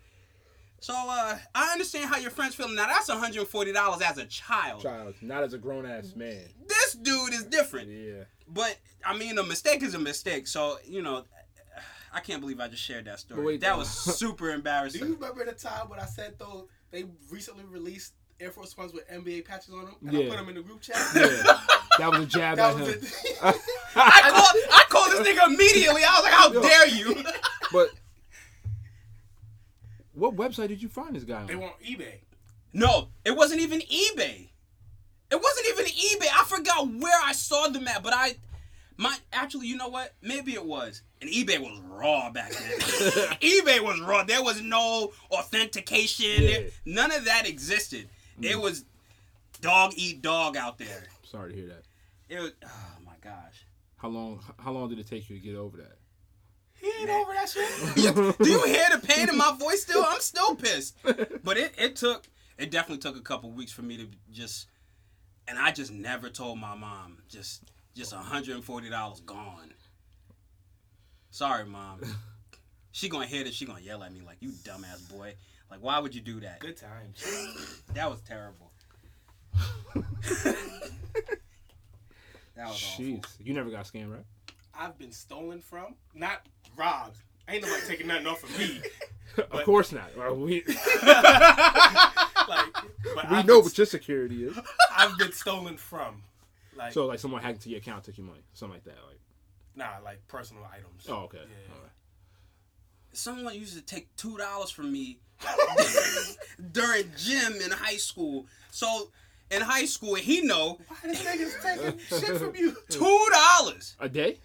So 0.80 0.94
uh, 0.94 1.38
I 1.54 1.72
understand 1.72 2.08
how 2.08 2.18
your 2.18 2.30
friends 2.30 2.54
feel. 2.54 2.68
Now 2.68 2.86
that's 2.86 3.08
140 3.08 3.72
dollars 3.72 4.02
as 4.02 4.18
a 4.18 4.26
child. 4.26 4.82
Child, 4.82 5.14
not 5.22 5.42
as 5.42 5.52
a 5.54 5.58
grown 5.58 5.86
ass 5.86 6.14
man. 6.14 6.44
This 6.66 6.94
dude 6.94 7.32
is 7.32 7.44
different. 7.44 7.88
Yeah. 7.90 8.24
But 8.48 8.76
I 9.04 9.16
mean, 9.16 9.38
a 9.38 9.42
mistake 9.42 9.82
is 9.82 9.94
a 9.94 9.98
mistake. 9.98 10.46
So 10.46 10.78
you 10.86 11.02
know, 11.02 11.24
I 12.12 12.20
can't 12.20 12.40
believe 12.40 12.60
I 12.60 12.68
just 12.68 12.82
shared 12.82 13.06
that 13.06 13.20
story. 13.20 13.44
Wait, 13.44 13.60
that 13.60 13.72
though. 13.72 13.78
was 13.78 13.88
super 14.18 14.50
embarrassing. 14.50 15.00
Do 15.00 15.06
you 15.08 15.14
remember 15.14 15.44
the 15.44 15.52
time 15.52 15.88
when 15.88 15.98
I 15.98 16.06
said 16.06 16.34
though 16.38 16.68
they 16.90 17.04
recently 17.30 17.64
released 17.64 18.12
Air 18.38 18.50
Force 18.50 18.76
Ones 18.76 18.92
with 18.92 19.08
NBA 19.08 19.44
patches 19.46 19.74
on 19.74 19.86
them, 19.86 19.94
and 20.06 20.16
I 20.16 20.28
put 20.28 20.36
them 20.36 20.48
in 20.50 20.54
the 20.56 20.62
group 20.62 20.80
chat? 20.82 20.96
Yeah. 21.14 21.60
That 21.98 22.10
was 22.10 22.20
a 22.24 22.26
jab 22.26 22.58
That 22.58 22.74
at 22.74 22.78
was 22.78 22.88
him. 22.90 23.00
it. 23.02 23.56
I 23.96 24.30
called, 24.30 24.62
I 24.70 24.84
called 24.90 25.12
this 25.12 25.26
nigga 25.26 25.46
immediately. 25.46 26.02
I 26.04 26.12
was 26.12 26.24
like, 26.24 26.32
"How 26.34 26.50
dare 26.52 26.86
you?" 26.88 27.24
But 27.72 27.88
what 30.16 30.34
website 30.34 30.68
did 30.68 30.82
you 30.82 30.88
find 30.88 31.14
this 31.14 31.24
guy 31.24 31.42
on? 31.42 31.46
they 31.46 31.54
were 31.54 31.64
on 31.64 31.72
eBay. 31.84 32.20
No, 32.72 33.08
it 33.24 33.36
wasn't 33.36 33.60
even 33.60 33.80
eBay. 33.80 34.48
It 35.30 35.40
wasn't 35.42 35.66
even 35.68 35.86
eBay. 35.86 36.28
I 36.34 36.44
forgot 36.46 36.88
where 36.88 37.20
I 37.24 37.32
saw 37.32 37.68
them 37.68 37.86
at, 37.88 38.02
but 38.02 38.12
I, 38.14 38.36
my 38.96 39.16
actually, 39.32 39.66
you 39.66 39.76
know 39.76 39.88
what? 39.88 40.14
Maybe 40.22 40.54
it 40.54 40.64
was. 40.64 41.02
And 41.20 41.30
eBay 41.30 41.58
was 41.58 41.80
raw 41.88 42.30
back 42.30 42.52
then. 42.52 42.60
eBay 43.40 43.80
was 43.80 44.00
raw. 44.00 44.24
There 44.24 44.42
was 44.42 44.60
no 44.62 45.12
authentication. 45.30 46.42
Yeah. 46.42 46.48
There- 46.48 46.68
none 46.84 47.12
of 47.12 47.24
that 47.24 47.46
existed. 47.48 48.08
Mm. 48.40 48.50
It 48.50 48.60
was 48.60 48.84
dog 49.60 49.92
eat 49.96 50.22
dog 50.22 50.56
out 50.56 50.78
there. 50.78 51.04
Sorry 51.24 51.52
to 51.52 51.56
hear 51.58 51.68
that. 51.68 51.82
It 52.28 52.40
was. 52.40 52.52
Oh 52.64 52.96
my 53.04 53.14
gosh. 53.22 53.66
How 53.96 54.08
long? 54.08 54.40
How 54.58 54.72
long 54.72 54.88
did 54.88 54.98
it 54.98 55.08
take 55.08 55.28
you 55.30 55.36
to 55.38 55.42
get 55.42 55.56
over 55.56 55.78
that? 55.78 55.98
He 56.80 56.92
ain't 57.00 57.10
over 57.10 57.32
that 57.32 57.48
shit. 57.48 57.94
Do 58.38 58.50
you 58.50 58.64
hear 58.64 58.86
the 58.92 59.00
pain 59.02 59.28
in 59.28 59.36
my 59.36 59.56
voice 59.58 59.82
still? 59.82 60.04
I'm 60.06 60.20
still 60.20 60.54
pissed. 60.54 60.96
But 61.42 61.56
it, 61.56 61.74
it 61.78 61.96
took 61.96 62.26
it 62.58 62.70
definitely 62.70 62.98
took 62.98 63.16
a 63.16 63.22
couple 63.22 63.50
weeks 63.50 63.72
for 63.72 63.82
me 63.82 63.96
to 63.96 64.06
just 64.32 64.68
and 65.48 65.58
I 65.58 65.70
just 65.72 65.92
never 65.92 66.28
told 66.28 66.58
my 66.58 66.74
mom. 66.74 67.18
Just 67.28 67.62
just 67.94 68.12
$140 68.12 69.26
gone. 69.26 69.72
Sorry, 71.30 71.64
mom. 71.64 72.00
she 72.92 73.08
gonna 73.08 73.26
hear 73.26 73.44
this. 73.44 73.54
She 73.54 73.66
gonna 73.66 73.80
yell 73.80 74.02
at 74.02 74.12
me 74.12 74.20
like, 74.24 74.38
"You 74.40 74.50
dumbass 74.50 75.08
boy! 75.10 75.34
Like, 75.70 75.80
why 75.80 75.98
would 75.98 76.14
you 76.14 76.20
do 76.20 76.40
that? 76.40 76.60
Good 76.60 76.76
times. 76.76 77.82
That 77.94 78.08
was 78.10 78.20
terrible." 78.22 78.70
that 79.94 80.56
was 82.56 82.82
awful. 82.82 83.04
Jeez, 83.04 83.24
you 83.38 83.54
never 83.54 83.70
got 83.70 83.84
scammed, 83.86 84.12
right? 84.12 84.24
I've 84.78 84.98
been 84.98 85.12
stolen 85.12 85.60
from, 85.60 85.94
not 86.14 86.46
robbed. 86.76 87.18
Ain't 87.48 87.62
nobody 87.62 87.86
taking 87.86 88.06
nothing 88.08 88.26
off 88.26 88.42
of 88.42 88.58
me. 88.58 88.80
of 89.50 89.64
course 89.64 89.92
not. 89.92 90.16
Well, 90.16 90.34
we 90.36 90.62
Like, 92.48 92.72
but 93.14 93.30
we 93.30 93.36
I've 93.38 93.46
know 93.46 93.56
been, 93.58 93.64
what 93.64 93.78
your 93.78 93.86
security 93.86 94.44
is. 94.44 94.58
I've 94.96 95.18
been 95.18 95.32
stolen 95.32 95.76
from. 95.76 96.22
Like, 96.76 96.92
So 96.92 97.06
like 97.06 97.18
someone 97.18 97.42
hacked 97.42 97.56
into 97.56 97.70
your 97.70 97.78
account, 97.78 98.04
took 98.04 98.16
your 98.18 98.26
money, 98.26 98.40
something 98.52 98.74
like 98.74 98.84
that. 98.84 98.96
Like, 99.06 99.18
nah, 99.74 100.04
like 100.04 100.20
personal 100.28 100.62
items. 100.72 101.06
oh 101.08 101.24
okay, 101.24 101.38
Yeah. 101.38 101.74
All 101.74 101.80
right. 101.82 101.90
Someone 103.12 103.54
used 103.54 103.74
to 103.74 103.82
take 103.82 104.14
two 104.16 104.36
dollars 104.36 104.70
from 104.70 104.92
me 104.92 105.18
during 106.72 107.10
gym 107.16 107.54
in 107.64 107.70
high 107.70 107.96
school. 107.96 108.46
So 108.70 109.10
in 109.50 109.62
high 109.62 109.86
school, 109.86 110.14
he 110.16 110.42
know 110.42 110.78
Why 110.86 110.96
this 111.04 111.22
nigga's 111.24 111.56
taking 111.62 111.98
shit 111.98 112.36
from 112.36 112.54
you? 112.54 112.76
two 112.90 113.26
dollars. 113.32 113.96
a 114.00 114.08
day. 114.08 114.38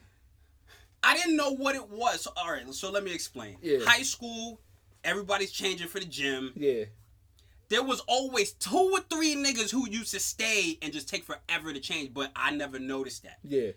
I 1.03 1.15
didn't 1.17 1.35
know 1.35 1.51
what 1.51 1.75
it 1.75 1.89
was. 1.89 2.21
So, 2.21 2.31
all 2.37 2.51
right, 2.51 2.71
so 2.73 2.91
let 2.91 3.03
me 3.03 3.13
explain. 3.13 3.57
Yeah. 3.61 3.79
High 3.85 4.03
school, 4.03 4.59
everybody's 5.03 5.51
changing 5.51 5.87
for 5.87 5.99
the 5.99 6.05
gym. 6.05 6.53
Yeah. 6.55 6.85
There 7.69 7.83
was 7.83 8.01
always 8.01 8.51
two 8.53 8.91
or 8.93 8.99
three 9.09 9.33
niggas 9.35 9.71
who 9.71 9.89
used 9.89 10.11
to 10.11 10.19
stay 10.19 10.77
and 10.81 10.91
just 10.91 11.07
take 11.09 11.23
forever 11.23 11.71
to 11.73 11.79
change, 11.79 12.13
but 12.13 12.31
I 12.35 12.51
never 12.51 12.77
noticed 12.79 13.23
that. 13.23 13.39
Yeah. 13.43 13.71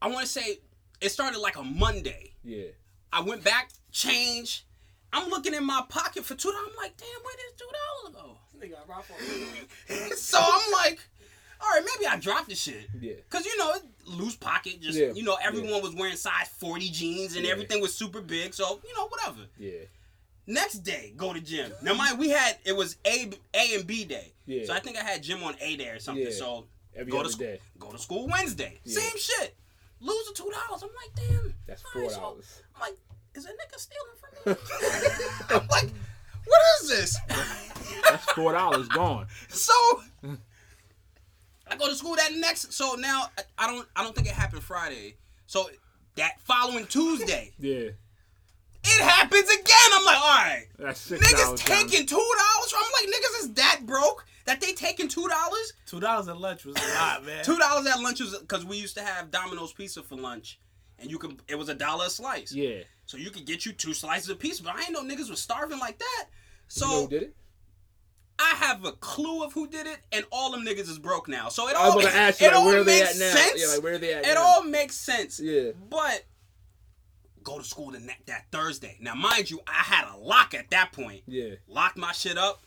I 0.00 0.08
want 0.08 0.20
to 0.24 0.30
say 0.30 0.60
it 1.00 1.08
started 1.10 1.38
like 1.40 1.56
a 1.56 1.62
Monday. 1.64 2.34
Yeah. 2.44 2.66
I 3.12 3.20
went 3.22 3.42
back, 3.42 3.70
change. 3.92 4.64
I'm 5.12 5.28
looking 5.30 5.54
in 5.54 5.64
my 5.64 5.82
pocket 5.88 6.24
for 6.24 6.34
two 6.34 6.50
dollars. 6.50 6.68
I'm 6.70 6.76
like, 6.76 6.96
damn, 6.96 7.08
where 7.22 7.36
did 7.36 7.58
two 7.58 8.12
dollars 8.12 8.14
go? 8.22 8.38
Nigga, 8.58 8.76
I 8.82 8.90
robbed 8.90 9.06
for- 9.06 10.14
so 10.16 10.38
I'm 10.40 10.72
like, 10.72 11.00
all 11.60 11.68
right, 11.70 11.82
maybe 11.94 12.06
I 12.06 12.16
dropped 12.18 12.48
the 12.48 12.54
shit. 12.54 12.86
Yeah. 13.00 13.14
Cause 13.30 13.44
you 13.46 13.56
know, 13.58 13.74
loose 14.06 14.36
pocket, 14.36 14.80
just 14.80 14.98
Yeah. 14.98 15.12
you 15.12 15.22
know, 15.22 15.36
everyone 15.42 15.82
was 15.82 15.94
wearing 15.94 16.16
size 16.16 16.48
40 16.58 16.88
jeans 16.90 17.34
and 17.36 17.44
Yeah. 17.44 17.52
everything 17.52 17.80
was 17.80 17.94
super 17.94 18.20
big. 18.20 18.54
So 18.54 18.80
you 18.86 18.94
know, 18.94 19.08
whatever. 19.08 19.46
Yeah. 19.58 19.84
Next 20.46 20.78
day, 20.84 21.12
go 21.16 21.32
to 21.32 21.40
gym. 21.40 21.72
Now, 21.82 21.94
mind 21.94 22.18
we 22.18 22.28
had 22.30 22.56
it 22.64 22.76
was 22.76 22.96
A 23.04 23.30
A 23.54 23.74
and 23.74 23.86
B 23.86 24.04
day. 24.04 24.32
Yeah. 24.46 24.64
So 24.66 24.74
I 24.74 24.80
think 24.80 24.96
I 24.96 25.02
had 25.02 25.22
gym 25.22 25.42
on 25.42 25.54
A 25.60 25.76
day 25.76 25.88
or 25.88 25.98
something. 25.98 26.24
Yeah. 26.24 26.30
So 26.32 26.66
Every 26.94 27.10
go 27.10 27.22
to 27.22 27.28
school. 27.30 27.46
day. 27.46 27.60
Go 27.78 27.90
to 27.92 27.98
school 27.98 28.28
Wednesday. 28.28 28.78
Yeah. 28.84 29.00
Same 29.00 29.18
shit. 29.18 29.56
Lose 30.00 30.26
the 30.28 30.34
two 30.34 30.50
dollars. 30.50 30.82
I'm 30.82 30.90
like, 30.90 31.14
damn. 31.28 31.54
That's 31.66 31.82
$4. 31.82 32.10
so- 32.10 32.38
I'm 32.74 32.80
like, 32.80 32.96
is 33.34 33.44
a 33.46 33.48
nigga 33.48 33.78
stealing 33.78 34.16
from 34.20 34.52
me? 34.52 34.58
I'm 35.60 35.66
like, 35.68 35.90
what 36.44 36.60
is 36.82 36.88
this? 36.88 37.16
That's 38.08 38.24
four 38.32 38.52
dollars 38.52 38.86
gone. 38.88 39.26
So 39.48 39.72
I 41.68 41.76
go 41.76 41.88
to 41.88 41.94
school 41.94 42.16
that 42.16 42.30
next. 42.34 42.72
So 42.72 42.94
now 42.94 43.26
I, 43.38 43.42
I 43.58 43.66
don't. 43.66 43.86
I 43.96 44.02
don't 44.02 44.14
think 44.14 44.28
it 44.28 44.34
happened 44.34 44.62
Friday. 44.62 45.16
So 45.46 45.68
that 46.16 46.40
following 46.40 46.86
Tuesday, 46.86 47.52
Yeah. 47.58 47.90
it 48.84 49.00
happens 49.02 49.48
again. 49.48 49.90
I'm 49.94 50.04
like, 50.04 50.16
all 50.16 50.28
right, 50.28 50.66
That's 50.78 51.00
six 51.00 51.26
niggas 51.26 51.42
dollars. 51.44 51.60
taking 51.62 52.06
two 52.06 52.16
dollars. 52.16 52.74
I'm 52.76 52.92
like, 53.08 53.14
niggas 53.14 53.40
is 53.44 53.52
that 53.54 53.80
broke 53.84 54.24
that 54.44 54.60
they 54.60 54.72
taking 54.72 55.08
two 55.08 55.26
dollars. 55.28 55.72
Two 55.86 56.00
dollars 56.00 56.28
at 56.28 56.38
lunch 56.40 56.64
was 56.64 56.76
a 56.76 56.94
lot, 56.94 57.24
man. 57.26 57.44
Two 57.44 57.58
dollars 57.58 57.86
at 57.86 58.00
lunch 58.00 58.20
was 58.20 58.38
because 58.38 58.64
we 58.64 58.76
used 58.76 58.96
to 58.96 59.02
have 59.02 59.30
Domino's 59.30 59.72
pizza 59.72 60.02
for 60.02 60.16
lunch, 60.16 60.58
and 60.98 61.10
you 61.10 61.18
could. 61.18 61.40
It 61.48 61.56
was 61.56 61.68
a 61.68 61.74
dollar 61.74 62.06
a 62.06 62.10
slice. 62.10 62.52
Yeah. 62.52 62.80
So 63.06 63.16
you 63.16 63.30
could 63.30 63.44
get 63.46 63.64
you 63.66 63.72
two 63.72 63.94
slices 63.94 64.28
of 64.30 64.38
pizza, 64.38 64.62
but 64.64 64.74
I 64.76 64.82
ain't 64.82 64.92
know 64.92 65.02
niggas 65.02 65.30
was 65.30 65.40
starving 65.40 65.78
like 65.78 65.98
that. 65.98 66.24
So 66.68 66.86
you 66.86 66.92
know 66.92 67.00
who 67.02 67.08
did 67.08 67.22
it? 67.22 67.34
I 68.38 68.54
have 68.56 68.84
a 68.84 68.92
clue 68.92 69.42
of 69.44 69.52
who 69.54 69.66
did 69.66 69.86
it, 69.86 69.98
and 70.12 70.24
all 70.30 70.50
them 70.50 70.64
niggas 70.64 70.88
is 70.88 70.98
broke 70.98 71.26
now. 71.28 71.48
So 71.48 71.68
it 71.68 71.76
I 71.76 71.84
was 71.86 71.94
all 71.94 72.00
about 72.00 72.10
to 72.12 72.16
ask 72.16 72.40
you 72.40 72.46
it 72.46 72.50
like, 72.50 72.58
all 72.58 72.66
where 72.66 72.80
are 72.80 72.84
they 72.84 73.00
makes 73.00 73.20
at 73.20 73.26
now? 73.26 73.34
sense. 73.40 73.60
Yeah, 73.62 73.74
like 73.74 73.82
where 73.82 73.94
are 73.94 73.98
they 73.98 74.14
at 74.14 74.26
it 74.26 74.34
now? 74.34 74.42
all 74.42 74.62
makes 74.62 74.94
sense. 74.94 75.40
Yeah. 75.40 75.70
But 75.88 76.24
go 77.42 77.58
to 77.58 77.64
school 77.64 77.92
the 77.92 78.00
ne- 78.00 78.18
that 78.26 78.46
Thursday. 78.52 78.98
Now, 79.00 79.14
mind 79.14 79.50
you, 79.50 79.60
I 79.66 79.82
had 79.82 80.04
a 80.12 80.18
lock 80.18 80.52
at 80.54 80.70
that 80.70 80.92
point. 80.92 81.22
Yeah. 81.26 81.54
Locked 81.66 81.96
my 81.96 82.12
shit 82.12 82.36
up, 82.36 82.62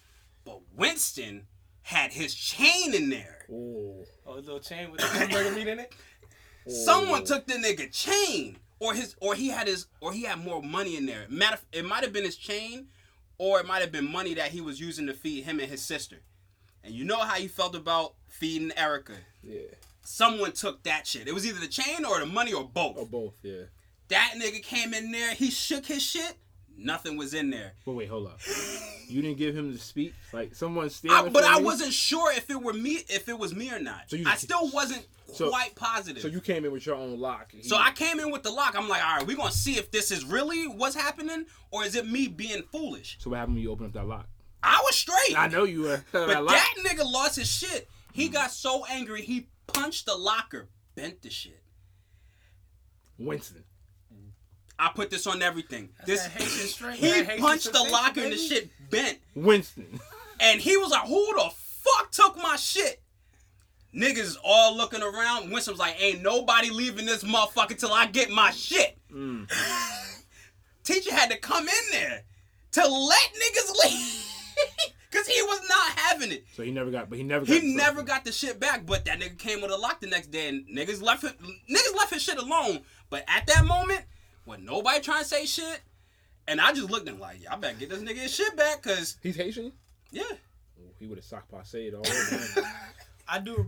but 0.46 0.60
Winston 0.76 1.46
had 1.82 2.12
his 2.14 2.34
chain 2.34 2.94
in 2.94 3.10
there. 3.10 3.46
Oh. 3.52 4.04
Oh, 4.26 4.34
a 4.34 4.36
little 4.36 4.60
chain 4.60 4.92
with 4.92 5.02
the 5.02 5.08
hamburger 5.08 5.52
meat 5.52 5.68
in 5.68 5.80
it. 5.80 5.94
Someone 6.68 7.24
took 7.26 7.48
the 7.48 7.54
nigga 7.56 7.92
chain, 7.92 8.58
or 8.80 8.94
his, 8.94 9.16
or 9.22 9.34
he 9.36 9.48
had 9.50 9.68
his, 9.68 9.88
or 10.02 10.14
he 10.14 10.24
had 10.24 10.40
more 10.40 10.62
money 10.62 10.96
in 10.98 11.06
there. 11.06 11.26
Matter, 11.30 11.58
it 11.74 11.84
might 11.86 12.04
have 12.04 12.14
been 12.14 12.24
his 12.26 12.36
chain, 12.38 12.88
or 13.40 13.60
it 13.60 13.66
might 13.66 13.82
have 13.82 13.92
been 13.92 14.10
money 14.10 14.36
that 14.36 14.52
he 14.52 14.62
was 14.62 14.80
using 14.80 15.08
to 15.08 15.14
feed 15.14 15.46
him 15.46 15.60
and 15.60 15.70
his 15.70 15.82
sister. 15.82 16.18
And 16.84 16.94
you 16.94 17.04
know 17.04 17.18
how 17.18 17.38
you 17.38 17.50
felt 17.50 17.74
about 17.74 18.14
feeding 18.28 18.72
Erica. 18.78 19.16
Yeah. 19.42 19.62
Someone 20.04 20.52
took 20.52 20.84
that 20.84 21.08
shit. 21.08 21.28
It 21.28 21.34
was 21.34 21.48
either 21.48 21.60
the 21.60 21.68
chain 21.68 22.06
or 22.06 22.20
the 22.20 22.26
money 22.26 22.54
or 22.54 22.64
both. 22.64 22.98
Or 22.98 23.06
both. 23.06 23.34
Yeah. 23.42 23.64
That 24.10 24.34
nigga 24.38 24.62
came 24.62 24.94
in 24.94 25.12
there, 25.12 25.34
he 25.34 25.50
shook 25.52 25.86
his 25.86 26.04
shit, 26.04 26.36
nothing 26.80 27.18
was 27.18 27.34
in 27.34 27.50
there. 27.50 27.74
But 27.86 27.94
wait, 27.94 28.10
hold 28.10 28.28
up. 28.28 28.40
You 29.10 29.24
didn't 29.24 29.40
give 29.40 29.58
him 29.58 29.74
the 29.74 29.80
speech. 29.80 30.14
Like 30.32 30.54
someone 30.54 30.88
stealing. 30.92 31.18
I, 31.18 31.30
but 31.30 31.44
I 31.44 31.60
wasn't 31.60 31.94
sure 31.94 32.32
if 32.32 32.48
it 32.52 32.62
were 32.62 32.74
me, 32.74 33.00
if 33.10 33.28
it 33.28 33.40
was 33.40 33.56
me 33.56 33.72
or 33.72 33.80
not. 33.80 34.04
So 34.06 34.18
you- 34.18 34.28
I 34.28 34.36
still 34.36 34.70
wasn't 34.70 35.04
So- 35.34 35.50
quite 35.50 35.74
positive. 35.74 36.22
So 36.22 36.28
you 36.28 36.40
came 36.40 36.64
in 36.64 36.72
with 36.72 36.86
your 36.86 36.94
own 36.94 37.20
lock. 37.20 37.52
So 37.64 37.76
I 37.76 37.90
came 37.90 38.20
in 38.20 38.30
with 38.30 38.44
the 38.44 38.52
lock. 38.52 38.76
I'm 38.78 38.88
like, 38.88 39.04
all 39.04 39.18
right, 39.18 39.26
we're 39.26 39.36
gonna 39.36 39.52
see 39.52 39.78
if 39.78 39.90
this 39.90 40.12
is 40.12 40.24
really 40.24 40.68
what's 40.68 40.96
happening, 40.96 41.48
or 41.72 41.84
is 41.84 41.96
it 41.96 42.08
me 42.08 42.28
being 42.28 42.62
foolish? 42.72 43.18
So 43.20 43.32
what 43.32 43.40
happened 43.40 43.56
when 43.56 43.64
you 43.64 43.72
opened 43.72 43.88
up 43.88 43.94
that 43.94 44.08
lock? 44.08 44.28
I 44.62 44.80
was 44.86 44.96
straight. 44.96 45.36
I 45.36 45.48
know 45.48 45.64
you 45.64 45.82
were. 45.82 46.04
But 46.12 46.28
that 46.28 46.46
that 46.46 46.74
nigga 46.86 47.12
lost 47.12 47.38
his 47.38 47.52
shit. 47.52 47.90
He 48.14 48.30
mm. 48.30 48.34
got 48.34 48.52
so 48.52 48.86
angry 48.86 49.24
he 49.24 49.48
punched 49.66 50.06
the 50.06 50.16
locker, 50.16 50.70
bent 50.94 51.24
the 51.24 51.32
shit. 51.32 51.64
Winston. 53.18 53.64
I 54.80 54.90
put 54.96 55.10
this 55.10 55.28
on 55.28 55.42
everything. 55.42 55.90
this 56.06 56.24
that 56.26 56.42
strength, 56.42 57.00
he 57.00 57.22
that 57.22 57.38
punched 57.40 57.72
the 57.74 57.84
locker 57.92 58.22
and 58.22 58.32
the 58.32 58.38
shit 58.38 58.70
bent. 58.90 59.18
Winston. 59.36 60.00
And 60.40 60.62
he 60.62 60.78
was 60.78 60.90
like, 60.92 61.06
who 61.08 61.26
the 61.36 61.50
fuck 61.54 62.12
took 62.12 62.38
my 62.38 62.56
shit? 62.56 63.02
Niggas 63.94 64.38
all 64.44 64.78
looking 64.78 65.02
around. 65.02 65.52
Winston 65.52 65.74
was 65.74 65.80
like, 65.80 66.02
ain't 66.02 66.22
nobody 66.22 66.70
leaving 66.70 67.06
this 67.06 67.24
motherfucker 67.24 67.78
till 67.78 67.92
I 67.92 68.06
get 68.06 68.30
my 68.30 68.52
shit. 68.52 68.98
Mm. 69.14 69.50
Teacher 70.84 71.14
had 71.14 71.30
to 71.32 71.38
come 71.38 71.68
in 71.68 71.84
there 71.92 72.24
to 72.74 72.82
let 72.88 73.30
niggas 73.34 73.84
leave. 73.84 74.26
Cause 75.12 75.26
he 75.26 75.42
was 75.42 75.60
not 75.68 76.00
having 76.00 76.32
it. 76.32 76.46
So 76.56 76.62
he 76.62 76.70
never 76.70 76.92
got. 76.92 77.10
But 77.10 77.18
he 77.18 77.24
never. 77.24 77.44
Got 77.44 77.52
He 77.52 77.60
the 77.62 77.76
never 77.76 77.96
stuff. 77.98 78.06
got 78.08 78.26
the 78.26 78.32
shit 78.32 78.60
back, 78.60 78.86
but 78.86 79.06
that 79.06 79.20
nigga 79.20 79.40
came 79.40 79.60
with 79.60 79.72
a 79.72 79.76
lock 79.76 80.00
the 80.02 80.08
next 80.08 80.28
day 80.30 80.48
and 80.50 80.68
niggas 80.68 81.02
left 81.02 81.24
it 81.24 81.34
niggas 81.42 81.98
left 81.98 82.14
his 82.14 82.22
shit 82.22 82.38
alone. 82.38 82.82
But 83.10 83.24
at 83.28 83.48
that 83.48 83.66
moment, 83.66 84.02
when 84.50 84.66
nobody 84.66 85.00
trying 85.00 85.22
to 85.22 85.28
say 85.28 85.46
shit, 85.46 85.80
and 86.48 86.60
I 86.60 86.74
just 86.74 86.90
looked 86.90 87.08
at 87.08 87.14
him 87.14 87.20
like, 87.20 87.44
y'all 87.44 87.60
better 87.60 87.78
get 87.78 87.90
this 87.90 88.00
nigga 88.00 88.18
his 88.18 88.34
shit 88.34 88.58
back, 88.58 88.82
cause 88.82 89.18
He's 89.22 89.36
Haitian. 89.36 89.72
yeah. 90.12 90.24
Oh, 90.32 90.92
he 90.98 91.06
would 91.06 91.20
have 91.20 91.26
sock 91.26 91.48
passe 91.50 91.88
it 91.88 91.94
all 91.94 92.06
over. 92.08 92.68
I 93.28 93.38
do 93.38 93.64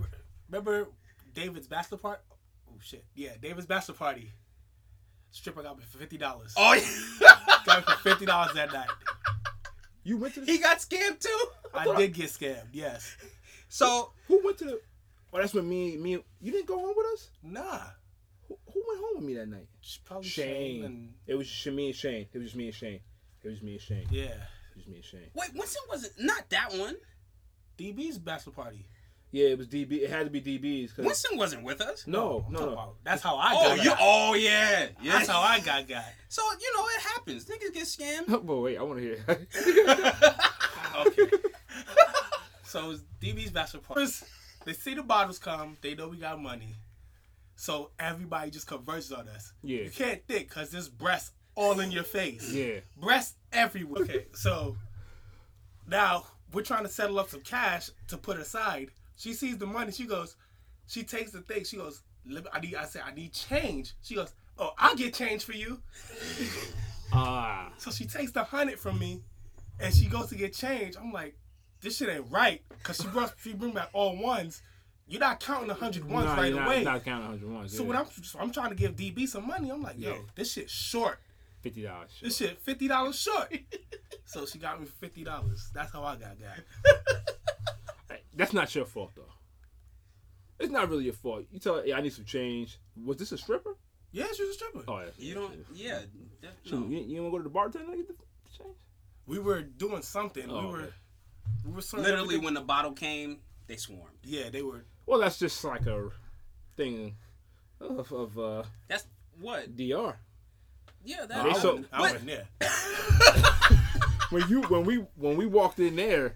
remember 0.49 0.87
David's 1.35 1.67
bachelor 1.67 1.99
party. 1.99 2.21
Oh 2.67 2.77
shit, 2.81 3.05
yeah, 3.13 3.29
David's 3.39 3.67
bachelor 3.67 3.93
party. 3.93 4.31
Stripper 5.29 5.61
got 5.61 5.77
me 5.77 5.83
for 5.89 5.99
fifty 5.99 6.17
dollars. 6.17 6.53
Oh 6.57 6.73
yeah. 6.73 7.37
Got 7.65 7.87
me 7.87 7.93
for 7.93 7.99
fifty 7.99 8.25
dollars 8.25 8.53
that 8.55 8.73
night. 8.73 8.89
you 10.03 10.17
went 10.17 10.33
to. 10.33 10.41
The, 10.41 10.51
he 10.51 10.57
got 10.57 10.79
scammed 10.79 11.19
too. 11.19 11.45
I 11.75 11.95
did 11.95 12.13
get 12.13 12.25
scammed. 12.25 12.65
Yes. 12.73 13.15
So 13.69 14.11
who 14.27 14.41
went 14.43 14.57
to 14.57 14.65
the? 14.65 14.81
Oh, 15.31 15.37
that's 15.37 15.53
when 15.53 15.69
me. 15.69 15.95
Me. 15.95 16.17
You 16.41 16.51
didn't 16.51 16.65
go 16.65 16.79
home 16.79 16.93
with 16.97 17.05
us. 17.13 17.29
Nah. 17.43 17.81
Who, 18.65 18.71
who 18.73 18.83
went 18.87 18.99
home 19.01 19.15
with 19.17 19.25
me 19.25 19.33
that 19.35 19.47
night? 19.47 19.67
Probably 20.05 20.27
Shane. 20.27 20.47
Shane. 20.81 20.83
and 20.85 21.13
It 21.27 21.35
was 21.35 21.47
just 21.49 21.67
me 21.75 21.87
and 21.87 21.95
Shane. 21.95 22.27
It 22.33 22.37
was 22.37 22.47
just 22.47 22.55
me 22.55 22.65
and 22.67 22.75
Shane. 22.75 22.99
It 23.43 23.49
was 23.49 23.61
me 23.61 23.73
and 23.73 23.81
Shane. 23.81 24.07
yeah, 24.11 24.23
It 24.25 24.77
was 24.77 24.87
me 24.87 24.95
and 24.97 25.05
Shane. 25.05 25.29
wait, 25.33 25.49
Winston 25.55 25.81
wasn't 25.89 26.13
not 26.19 26.49
that 26.49 26.73
one. 26.73 26.95
DB's 27.77 28.17
bachelor 28.19 28.53
party. 28.53 28.85
Yeah, 29.31 29.47
it 29.47 29.57
was 29.57 29.67
DB. 29.67 29.93
It 30.03 30.09
had 30.09 30.25
to 30.25 30.29
be 30.29 30.41
DB's. 30.41 30.91
Cause 30.91 31.05
Winston 31.05 31.37
wasn't 31.37 31.63
with 31.63 31.79
us. 31.79 32.05
no, 32.05 32.19
oh, 32.21 32.43
I'm 32.47 32.53
no, 32.53 32.59
no. 32.65 32.71
about- 32.73 32.95
That's 33.03 33.23
how 33.23 33.37
I 33.37 33.53
Oh, 33.55 33.69
got. 33.69 33.77
you. 33.77 33.89
got. 33.91 33.97
Oh 34.01 34.33
yeah. 34.33 34.87
Yeah. 35.01 35.13
That's 35.13 35.29
how 35.29 35.39
I 35.39 35.59
got 35.61 35.87
got. 35.87 36.03
So 36.27 36.41
you 36.59 36.73
know 36.77 36.85
it 36.87 37.01
happens. 37.01 37.45
Niggas 37.45 37.73
get 37.73 37.83
scammed. 37.85 38.45
but 38.45 38.55
wait, 38.57 38.77
I 38.77 38.81
want 38.83 38.99
to 38.99 39.05
hear. 39.05 39.25
Okay. 41.07 41.31
so 42.65 42.91
it's 42.91 43.01
DB's 43.21 43.51
bachelor 43.51 43.79
party. 43.79 44.05
They 44.65 44.73
see 44.73 44.93
the 44.93 45.03
bottles 45.03 45.39
come. 45.39 45.77
They 45.81 45.95
know 45.95 46.09
we 46.09 46.17
got 46.17 46.39
money. 46.39 46.75
So 47.61 47.91
everybody 47.99 48.49
just 48.49 48.65
converges 48.65 49.11
on 49.11 49.27
us. 49.29 49.53
Yeah. 49.61 49.81
You 49.83 49.91
can't 49.91 50.25
think 50.27 50.49
because 50.49 50.71
there's 50.71 50.89
breasts 50.89 51.29
all 51.53 51.79
in 51.79 51.91
your 51.91 52.01
face. 52.03 52.51
yeah. 52.51 52.79
Breasts 52.99 53.35
everywhere. 53.53 54.01
Okay, 54.01 54.25
so 54.33 54.75
now 55.87 56.25
we're 56.51 56.63
trying 56.63 56.81
to 56.85 56.89
settle 56.89 57.19
up 57.19 57.29
some 57.29 57.41
cash 57.41 57.91
to 58.07 58.17
put 58.17 58.39
aside. 58.39 58.89
She 59.15 59.33
sees 59.33 59.59
the 59.59 59.67
money. 59.67 59.91
She 59.91 60.07
goes, 60.07 60.37
she 60.87 61.03
takes 61.03 61.33
the 61.33 61.41
thing. 61.41 61.63
She 61.63 61.77
goes, 61.77 62.01
I 62.51 62.61
need. 62.61 62.73
I 62.73 62.85
said, 62.85 63.03
I 63.05 63.13
need 63.13 63.31
change. 63.31 63.93
She 64.01 64.15
goes, 64.15 64.33
Oh, 64.57 64.71
I'll 64.79 64.95
get 64.95 65.13
change 65.13 65.43
for 65.45 65.53
you. 65.53 65.79
Ah, 67.13 67.71
So 67.77 67.91
she 67.91 68.05
takes 68.05 68.31
the 68.31 68.43
hundred 68.43 68.79
from 68.79 68.97
me, 68.97 69.21
and 69.79 69.93
she 69.93 70.05
goes 70.07 70.29
to 70.29 70.35
get 70.35 70.53
change. 70.53 70.95
I'm 70.99 71.11
like, 71.11 71.35
this 71.81 71.97
shit 71.97 72.09
ain't 72.09 72.31
right, 72.31 72.63
cause 72.83 72.97
she 73.01 73.07
brought 73.09 73.33
she 73.43 73.53
bring 73.53 73.73
back 73.73 73.89
all 73.93 74.17
ones. 74.17 74.63
You're 75.11 75.19
not 75.19 75.41
counting 75.41 75.67
the 75.67 75.73
hundred 75.73 76.05
ones 76.09 76.25
nah, 76.25 76.35
right 76.35 76.47
you're 76.51 76.57
not, 76.59 76.67
away. 76.67 76.83
not 76.85 77.03
counting 77.03 77.27
101. 77.27 77.67
so 77.67 77.83
when 77.83 77.97
I'm 77.97 78.05
so 78.23 78.39
I'm 78.39 78.49
trying 78.49 78.69
to 78.69 78.75
give 78.75 78.95
DB 78.95 79.27
some 79.27 79.45
money, 79.45 79.69
I'm 79.69 79.81
like, 79.83 79.99
yo, 79.99 80.11
Yeah. 80.13 80.19
this 80.35 80.53
shit 80.53 80.69
short. 80.69 81.19
fifty 81.59 81.83
dollars. 81.83 82.11
This 82.23 82.37
shit 82.37 82.61
fifty 82.61 82.87
dollars 82.87 83.19
short. 83.19 83.53
so 84.23 84.45
she 84.45 84.57
got 84.57 84.79
me 84.79 84.85
fifty 84.87 85.25
dollars. 85.25 85.69
That's 85.73 85.91
how 85.91 86.03
I 86.05 86.15
got 86.15 86.37
got. 86.39 88.17
That's 88.35 88.53
not 88.53 88.73
your 88.73 88.85
fault 88.85 89.11
though. 89.15 89.33
It's 90.59 90.71
not 90.71 90.87
really 90.89 91.03
your 91.03 91.13
fault. 91.13 91.43
You 91.51 91.59
tell 91.59 91.75
her, 91.75 91.85
yeah, 91.85 91.97
I 91.97 92.01
need 92.01 92.13
some 92.13 92.23
change. 92.23 92.79
Was 93.03 93.17
this 93.17 93.33
a 93.33 93.37
stripper? 93.37 93.75
Yeah, 94.13 94.27
she 94.33 94.43
was 94.43 94.51
a 94.51 94.53
stripper. 94.53 94.83
Oh 94.87 94.99
yeah. 94.99 95.05
You 95.17 95.33
don't. 95.33 95.53
Yeah. 95.73 95.99
that- 96.41 96.51
So 96.63 96.79
no. 96.79 96.87
you, 96.87 96.99
you 96.99 97.17
don't 97.21 97.31
go 97.31 97.37
to 97.37 97.43
the 97.43 97.49
bartender 97.49 97.91
to 97.91 97.97
get 97.97 98.07
the, 98.07 98.13
the 98.13 98.57
change? 98.63 98.77
We 99.25 99.39
were 99.39 99.61
doing 99.61 100.03
something. 100.03 100.49
Oh, 100.49 100.61
we 100.61 100.71
were 100.71 100.81
okay. 100.83 100.93
we 101.65 101.71
were 101.73 101.81
Literally, 102.01 102.37
when 102.37 102.53
the 102.53 102.61
bottle 102.61 102.93
came, 102.93 103.39
they 103.67 103.75
swarmed. 103.77 104.17
yeah 104.23 104.49
they 104.49 104.61
were 104.61 104.83
Well, 105.05 105.19
that's 105.19 105.39
just 105.39 105.63
like 105.63 105.85
a 105.87 106.09
thing 106.75 107.15
of, 107.79 108.11
of 108.11 108.37
uh, 108.39 108.63
That's 108.87 109.05
what. 109.39 109.75
DR. 109.75 110.15
Yeah. 111.03 111.25
That. 111.25 111.37
I, 111.41 111.43
They 111.43 111.53
so- 111.59 111.69
wasn't, 111.69 111.87
I 111.91 111.97
but, 111.97 112.01
wasn't 112.13 112.25
there. 112.27 112.47
When 114.29 114.47
you 114.47 114.61
when 114.63 114.85
we 114.85 114.95
when 115.17 115.35
we 115.35 115.45
walked 115.45 115.77
in 115.79 115.97
there, 115.97 116.35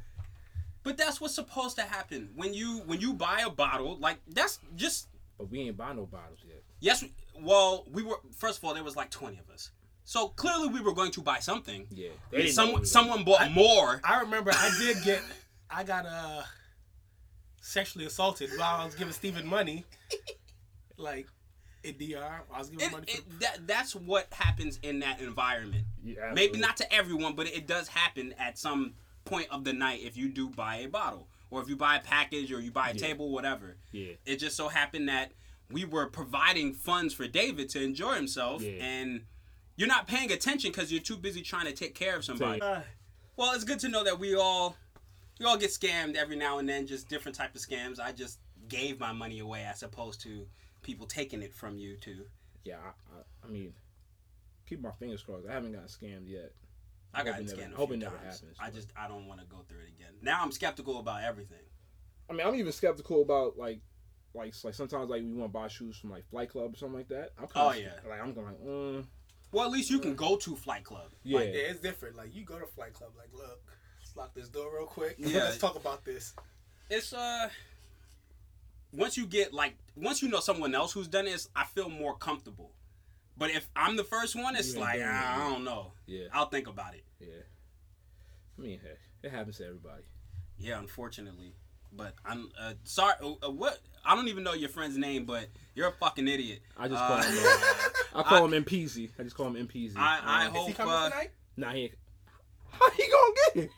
but 0.84 0.98
that's 0.98 1.22
what's 1.22 1.34
supposed 1.36 1.78
to 1.78 1.84
happen 1.84 2.30
when 2.36 2.54
you 2.54 2.80
when 2.88 3.00
you 3.00 3.14
buy 3.14 3.44
a 3.46 3.50
bottle. 3.50 3.98
Like 3.98 4.18
that's 4.28 4.60
just 4.76 5.08
but 5.38 5.50
we 5.50 5.62
ain't 5.62 5.78
buy 5.78 5.94
no 5.94 6.06
bottles 6.06 6.40
yet. 6.46 6.62
yes. 6.82 7.04
we- 7.04 7.14
Well, 7.42 7.86
we 7.90 8.04
were 8.04 8.18
first 8.36 8.58
of 8.58 8.66
all 8.66 8.74
there 8.74 8.84
was 8.84 8.98
like 8.98 9.12
twenty 9.12 9.38
of 9.40 9.50
us, 9.50 9.72
so 10.04 10.28
clearly 10.28 10.68
we 10.68 10.82
were 10.82 10.94
going 10.94 11.12
to 11.12 11.22
buy 11.22 11.40
something. 11.40 11.88
Yeah. 11.90 12.10
And 12.34 12.50
Someone 12.50 12.86
someone 12.86 13.24
bought 13.24 13.50
more. 13.52 14.02
I 14.04 14.20
remember 14.20 14.52
I 14.54 14.76
did 14.78 14.98
get 15.06 15.22
I 15.70 15.86
got 15.86 16.06
uh 16.06 16.42
sexually 17.66 18.06
assaulted 18.06 18.50
while 18.58 18.82
I 18.82 18.86
was 18.86 18.96
giving 18.96 19.14
Steven 19.14 19.46
money. 19.46 19.86
Like 20.98 21.28
in 21.84 21.96
DR, 21.98 22.42
I 22.54 22.60
was 22.60 22.70
giving 22.70 22.86
It, 22.88 22.92
money 22.92 23.06
for 23.08 23.18
it, 23.20 23.40
that 23.42 23.68
that's 23.68 23.96
what 23.96 24.28
happens 24.32 24.80
in 24.84 25.00
that 25.00 25.20
environment. 25.20 25.84
Yeah, 26.04 26.32
Maybe 26.34 26.60
not 26.60 26.78
to 26.78 26.94
everyone, 26.94 27.36
but 27.36 27.48
it 27.48 27.68
does 27.68 27.88
happen 27.88 28.34
at 28.38 28.58
some 28.58 28.94
point 29.26 29.48
of 29.50 29.64
the 29.64 29.74
night 29.74 30.02
if 30.04 30.16
you 30.16 30.30
do 30.30 30.50
buy 30.50 30.78
a 30.78 30.88
bottle 30.88 31.28
or 31.50 31.62
if 31.62 31.68
you 31.68 31.76
buy 31.76 31.96
a 31.98 32.00
package 32.02 32.52
or 32.52 32.60
you 32.62 32.72
buy 32.72 32.90
a 32.92 32.94
Yeah. 32.94 33.00
table, 33.08 33.32
whatever. 33.32 33.78
Yeah. 33.92 34.14
It 34.26 34.38
just 34.38 34.56
so 34.56 34.68
happened 34.68 35.10
that 35.10 35.32
we 35.72 35.84
were 35.86 36.06
providing 36.08 36.74
funds 36.74 37.14
for 37.14 37.28
David 37.28 37.70
to 37.70 37.82
enjoy 37.84 38.14
himself, 38.14 38.62
Yeah. 38.62 38.72
and 38.84 39.26
you're 39.76 39.88
not 39.88 40.08
paying 40.08 40.32
attention 40.32 40.72
because 40.72 40.92
you're 40.92 41.02
too 41.02 41.18
busy 41.18 41.42
trying 41.42 41.66
to 41.66 41.74
take 41.74 41.96
care 41.96 42.16
of 42.16 42.24
somebody. 42.24 42.60
Tell 42.60 42.84
Well, 43.36 43.54
it's 43.54 43.64
good 43.64 43.80
to 43.80 43.90
know 43.90 44.04
that 44.04 44.20
we 44.20 44.36
all 44.36 44.78
we 45.40 45.46
all 45.46 45.58
get 45.58 45.70
scammed 45.72 46.16
every 46.16 46.36
now 46.36 46.60
and 46.60 46.68
then, 46.70 46.88
just 46.88 47.10
different 47.10 47.36
type 47.38 47.56
of 47.56 47.62
scams. 47.62 48.00
I 48.00 48.12
just 48.12 48.40
gave 48.68 49.00
my 49.00 49.12
money 49.14 49.40
away 49.40 49.64
as 49.66 49.84
opposed 49.84 50.22
to 50.22 50.48
people 50.82 51.06
taking 51.08 51.42
it 51.42 51.54
from 51.54 51.78
you 51.78 51.98
too. 51.98 52.26
Yeah, 52.64 52.78
I, 52.78 53.18
I, 53.18 53.48
I 53.48 53.52
mean, 53.52 53.74
keep 54.68 54.82
my 54.82 54.92
fingers 54.92 55.22
crossed. 55.22 55.46
I 55.50 55.54
haven't 55.54 55.74
gotten 55.74 55.88
scammed 55.88 56.28
yet. 56.30 56.52
I 57.14 57.20
hope 57.20 57.28
got 57.28 57.40
it 57.40 57.46
never- 57.48 57.58
scammed 57.62 57.72
a 57.72 57.74
I 57.74 57.78
hope 57.78 57.90
few 57.90 57.96
it 57.96 58.00
never 58.00 58.18
times. 58.18 58.40
happens, 58.40 58.58
I 58.60 58.66
but- 58.66 58.74
just 58.76 58.88
I 58.98 59.08
don't 59.08 59.28
want 59.28 59.40
to 59.42 59.46
go 59.48 59.58
through 59.68 59.80
it 59.80 59.90
again. 60.00 60.14
Now 60.22 60.42
I'm 60.42 60.52
skeptical 60.52 61.00
about 61.00 61.24
everything. 61.24 61.58
I 62.30 62.34
mean, 62.34 62.46
I'm 62.48 62.56
even 62.56 62.72
skeptical 62.72 63.22
about 63.22 63.58
like, 63.58 63.80
like, 64.34 64.54
like 64.64 64.74
sometimes 64.74 65.10
like 65.10 65.22
we 65.22 65.32
want 65.34 65.52
to 65.54 65.54
buy 65.60 65.68
shoes 65.68 65.96
from 65.98 66.10
like 66.10 66.28
Flight 66.30 66.50
Club 66.50 66.74
or 66.74 66.78
something 66.78 66.98
like 66.98 67.08
that. 67.10 67.32
I'm 67.38 67.48
Oh, 67.56 67.72
kinda, 67.72 67.92
yeah. 68.04 68.10
Like 68.10 68.22
I'm 68.22 68.34
going 68.34 68.48
like, 68.48 68.62
mm, 68.66 69.06
Well, 69.52 69.66
at 69.66 69.72
least 69.72 69.90
you 69.92 70.00
can 70.00 70.16
go 70.16 70.36
to 70.38 70.56
Flight 70.56 70.84
Club. 70.84 71.12
yeah, 71.24 71.40
Yeah, 71.40 71.46
it's 71.46 71.80
different. 71.80 72.16
Like 72.18 72.34
you 72.36 72.44
go 72.44 72.58
to 72.60 72.66
Flight 72.66 72.94
Club, 72.94 73.12
like 73.18 73.30
look, 73.32 73.62
let's 74.16 74.18
lock 74.18 74.34
this 74.34 74.50
door 74.50 74.72
real 74.76 74.86
quick. 74.86 75.16
Yeah. 75.20 75.44
let's 75.46 75.58
talk 75.58 75.76
about 75.76 76.06
this. 76.06 76.34
It's 76.90 77.14
uh 77.14 77.50
once 78.94 79.18
you 79.18 79.26
get 79.26 79.54
like 79.54 79.76
once 79.96 80.22
you 80.22 80.30
know 80.30 80.40
someone 80.40 80.74
else 80.76 80.94
who's 80.94 81.08
done 81.08 81.26
this, 81.26 81.50
I 81.56 81.66
feel 81.66 81.90
more 81.90 82.16
comfortable. 82.16 82.72
But 83.38 83.50
if 83.52 83.68
I'm 83.76 83.98
the 83.98 84.04
first 84.04 84.36
one, 84.36 84.56
it's 84.56 84.76
like 84.78 84.94
doing 84.96 85.06
it, 85.08 85.12
ah, 85.14 85.48
I 85.48 85.50
don't 85.52 85.64
know. 85.66 85.92
yeah, 86.06 86.28
I'll 86.34 86.48
think 86.48 86.68
about 86.68 86.94
it. 86.94 87.04
yeah. 87.20 87.28
I 88.58 88.62
mean, 88.62 88.80
hey, 88.82 88.96
it 89.28 89.32
happens 89.32 89.58
to 89.58 89.66
everybody. 89.66 90.04
Yeah, 90.58 90.80
unfortunately. 90.80 91.54
But 91.92 92.14
I'm 92.26 92.50
uh, 92.60 92.74
sorry. 92.84 93.16
Uh, 93.22 93.34
uh, 93.48 93.52
what? 93.52 93.78
I 94.06 94.16
don't 94.16 94.30
even 94.30 94.44
know 94.46 94.54
your 94.54 94.70
friend's 94.70 94.98
name, 94.98 95.26
but 95.26 95.48
you're 95.74 95.90
a 95.90 95.92
fucking 95.92 96.28
idiot. 96.28 96.60
I 96.78 96.88
just 96.88 97.02
Uh, 97.02 97.08
call 97.08 97.18
him. 97.24 97.38
Uh, 97.38 98.20
I 98.20 98.24
call 98.30 98.46
him 98.54 98.64
MPZ. 98.64 99.10
I 99.20 99.24
just 99.24 99.36
call 99.36 99.48
him 99.48 99.68
MPZ. 99.68 99.98
I- 99.98 100.20
I 100.24 100.46
Uh, 100.46 100.50
hope- 100.52 100.62
Is 100.62 100.68
he 100.68 100.74
coming 100.74 100.94
uh, 100.94 101.10
tonight? 101.10 101.32
Nah, 101.58 101.72
he. 101.74 101.92
Ain't, 102.76 102.82
how 102.82 102.90
he 102.92 103.04
gonna 103.12 103.34
get 103.54 103.64
it? 103.64 103.72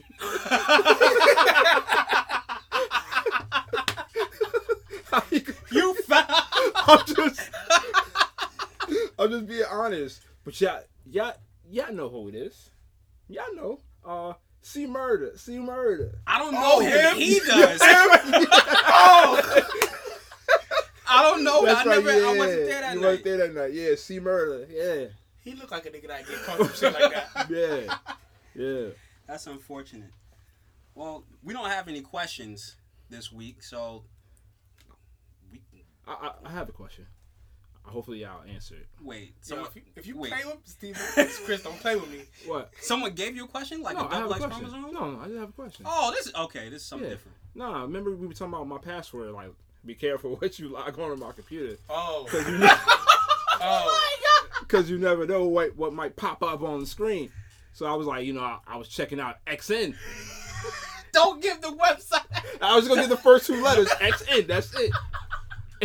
How 5.11 5.21
he 5.29 5.39
gonna- 5.39 5.57
you 5.71 5.93
found. 6.03 6.25
I'm 6.75 7.05
just, 7.05 7.41
I'm 9.19 9.29
just 9.29 9.47
being 9.47 9.63
honest. 9.69 10.21
But 10.43 10.59
y'all, 10.61 10.81
y'all, 11.09 11.33
y'all 11.69 11.93
know 11.93 12.09
who 12.09 12.27
it 12.29 12.35
is. 12.35 12.69
Y'all 13.27 13.53
know. 13.55 13.79
Uh, 14.05 14.33
C 14.61 14.85
Murder, 14.85 15.31
C 15.37 15.59
Murder. 15.59 16.19
I 16.25 16.37
don't 16.39 16.53
know 16.53 16.61
Oh, 16.63 16.79
him. 16.79 16.91
him? 17.13 17.17
He 17.17 17.39
does. 17.39 17.79
oh, 17.81 19.41
I 21.09 21.23
don't 21.23 21.43
know. 21.43 21.61
I 21.61 21.65
That's 21.65 21.85
right. 21.87 22.03
never. 22.03 22.19
yeah, 22.19 22.25
I 22.27 22.37
wasn't 22.37 22.65
there 22.65 22.81
that 22.81 22.93
you 22.95 23.01
night. 23.01 23.07
weren't 23.07 23.23
there 23.23 23.37
that 23.37 23.53
night. 23.55 23.73
Yeah, 23.73 23.95
C 23.95 24.19
Murder. 24.19 24.67
Yeah, 24.69 25.05
he 25.41 25.53
looked 25.57 25.71
like 25.71 25.85
a 25.85 25.89
nigga 25.89 26.07
that 26.07 26.27
get 26.27 26.43
caught 26.43 26.57
some 26.57 26.73
shit 26.73 26.93
like 27.01 27.13
that. 27.13 27.49
yeah, 27.49 27.97
yeah. 28.57 28.87
That's 29.27 29.45
unfortunate. 29.47 30.09
Well, 30.95 31.23
we 31.43 31.53
don't 31.53 31.69
have 31.69 31.87
any 31.87 32.01
questions 32.01 32.75
this 33.09 33.31
week, 33.31 33.61
so 33.63 34.03
we 35.51 35.61
I, 36.07 36.11
I, 36.13 36.31
I 36.47 36.51
have 36.51 36.67
a 36.69 36.71
question. 36.71 37.05
Hopefully, 37.83 38.19
y'all 38.21 38.41
answer 38.53 38.75
it. 38.75 38.87
wait. 39.01 39.27
Yo, 39.27 39.33
Someone, 39.41 39.67
if 39.67 39.75
you, 39.77 39.81
if 39.95 40.07
you 40.07 40.17
wait. 40.17 40.31
play 40.33 40.41
with 40.45 40.57
Steven, 40.65 41.01
Chris, 41.45 41.63
don't 41.63 41.79
play 41.79 41.95
with 41.95 42.09
me. 42.11 42.19
What? 42.45 42.71
someone 42.81 43.13
gave 43.13 43.35
you 43.35 43.45
a 43.45 43.47
question, 43.47 43.81
like 43.81 43.95
no, 43.95 44.01
a 44.01 44.07
I 44.07 44.15
have 44.15 44.29
double 44.29 44.31
a 44.33 44.35
X 44.35 44.45
question. 44.45 44.69
chromosome. 44.71 44.93
No, 44.93 45.19
I 45.21 45.25
just 45.27 45.39
have 45.39 45.49
a 45.49 45.53
question. 45.53 45.85
Oh, 45.87 46.11
this 46.13 46.25
is 46.27 46.35
okay. 46.35 46.67
This 46.69 46.81
is 46.81 46.87
something 46.87 47.07
Yeah. 47.07 47.13
different. 47.15 47.37
Nah, 47.55 47.81
remember 47.83 48.13
we 48.15 48.27
were 48.27 48.33
talking 48.33 48.53
about 48.53 48.67
my 48.67 48.77
password. 48.77 49.31
Like, 49.31 49.51
be 49.85 49.95
careful 49.95 50.35
what 50.39 50.59
you 50.59 50.67
log 50.69 50.99
on 50.99 51.11
to 51.11 51.15
my 51.17 51.31
computer, 51.31 51.77
Oh, 51.89 52.25
because 52.25 52.47
you, 52.49 52.57
ne- 52.57 52.67
oh, 53.61 54.47
cause 54.67 54.89
you 54.89 54.97
never 54.97 55.25
know 55.25 55.45
what 55.47 55.75
what 55.77 55.93
might 55.93 56.15
pop 56.15 56.43
up 56.43 56.61
on 56.63 56.79
the 56.81 56.85
screen. 56.85 57.31
So 57.77 57.85
I 57.85 57.93
was 57.93 58.07
like, 58.07 58.25
you 58.25 58.33
know, 58.33 58.41
I, 58.41 58.57
I 58.65 58.75
was 58.75 58.87
checking 58.87 59.19
out 59.19 59.35
XN. 59.45 59.93
Don't 61.13 61.39
give 61.43 61.61
the 61.61 61.67
website. 61.67 62.25
I 62.59 62.75
was 62.75 62.87
gonna 62.87 63.01
get 63.01 63.09
the 63.11 63.17
first 63.17 63.45
two 63.45 63.61
letters 63.61 63.87
XN. 63.89 64.47
That's 64.47 64.73
it. 64.73 64.91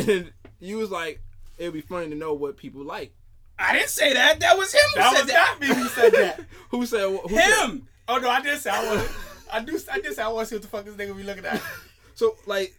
And 0.08 0.32
you 0.58 0.78
was 0.78 0.90
like, 0.90 1.20
it'd 1.58 1.74
be 1.74 1.82
funny 1.82 2.08
to 2.08 2.14
know 2.14 2.32
what 2.32 2.56
people 2.56 2.82
like. 2.82 3.12
I 3.58 3.74
didn't 3.74 3.90
say 3.90 4.14
that. 4.14 4.40
That 4.40 4.56
was 4.56 4.72
him. 4.72 4.80
Who 4.94 5.00
that 5.00 5.12
said 5.12 5.22
was 5.24 5.32
that. 5.32 5.56
not 5.60 5.60
me 5.60 5.66
who 5.82 5.88
said 5.88 6.12
that. 6.12 6.40
Who 6.70 6.86
said? 6.86 7.10
Who 7.10 7.28
said- 7.28 7.68
Him. 7.68 7.88
Oh 8.08 8.16
no, 8.16 8.30
I 8.30 8.40
did 8.40 8.58
say 8.58 8.70
I 8.70 8.82
want. 8.86 9.10
I 9.52 9.60
do. 9.62 9.78
I 9.92 10.00
did 10.00 10.14
say 10.14 10.22
I 10.22 10.28
want 10.28 10.48
to 10.48 10.48
see 10.48 10.54
what 10.56 10.62
the 10.62 10.68
fuck 10.68 10.86
this 10.86 10.94
nigga 10.94 11.14
be 11.14 11.24
looking 11.24 11.44
at. 11.44 11.60
So 12.14 12.36
like, 12.46 12.74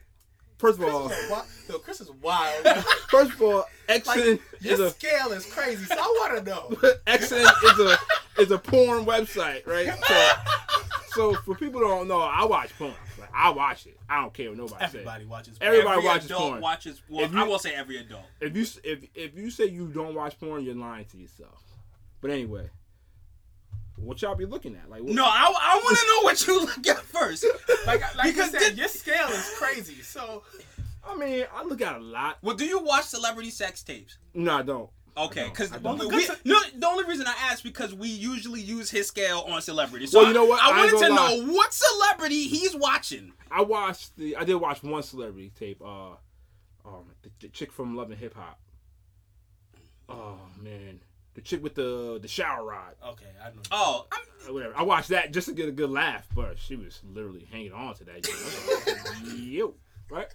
first 0.57 0.79
of 0.79 0.85
all, 0.85 1.09
Chris 1.09 1.19
is 1.21 1.29
wild. 1.31 1.45
Yo, 1.69 1.77
Chris 1.79 2.01
is 2.01 2.11
wild. 2.21 2.67
first 3.09 3.31
of 3.33 3.41
all, 3.41 3.65
Like, 3.89 4.03
XN 4.03 4.39
is 4.63 4.79
a 4.79 4.89
scale 4.91 5.31
is 5.33 5.45
crazy. 5.45 5.85
So 5.85 5.95
I 5.97 6.17
want 6.31 6.37
to 6.45 6.49
know. 6.49 6.69
XN 7.07 7.41
is 7.41 7.79
a 7.79 7.97
is 8.39 8.51
a 8.51 8.57
porn 8.57 9.05
website, 9.05 9.65
right? 9.67 9.93
So, 10.07 11.33
so 11.33 11.33
for 11.41 11.55
people 11.55 11.79
who 11.81 11.87
don't 11.87 12.07
know, 12.07 12.21
I 12.21 12.43
watch 12.45 12.69
porn. 12.77 12.93
Like 13.19 13.29
I 13.33 13.49
watch 13.51 13.85
it. 13.85 13.97
I 14.09 14.21
don't 14.21 14.33
care 14.33 14.49
what 14.49 14.57
nobody 14.57 14.83
says. 14.85 14.95
Everybody 14.95 15.25
watches. 15.25 15.57
Porn. 15.59 15.67
Everybody 15.67 15.97
every 15.97 16.05
watches 16.07 16.25
adult 16.25 16.41
porn. 16.41 16.61
watches. 16.61 17.01
Well, 17.09 17.25
If 17.25 17.31
you- 17.33 17.39
I 17.39 17.43
won't 17.43 17.61
say 17.61 17.73
every 17.75 17.97
adult. 17.97 18.23
If 18.41 18.55
you 18.55 18.65
if 18.83 19.03
if 19.15 19.37
you 19.37 19.49
say 19.51 19.65
you 19.65 19.87
don't 19.87 20.15
watch 20.15 20.39
porn, 20.39 20.63
you're 20.63 20.75
lying 20.75 21.05
to 21.05 21.17
yourself. 21.17 21.61
But 22.21 22.31
anyway, 22.31 22.69
what 23.97 24.21
y'all 24.21 24.35
be 24.35 24.45
looking 24.45 24.75
at? 24.75 24.89
Like, 24.89 25.01
what, 25.03 25.11
No, 25.13 25.25
I, 25.25 25.53
I 25.61 25.81
want 25.83 25.97
to 25.97 26.07
know 26.07 26.21
what 26.23 26.47
you 26.47 26.61
look 26.61 26.87
at 26.87 27.03
first. 27.03 27.45
Like, 27.85 28.01
like 28.15 28.33
Because 28.33 28.53
you 28.53 28.59
said, 28.59 28.71
thi- 28.73 28.79
your 28.79 28.87
scale 28.87 29.27
is 29.27 29.53
crazy. 29.57 30.01
So 30.01 30.43
I 31.05 31.17
mean, 31.17 31.45
I 31.53 31.63
look 31.63 31.81
at 31.81 31.95
a 31.97 31.99
lot. 31.99 32.37
Well, 32.41 32.55
do 32.55 32.65
you 32.65 32.79
watch 32.81 33.05
celebrity 33.05 33.49
sex 33.49 33.83
tapes? 33.83 34.17
No, 34.33 34.55
I 34.57 34.61
don't. 34.61 34.89
Okay, 35.15 35.45
because 35.45 35.71
I 35.71 35.77
no, 35.77 35.93
the 36.75 36.87
only 36.87 37.03
reason 37.05 37.27
I 37.27 37.35
asked 37.51 37.63
because 37.63 37.93
we 37.93 38.07
usually 38.07 38.61
use 38.61 38.89
his 38.89 39.07
scale 39.07 39.45
on 39.47 39.61
celebrities. 39.61 40.11
So 40.11 40.19
Well, 40.19 40.27
you 40.27 40.33
know 40.33 40.45
what? 40.45 40.61
I, 40.61 40.71
I 40.71 40.77
wanted 40.77 40.91
to 40.91 41.07
gonna 41.07 41.15
know 41.45 41.53
what 41.53 41.71
celebrity 41.73 42.47
he's 42.47 42.75
watching. 42.75 43.33
I 43.51 43.61
watched 43.61 44.17
the. 44.17 44.35
I 44.35 44.43
did 44.43 44.55
watch 44.55 44.81
one 44.81 45.03
celebrity 45.03 45.51
tape. 45.57 45.81
Uh, 45.83 46.13
um, 46.85 47.11
the, 47.21 47.29
the 47.39 47.47
chick 47.49 47.71
from 47.71 47.95
Love 47.95 48.09
and 48.09 48.19
Hip 48.19 48.33
Hop. 48.35 48.59
Oh 50.09 50.39
man, 50.59 50.99
the 51.35 51.41
chick 51.41 51.61
with 51.61 51.75
the 51.75 52.17
the 52.19 52.27
shower 52.27 52.65
rod. 52.65 52.95
okay, 53.09 53.25
I 53.41 53.49
know. 53.49 53.61
Oh, 53.71 54.07
I'm, 54.11 54.19
Uh, 54.49 54.53
Whatever. 54.53 54.73
I 54.75 54.83
watched 54.83 55.09
that 55.09 55.31
just 55.31 55.47
to 55.47 55.53
get 55.53 55.69
a 55.69 55.71
good 55.71 55.89
laugh, 55.91 56.27
but 56.35 56.57
she 56.57 56.75
was 56.75 57.01
literally 57.13 57.47
hanging 57.51 57.71
on 57.71 57.93
to 57.95 58.03
that. 58.05 58.15
I 58.15 58.17
was 58.17 59.23
like, 59.23 59.37
Yo, 59.37 59.75
right? 60.09 60.27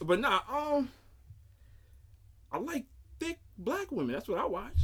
But 0.00 0.20
nah, 0.20 0.40
um, 0.50 0.88
I 2.50 2.58
like 2.58 2.86
thick 3.20 3.38
black 3.58 3.92
women. 3.92 4.12
That's 4.12 4.28
what 4.28 4.38
I 4.38 4.46
watch. 4.46 4.78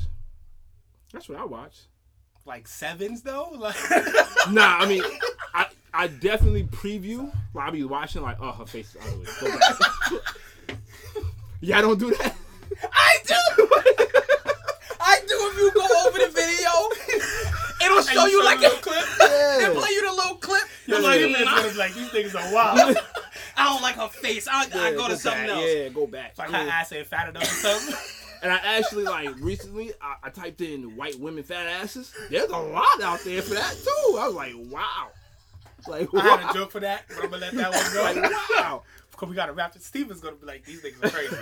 That's 1.12 1.28
what 1.28 1.39
I 1.39 1.45
watch. 1.45 1.76
Like 2.45 2.68
sevens 2.68 3.22
though. 3.22 3.51
Like 3.59 3.74
Nah, 4.51 4.78
I 4.78 4.87
mean, 4.87 5.03
I 5.55 5.66
I 5.93 6.07
definitely 6.09 6.64
preview. 6.64 7.32
Like, 7.55 7.64
I'll 7.66 7.72
be 7.72 7.82
watching 7.84 8.22
like, 8.22 8.37
oh, 8.41 8.53
her 8.53 8.66
face 8.66 8.95
is 8.95 9.03
ugly. 9.03 9.26
Go 9.41 9.59
back. 9.59 10.76
yeah, 11.61 11.78
I 11.78 11.80
don't 11.80 11.99
do 11.99 12.11
that. 12.11 12.37
I 12.93 13.16
do. 13.26 13.34
I 15.01 15.20
do. 15.26 15.34
If 15.34 15.57
you 15.59 15.70
go 15.74 15.87
over 16.07 16.18
the 16.18 16.28
video, 16.32 17.87
it'll 17.87 18.03
show 18.03 18.26
you 18.26 18.45
like 18.45 18.59
a 18.62 18.70
clip. 18.80 19.05
It'll 19.62 19.80
play 19.80 19.91
you 19.91 20.07
the 20.09 20.12
little 20.14 20.37
clip. 20.37 20.62
you're 20.87 21.01
You're 21.01 21.09
like, 21.09 21.20
like, 21.22 21.30
it's 21.41 21.45
"Nah, 21.45 21.62
gonna 21.62 21.78
like 21.78 21.95
these 21.95 22.09
niggas 22.11 22.34
are 22.34 22.55
wild. 22.55 22.97
I 23.57 23.64
don't 23.64 23.82
like 23.82 23.95
her 23.97 24.09
face. 24.09 24.47
I, 24.47 24.66
I 24.72 24.93
go 24.93 25.09
to 25.09 25.16
something 25.16 25.47
back. 25.47 25.57
else. 25.57 25.64
Yeah, 25.66 25.89
go 25.89 26.07
back. 26.07 26.34
like 26.39 26.51
Yeah. 26.51 26.64
her 26.64 26.70
ass 26.70 26.93
ain't 26.93 27.07
fat 27.07 27.30
enough 27.30 27.43
or 27.43 27.47
something. 27.47 27.95
And 28.47 28.53
I 28.55 28.61
actually 28.78 29.03
like 29.03 29.34
recently 29.40 29.90
I, 30.01 30.14
I 30.22 30.30
typed 30.30 30.61
in 30.61 30.94
white 30.94 31.18
women 31.18 31.42
fat 31.42 31.66
asses. 31.66 32.14
There's 32.30 32.49
a 32.49 32.57
lot 32.57 33.03
out 33.03 33.18
there 33.24 33.42
for 33.42 33.55
that 33.55 33.72
too. 33.72 34.18
I 34.20 34.28
was 34.28 34.34
like, 34.36 34.55
wow. 34.70 35.09
Like 35.88 36.09
I 36.14 36.36
had 36.36 36.51
a 36.51 36.55
joke 36.55 36.70
for 36.70 36.78
that, 36.78 37.03
but 37.09 37.24
I'm 37.24 37.30
gonna 37.30 37.38
let 37.38 37.55
that 37.55 37.72
one 37.72 37.92
go. 37.92 38.03
Like 38.05 38.32
wow. 38.51 38.82
Because 39.11 39.28
we 39.28 39.34
gotta 39.34 39.53
wrap 39.53 39.74
it. 39.74 39.82
Steven's 39.82 40.20
gonna 40.20 40.36
be 40.36 40.47
like, 40.47 40.64
these 40.64 40.80
niggas 40.80 41.05
are 41.05 41.11
crazy. 41.11 41.36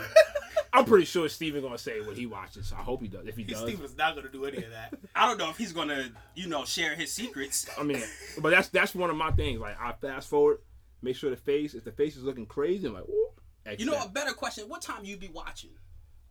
I'm 0.73 0.87
pretty 0.87 1.05
sure 1.05 1.29
Steven 1.29 1.61
gonna 1.61 1.77
say 1.77 2.01
what 2.01 2.17
he 2.17 2.25
watches. 2.25 2.69
So 2.69 2.77
I 2.77 2.81
hope 2.81 3.03
he 3.03 3.09
does. 3.09 3.27
If 3.27 3.37
he 3.37 3.45
does, 3.45 3.61
Steven's 3.61 3.99
not 3.99 4.17
gonna 4.17 4.31
do 4.31 4.47
any 4.47 4.65
of 4.65 4.71
that. 4.71 4.95
I 5.15 5.29
don't 5.29 5.37
know 5.37 5.51
if 5.51 5.59
he's 5.59 5.73
gonna, 5.75 6.09
you 6.35 6.47
know, 6.47 6.65
share 6.65 6.95
his 6.95 7.13
secrets. 7.13 7.69
I 7.79 7.83
mean, 7.83 8.03
but 8.41 8.49
that's 8.49 8.71
that's 8.71 8.95
one 8.95 9.11
of 9.11 9.17
my 9.17 9.31
things. 9.33 9.61
Like 9.61 9.79
I 9.79 9.93
fast 9.93 10.31
forward, 10.31 10.61
make 11.03 11.17
sure 11.17 11.29
the 11.29 11.37
face. 11.37 11.75
If 11.75 11.85
the 11.85 11.93
face 11.93 12.17
is 12.17 12.23
looking 12.25 12.47
crazy, 12.47 12.87
I'm 12.87 12.95
like, 12.95 13.05
whoop. 13.05 13.43
X 13.67 13.79
You 13.79 13.91
know, 13.91 14.03
a 14.03 14.09
better 14.09 14.33
question: 14.33 14.71
What 14.71 14.81
time 14.81 15.05
you 15.05 15.19
be 15.19 15.29
watching? 15.29 15.73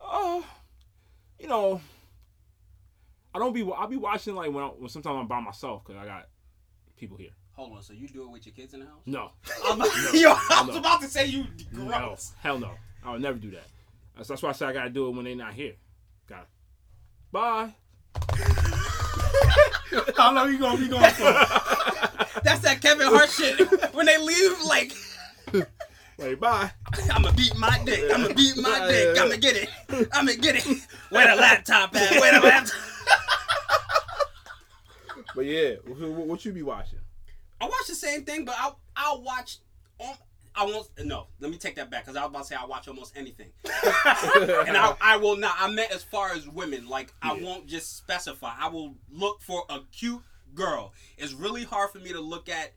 Oh, 0.01 0.43
you 1.43 1.49
know, 1.49 1.81
I 3.35 3.39
don't 3.39 3.53
be. 3.53 3.69
I'll 3.77 3.87
be 3.87 3.97
watching 3.97 4.33
like 4.33 4.51
when, 4.51 4.63
I, 4.63 4.67
when 4.67 4.87
sometimes 4.87 5.17
I'm 5.19 5.27
by 5.27 5.41
myself 5.41 5.83
because 5.85 6.01
I 6.01 6.05
got 6.05 6.29
people 6.97 7.17
here. 7.17 7.31
Hold 7.51 7.73
on. 7.73 7.83
So 7.83 7.93
you 7.93 8.07
do 8.07 8.23
it 8.23 8.31
with 8.31 8.45
your 8.45 8.55
kids 8.55 8.73
in 8.73 8.79
the 8.79 8.85
house? 8.85 9.01
No, 9.05 9.31
I'm, 9.65 9.79
yo, 10.13 10.33
I 10.49 10.63
was 10.65 10.75
no. 10.75 10.79
about 10.79 11.01
to 11.01 11.07
say 11.07 11.25
you 11.25 11.45
no, 11.73 12.15
hell 12.39 12.57
no. 12.57 12.71
I 13.05 13.11
would 13.11 13.21
never 13.21 13.37
do 13.37 13.51
that. 13.51 13.65
That's, 14.15 14.29
that's 14.29 14.41
why 14.41 14.49
I 14.49 14.53
say 14.53 14.67
I 14.67 14.73
gotta 14.73 14.89
do 14.89 15.09
it 15.09 15.11
when 15.11 15.25
they're 15.25 15.35
not 15.35 15.53
here. 15.53 15.73
Got 16.27 16.43
it. 16.43 16.47
Bye. 17.33 17.75
How 20.15 20.33
long 20.33 20.49
you 20.49 20.59
gonna 20.59 20.77
be 20.77 20.87
going 20.87 21.11
for? 21.11 21.23
That's 22.43 22.61
that 22.61 22.79
Kevin 22.81 23.07
Hart 23.07 23.29
shit. 23.29 23.93
When 23.93 24.05
they 24.05 24.17
leave, 24.17 24.61
like, 24.63 24.93
Wait, 26.17 26.39
bye. 26.39 26.71
I'ma 27.11 27.31
beat 27.31 27.55
my 27.57 27.79
dick. 27.85 28.11
I'ma 28.13 28.27
beat 28.33 28.55
my 28.57 28.69
Yeah, 28.69 28.87
dick. 28.87 29.15
yeah, 29.15 29.23
I'ma 29.23 29.35
get 29.35 29.55
it. 29.55 30.07
I'ma 30.13 30.31
get 30.39 30.55
it. 30.57 30.65
Where 31.09 31.27
the 31.35 31.41
laptop 31.41 31.95
at? 31.95 32.11
Where 32.21 32.39
the 32.39 32.45
laptop? 32.45 32.75
But 35.35 35.45
yeah, 35.45 35.75
what, 35.87 36.27
what 36.27 36.45
you 36.45 36.51
be 36.51 36.61
watching? 36.61 36.99
I 37.59 37.65
watch 37.65 37.87
the 37.87 37.95
same 37.95 38.23
thing, 38.23 38.45
but 38.45 38.55
I'll 38.59 38.79
I'll 38.95 39.23
watch. 39.23 39.57
Um, 39.99 40.13
I 40.55 40.63
won't. 40.65 40.87
No, 41.03 41.25
let 41.39 41.49
me 41.49 41.57
take 41.57 41.75
that 41.77 41.89
back 41.89 42.03
because 42.05 42.15
I 42.15 42.21
was 42.21 42.29
about 42.29 42.41
to 42.43 42.47
say 42.49 42.55
I 42.55 42.65
watch 42.65 42.87
almost 42.87 43.13
anything, 43.17 43.49
and 43.65 44.77
I, 44.77 44.95
I 45.01 45.17
will 45.17 45.35
not. 45.35 45.55
I 45.57 45.71
meant 45.71 45.91
as 45.91 46.03
far 46.03 46.33
as 46.33 46.47
women. 46.47 46.87
Like 46.87 47.11
I 47.21 47.33
won't 47.33 47.65
just 47.65 47.97
specify. 47.97 48.53
I 48.59 48.67
will 48.67 48.93
look 49.09 49.41
for 49.41 49.63
a 49.69 49.79
cute 49.91 50.21
girl. 50.53 50.93
It's 51.17 51.33
really 51.33 51.63
hard 51.63 51.89
for 51.89 51.97
me 51.99 52.11
to 52.13 52.19
look 52.21 52.47
at 52.47 52.73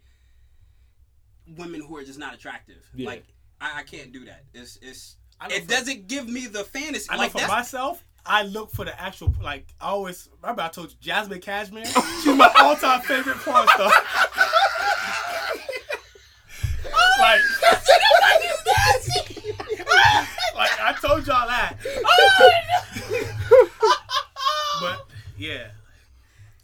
women 1.57 1.81
who 1.83 1.97
are 1.97 2.05
just 2.05 2.19
not 2.19 2.35
attractive. 2.35 2.83
Yeah. 2.95 3.07
Like 3.09 3.25
I, 3.61 3.81
I 3.81 3.83
can't 3.83 4.13
do 4.13 4.25
that. 4.27 4.45
It's 4.55 4.79
it's. 4.83 5.17
I 5.41 5.49
It 5.49 5.63
for- 5.65 5.69
doesn't 5.71 6.09
give 6.09 6.29
me 6.29 6.47
the 6.47 6.65
fantasy. 6.65 7.07
I 7.11 7.17
know 7.17 7.23
like 7.23 7.33
for 7.33 7.47
myself, 7.47 8.03
I 8.25 8.43
look 8.45 8.71
for 8.71 8.85
the 8.85 8.99
actual 9.01 9.35
like. 9.43 9.75
I 9.81 9.89
always 9.89 10.29
remember 10.43 10.63
I 10.63 10.69
told 10.69 10.91
you 10.91 10.97
Jasmine 11.01 11.41
Cashmere. 11.41 11.85
She's 12.23 12.35
my 12.37 12.53
all-time 12.59 13.03
favorite 13.03 13.37
porn 13.39 13.67
star. 13.69 13.91
like, 17.19 17.41
like 20.55 20.81
I 20.81 20.95
told 21.01 21.27
y'all 21.27 21.47
that. 21.49 21.77
Oh, 22.05 23.71
but 24.81 25.07
yeah, 25.39 25.69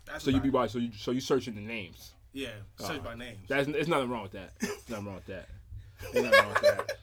that's 0.07 0.25
So 0.25 0.31
you 0.31 0.37
about 0.37 0.43
be 0.43 0.49
it. 0.49 0.53
watching. 0.53 0.71
So 0.73 0.79
you 0.79 0.93
so 0.93 1.11
you 1.13 1.21
searching 1.21 1.55
the 1.55 1.61
names. 1.61 2.13
Yeah. 2.33 2.49
Search 2.79 3.01
Uh, 3.01 3.03
my 3.05 3.15
names. 3.15 3.39
That's 3.49 3.69
it's 3.69 3.89
nothing 3.89 4.11
wrong 4.11 4.23
with 4.23 4.33
that. 4.33 4.53
nothing 4.89 5.07
wrong 5.07 5.15
with 5.17 5.27
that. 5.27 5.49
Ain't 6.15 6.25
nothing 6.25 6.41
wrong 6.41 6.53
with 6.55 6.63
that. 6.63 6.97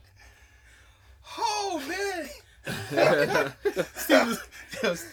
oh 1.37 1.83
man. 1.87 2.29
Steve 3.95 4.39
was- 4.83 5.05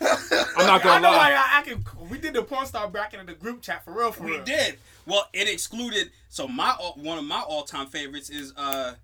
I'm 0.00 0.66
not 0.66 0.82
gonna 0.82 1.00
know 1.00 1.10
lie. 1.10 1.16
like 1.30 1.34
I, 1.34 1.58
I 1.60 1.62
can. 1.62 1.84
We 2.10 2.18
did 2.18 2.34
the 2.34 2.42
porn 2.42 2.66
star 2.66 2.88
bracket 2.88 3.20
in 3.20 3.26
the 3.26 3.32
group 3.34 3.62
chat 3.62 3.84
for 3.84 3.92
real. 3.92 4.12
For 4.12 4.24
We 4.24 4.32
real. 4.32 4.44
did. 4.44 4.78
Well, 5.06 5.26
it 5.32 5.48
excluded. 5.48 6.10
So 6.28 6.46
my 6.48 6.72
one 6.96 7.18
of 7.18 7.24
my 7.24 7.40
all 7.40 7.62
time 7.62 7.86
favorites 7.86 8.28
is 8.28 8.52
uh, 8.56 8.94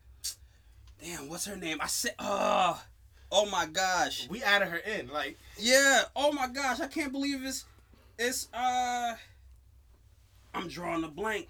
damn, 1.02 1.28
what's 1.28 1.46
her 1.46 1.56
name? 1.56 1.78
I 1.80 1.86
said, 1.86 2.14
uh, 2.18 2.76
oh 3.32 3.46
my 3.50 3.66
gosh, 3.66 4.28
We 4.28 4.42
added 4.42 4.68
her 4.68 4.78
in. 4.78 5.08
Like 5.08 5.38
yeah, 5.58 6.02
oh 6.16 6.32
my 6.32 6.48
gosh, 6.48 6.80
I 6.80 6.86
can't 6.88 7.12
believe 7.12 7.44
it's 7.44 7.64
it's 8.18 8.48
uh, 8.52 9.14
I'm 10.54 10.68
drawing 10.68 11.04
a 11.04 11.08
blank. 11.08 11.48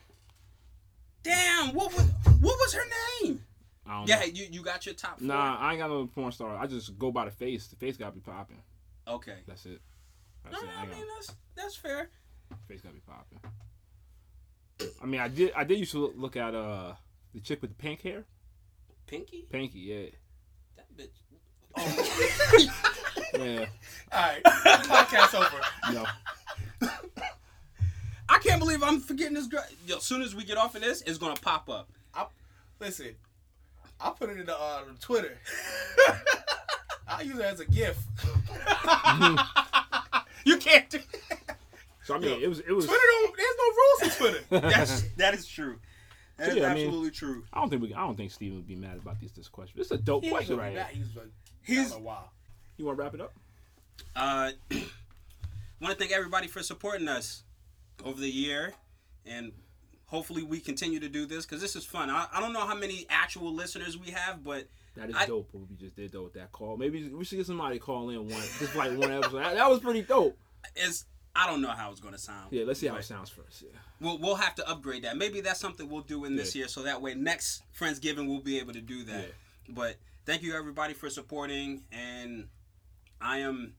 Damn, 1.23 1.75
what 1.75 1.93
was 1.93 2.07
what 2.41 2.57
was 2.59 2.75
her 2.75 2.85
name? 3.25 3.43
I 3.87 3.99
don't 3.99 4.09
Yeah, 4.09 4.21
know. 4.21 4.25
you 4.27 4.47
you 4.51 4.63
got 4.63 4.87
your 4.87 4.95
top 4.95 5.19
four. 5.19 5.27
Nah, 5.29 5.57
I 5.59 5.73
ain't 5.73 5.81
got 5.81 5.91
no 5.91 6.07
porn 6.07 6.33
star. 6.33 6.57
I 6.57 6.67
just 6.67 6.99
go 6.99 7.11
by 7.11 7.25
the 7.27 7.31
face. 7.31 7.67
The 7.67 7.77
face 7.77 7.97
gotta 7.97 8.13
be 8.13 8.21
popping. 8.21 8.63
Okay. 9.09 9.39
That's 9.47 9.67
it. 9.67 9.81
No, 10.45 10.51
That's 10.51 10.63
no, 10.63 10.69
it. 10.69 10.73
I 10.79 10.83
ain't 10.83 10.91
mean 10.91 11.01
got- 11.01 11.15
that's 11.17 11.33
that's 11.57 11.77
fair. 11.77 12.09
face 12.69 12.81
gotta 12.81 12.95
be 12.95 13.01
popping. 13.01 13.41
I 15.03 15.07
mean, 15.07 15.21
I 15.21 15.29
did. 15.29 15.53
I 15.55 15.65
did 15.65 15.79
used 15.79 15.93
to 15.93 16.13
look, 16.17 16.37
at 16.37 16.55
uh 16.55 16.95
the 17.35 17.41
chick 17.41 17.61
with 17.61 17.71
the 17.71 17.77
pink 17.77 18.01
hair. 18.03 18.25
Pinky, 19.07 19.45
Pinky, 19.51 19.81
yeah, 19.81 20.07
that 20.77 20.87
bitch. 20.97 21.19
Oh, 21.77 21.85
yeah. 23.45 23.67
all 24.13 24.21
right, 24.23 24.43
podcast 24.45 25.35
over. 25.35 25.61
I 25.83 26.07
can't 28.43 28.59
believe 28.61 28.83
I'm 28.83 29.01
forgetting 29.01 29.35
this 29.35 29.47
girl. 29.47 29.65
Yo, 29.87 29.97
as 29.97 30.03
soon 30.03 30.23
as 30.23 30.35
we 30.35 30.45
get 30.45 30.57
off 30.59 30.75
of 30.75 30.83
this, 30.83 31.03
it's 31.03 31.19
gonna 31.19 31.37
pop 31.41 31.69
up. 31.69 31.89
I, 32.15 32.27
listen, 32.81 33.15
I 34.01 34.11
put 34.11 34.31
it 34.31 34.39
in 34.39 34.47
the 34.47 34.59
uh, 34.59 34.83
Twitter. 35.01 35.39
I 37.09 37.23
use 37.23 37.39
it 37.39 37.45
as 37.45 37.61
a 37.61 37.67
gift. 37.67 38.01
you 40.45 40.57
can't 40.59 40.89
do. 40.91 41.01
so 42.05 42.15
I 42.15 42.19
mean, 42.19 42.41
it 42.43 42.49
was 42.49 42.61
it 42.61 42.73
was. 42.73 42.87
Twitter 42.87 43.01
don't. 43.03 43.37
There's 43.37 43.57
no 43.59 43.65
rules 43.65 44.03
in 44.03 44.11
Twitter. 44.19 44.69
That's 44.71 45.03
that 45.17 45.35
is 45.35 45.47
true. 45.47 45.79
That 46.37 46.51
is 46.51 46.57
Yeah, 46.57 46.71
I 46.71 46.75
mean- 46.75 46.87
absolutely 46.87 47.11
true. 47.11 47.45
I 47.53 47.61
don't 47.61 47.69
think 47.71 47.83
we. 47.83 47.93
I 47.95 48.01
don't 48.01 48.17
think 48.17 48.31
Steven 48.31 48.57
would 48.57 48.69
be 48.69 48.77
mad 48.77 48.97
about 49.03 49.21
this 49.21 49.33
this 49.33 49.49
question. 49.49 49.75
This 49.77 49.87
is 49.87 49.93
a 49.93 49.99
dope 49.99 50.25
He 50.25 50.31
question 50.31 50.57
right 50.57 50.69
be 50.69 50.75
here. 50.75 50.83
back. 50.85 50.93
He's 50.93 51.17
like, 51.17 51.27
He's 51.63 51.79
I 51.79 51.95
don't 51.95 52.03
know 52.03 52.07
why. 52.07 52.23
You 52.77 52.85
want 52.87 52.97
to 52.99 53.03
wrap 53.05 53.15
it 53.15 53.21
up? 53.21 53.33
uh 54.17 54.51
want 55.81 55.93
to 55.93 55.95
thank 55.95 56.11
everybody 56.13 56.47
for 56.47 56.63
supporting 56.63 57.07
us 57.09 57.43
over 58.05 58.21
the 58.21 58.31
year 58.31 58.73
and 59.27 59.53
hopefully 60.07 60.43
we 60.43 60.59
continue 60.61 60.99
to 61.01 61.09
do 61.09 61.25
this 61.27 61.47
because 61.47 61.61
this 61.61 61.77
is 61.77 61.85
fun 61.85 62.11
I, 62.11 62.27
I 62.33 62.41
don't 62.41 62.53
know 62.53 62.67
how 62.67 62.75
many 62.75 63.07
actual 63.09 63.55
listeners 63.55 63.97
we 63.97 64.11
have 64.11 64.43
but 64.43 64.67
That 64.97 65.11
is 65.11 65.17
I- 65.17 65.27
dope. 65.27 65.49
What 65.53 65.69
we 65.71 65.77
just 65.77 65.95
did 65.97 66.13
though 66.13 66.25
with 66.25 66.35
that 66.35 66.51
call. 66.53 66.77
Maybe 66.77 67.09
we 67.09 67.25
should 67.25 67.37
get 67.39 67.47
somebody 67.47 67.79
call 67.79 68.11
in 68.11 68.29
one, 68.29 68.43
just 68.59 68.75
like 68.75 68.91
one 68.99 69.11
episode. 69.13 69.39
That, 69.39 69.55
that 69.55 69.71
was 69.71 69.81
pretty 69.81 70.03
dope. 70.03 70.37
it's 70.77 71.05
i 71.37 71.47
don't 71.47 71.63
know 71.63 71.69
how 71.71 71.93
it's 71.93 72.01
going 72.01 72.13
to 72.15 72.19
sound 72.21 72.49
Yeah, 72.51 72.65
let's 72.67 72.81
see 72.81 72.89
how 72.89 72.97
it 72.97 73.05
sounds 73.05 73.31
first. 73.31 73.63
Yeah. 73.63 73.69
we'll, 74.01 74.19
we'll 74.19 74.35
have 74.35 74.57
to 74.57 74.69
upgrade 74.69 75.05
that 75.05 75.17
maybe 75.17 75.41
that's 75.41 75.61
something 75.61 75.89
we'll 75.89 76.03
do 76.03 76.25
in 76.25 76.35
this 76.35 76.57
year 76.57 76.67
so 76.67 76.83
that 76.83 77.01
way 77.01 77.15
next 77.15 77.63
friendsgiving 77.79 78.27
we'll 78.27 78.41
be 78.41 78.59
able 78.59 78.73
to 78.73 78.81
do 78.81 79.05
that 79.05 79.27
but 79.69 79.95
thank 80.27 80.43
you 80.43 80.57
everybody 80.57 80.93
for 80.93 81.09
supporting 81.09 81.85
and 81.93 82.49
i 83.21 83.39
am 83.39 83.75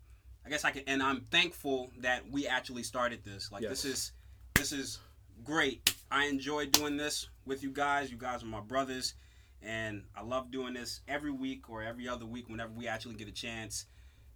i 0.46 0.50
guess 0.50 0.66
i 0.66 0.72
can 0.72 0.84
and 0.88 1.02
i'm 1.04 1.22
thankful 1.32 1.92
that 2.00 2.30
we 2.32 2.48
actually 2.48 2.84
started 2.84 3.24
this 3.24 3.52
like 3.52 3.62
this 3.62 3.86
is 3.86 4.12
this 4.56 4.72
is 4.72 5.00
great 5.44 5.96
i 6.12 6.26
enjoy 6.26 6.66
doing 6.66 6.98
this 6.98 7.28
with 7.46 7.64
you 7.64 7.72
guys 7.72 8.12
you 8.12 8.18
guys 8.18 8.44
are 8.44 8.48
my 8.48 8.60
brothers 8.62 9.14
and 9.62 10.04
i 10.16 10.22
love 10.22 10.52
doing 10.52 10.74
this 10.74 11.02
every 11.08 11.32
week 11.32 11.70
or 11.70 11.84
every 11.84 12.08
other 12.08 12.26
week 12.26 12.50
whenever 12.50 12.72
we 12.74 12.88
actually 12.88 13.16
get 13.16 13.28
a 13.28 13.32
chance 13.32 13.86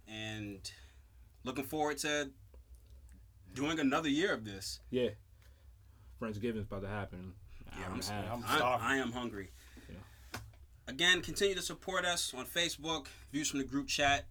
and 0.08 0.70
looking 1.44 1.64
forward 1.64 1.98
to 1.98 2.30
doing 3.54 3.78
another 3.80 4.08
year 4.08 4.32
of 4.34 4.44
this 4.44 4.80
Yeah. 4.90 5.10
Friendsgiving's 6.20 6.64
about 6.64 6.82
to 6.82 6.88
happen. 6.88 7.34
yeah, 7.78 7.86
I'm, 7.86 7.94
and 7.94 8.02
a 8.02 8.06
half. 8.06 8.32
I'm 8.32 8.62
I. 8.62 8.94
I 8.94 8.96
am 8.96 9.12
hungry. 9.12 9.50
Again, 10.88 11.20
continue 11.20 11.54
to 11.56 11.62
support 11.62 12.04
us 12.04 12.32
on 12.32 12.46
Facebook, 12.46 13.06
views 13.32 13.50
from 13.50 13.58
the 13.58 13.64
group 13.66 13.88
chat. 13.88 14.24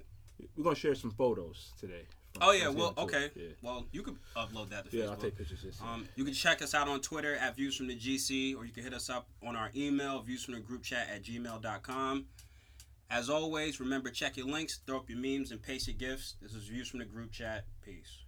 We're 0.55 0.63
gonna 0.63 0.75
share 0.75 0.95
some 0.95 1.11
photos 1.11 1.73
today. 1.79 2.05
Oh 2.41 2.51
yeah, 2.51 2.67
well, 2.67 2.93
okay. 2.97 3.31
Yeah, 3.35 3.47
Well, 3.61 3.85
you 3.91 4.03
could 4.03 4.17
upload 4.35 4.69
that 4.69 4.89
to 4.89 4.97
yeah 4.97 5.05
Facebook. 5.05 5.09
I'll 5.09 5.15
take 5.17 5.37
pictures. 5.37 5.61
This 5.63 5.81
Um, 5.81 6.07
you 6.15 6.25
can 6.25 6.33
check 6.33 6.61
us 6.61 6.73
out 6.73 6.87
on 6.87 6.99
Twitter 6.99 7.35
at 7.35 7.55
Views 7.55 7.77
from 7.77 7.87
the 7.87 7.95
GC, 7.95 8.55
or 8.55 8.65
you 8.65 8.71
can 8.73 8.83
hit 8.83 8.93
us 8.93 9.09
up 9.09 9.29
on 9.41 9.55
our 9.55 9.71
email, 9.75 10.19
views 10.21 10.43
from 10.43 10.55
the 10.55 10.59
group 10.59 10.83
chat 10.83 11.07
at 11.09 11.23
gmail.com. 11.23 12.25
As 13.09 13.29
always, 13.29 13.79
remember 13.79 14.09
check 14.09 14.35
your 14.35 14.47
links, 14.47 14.79
throw 14.85 14.97
up 14.97 15.09
your 15.09 15.19
memes, 15.19 15.51
and 15.51 15.61
paste 15.61 15.87
your 15.87 15.95
gifts. 15.95 16.35
This 16.41 16.53
is 16.53 16.65
views 16.67 16.89
from 16.89 16.99
the 16.99 17.05
group 17.05 17.31
chat. 17.31 17.65
Peace. 17.83 18.24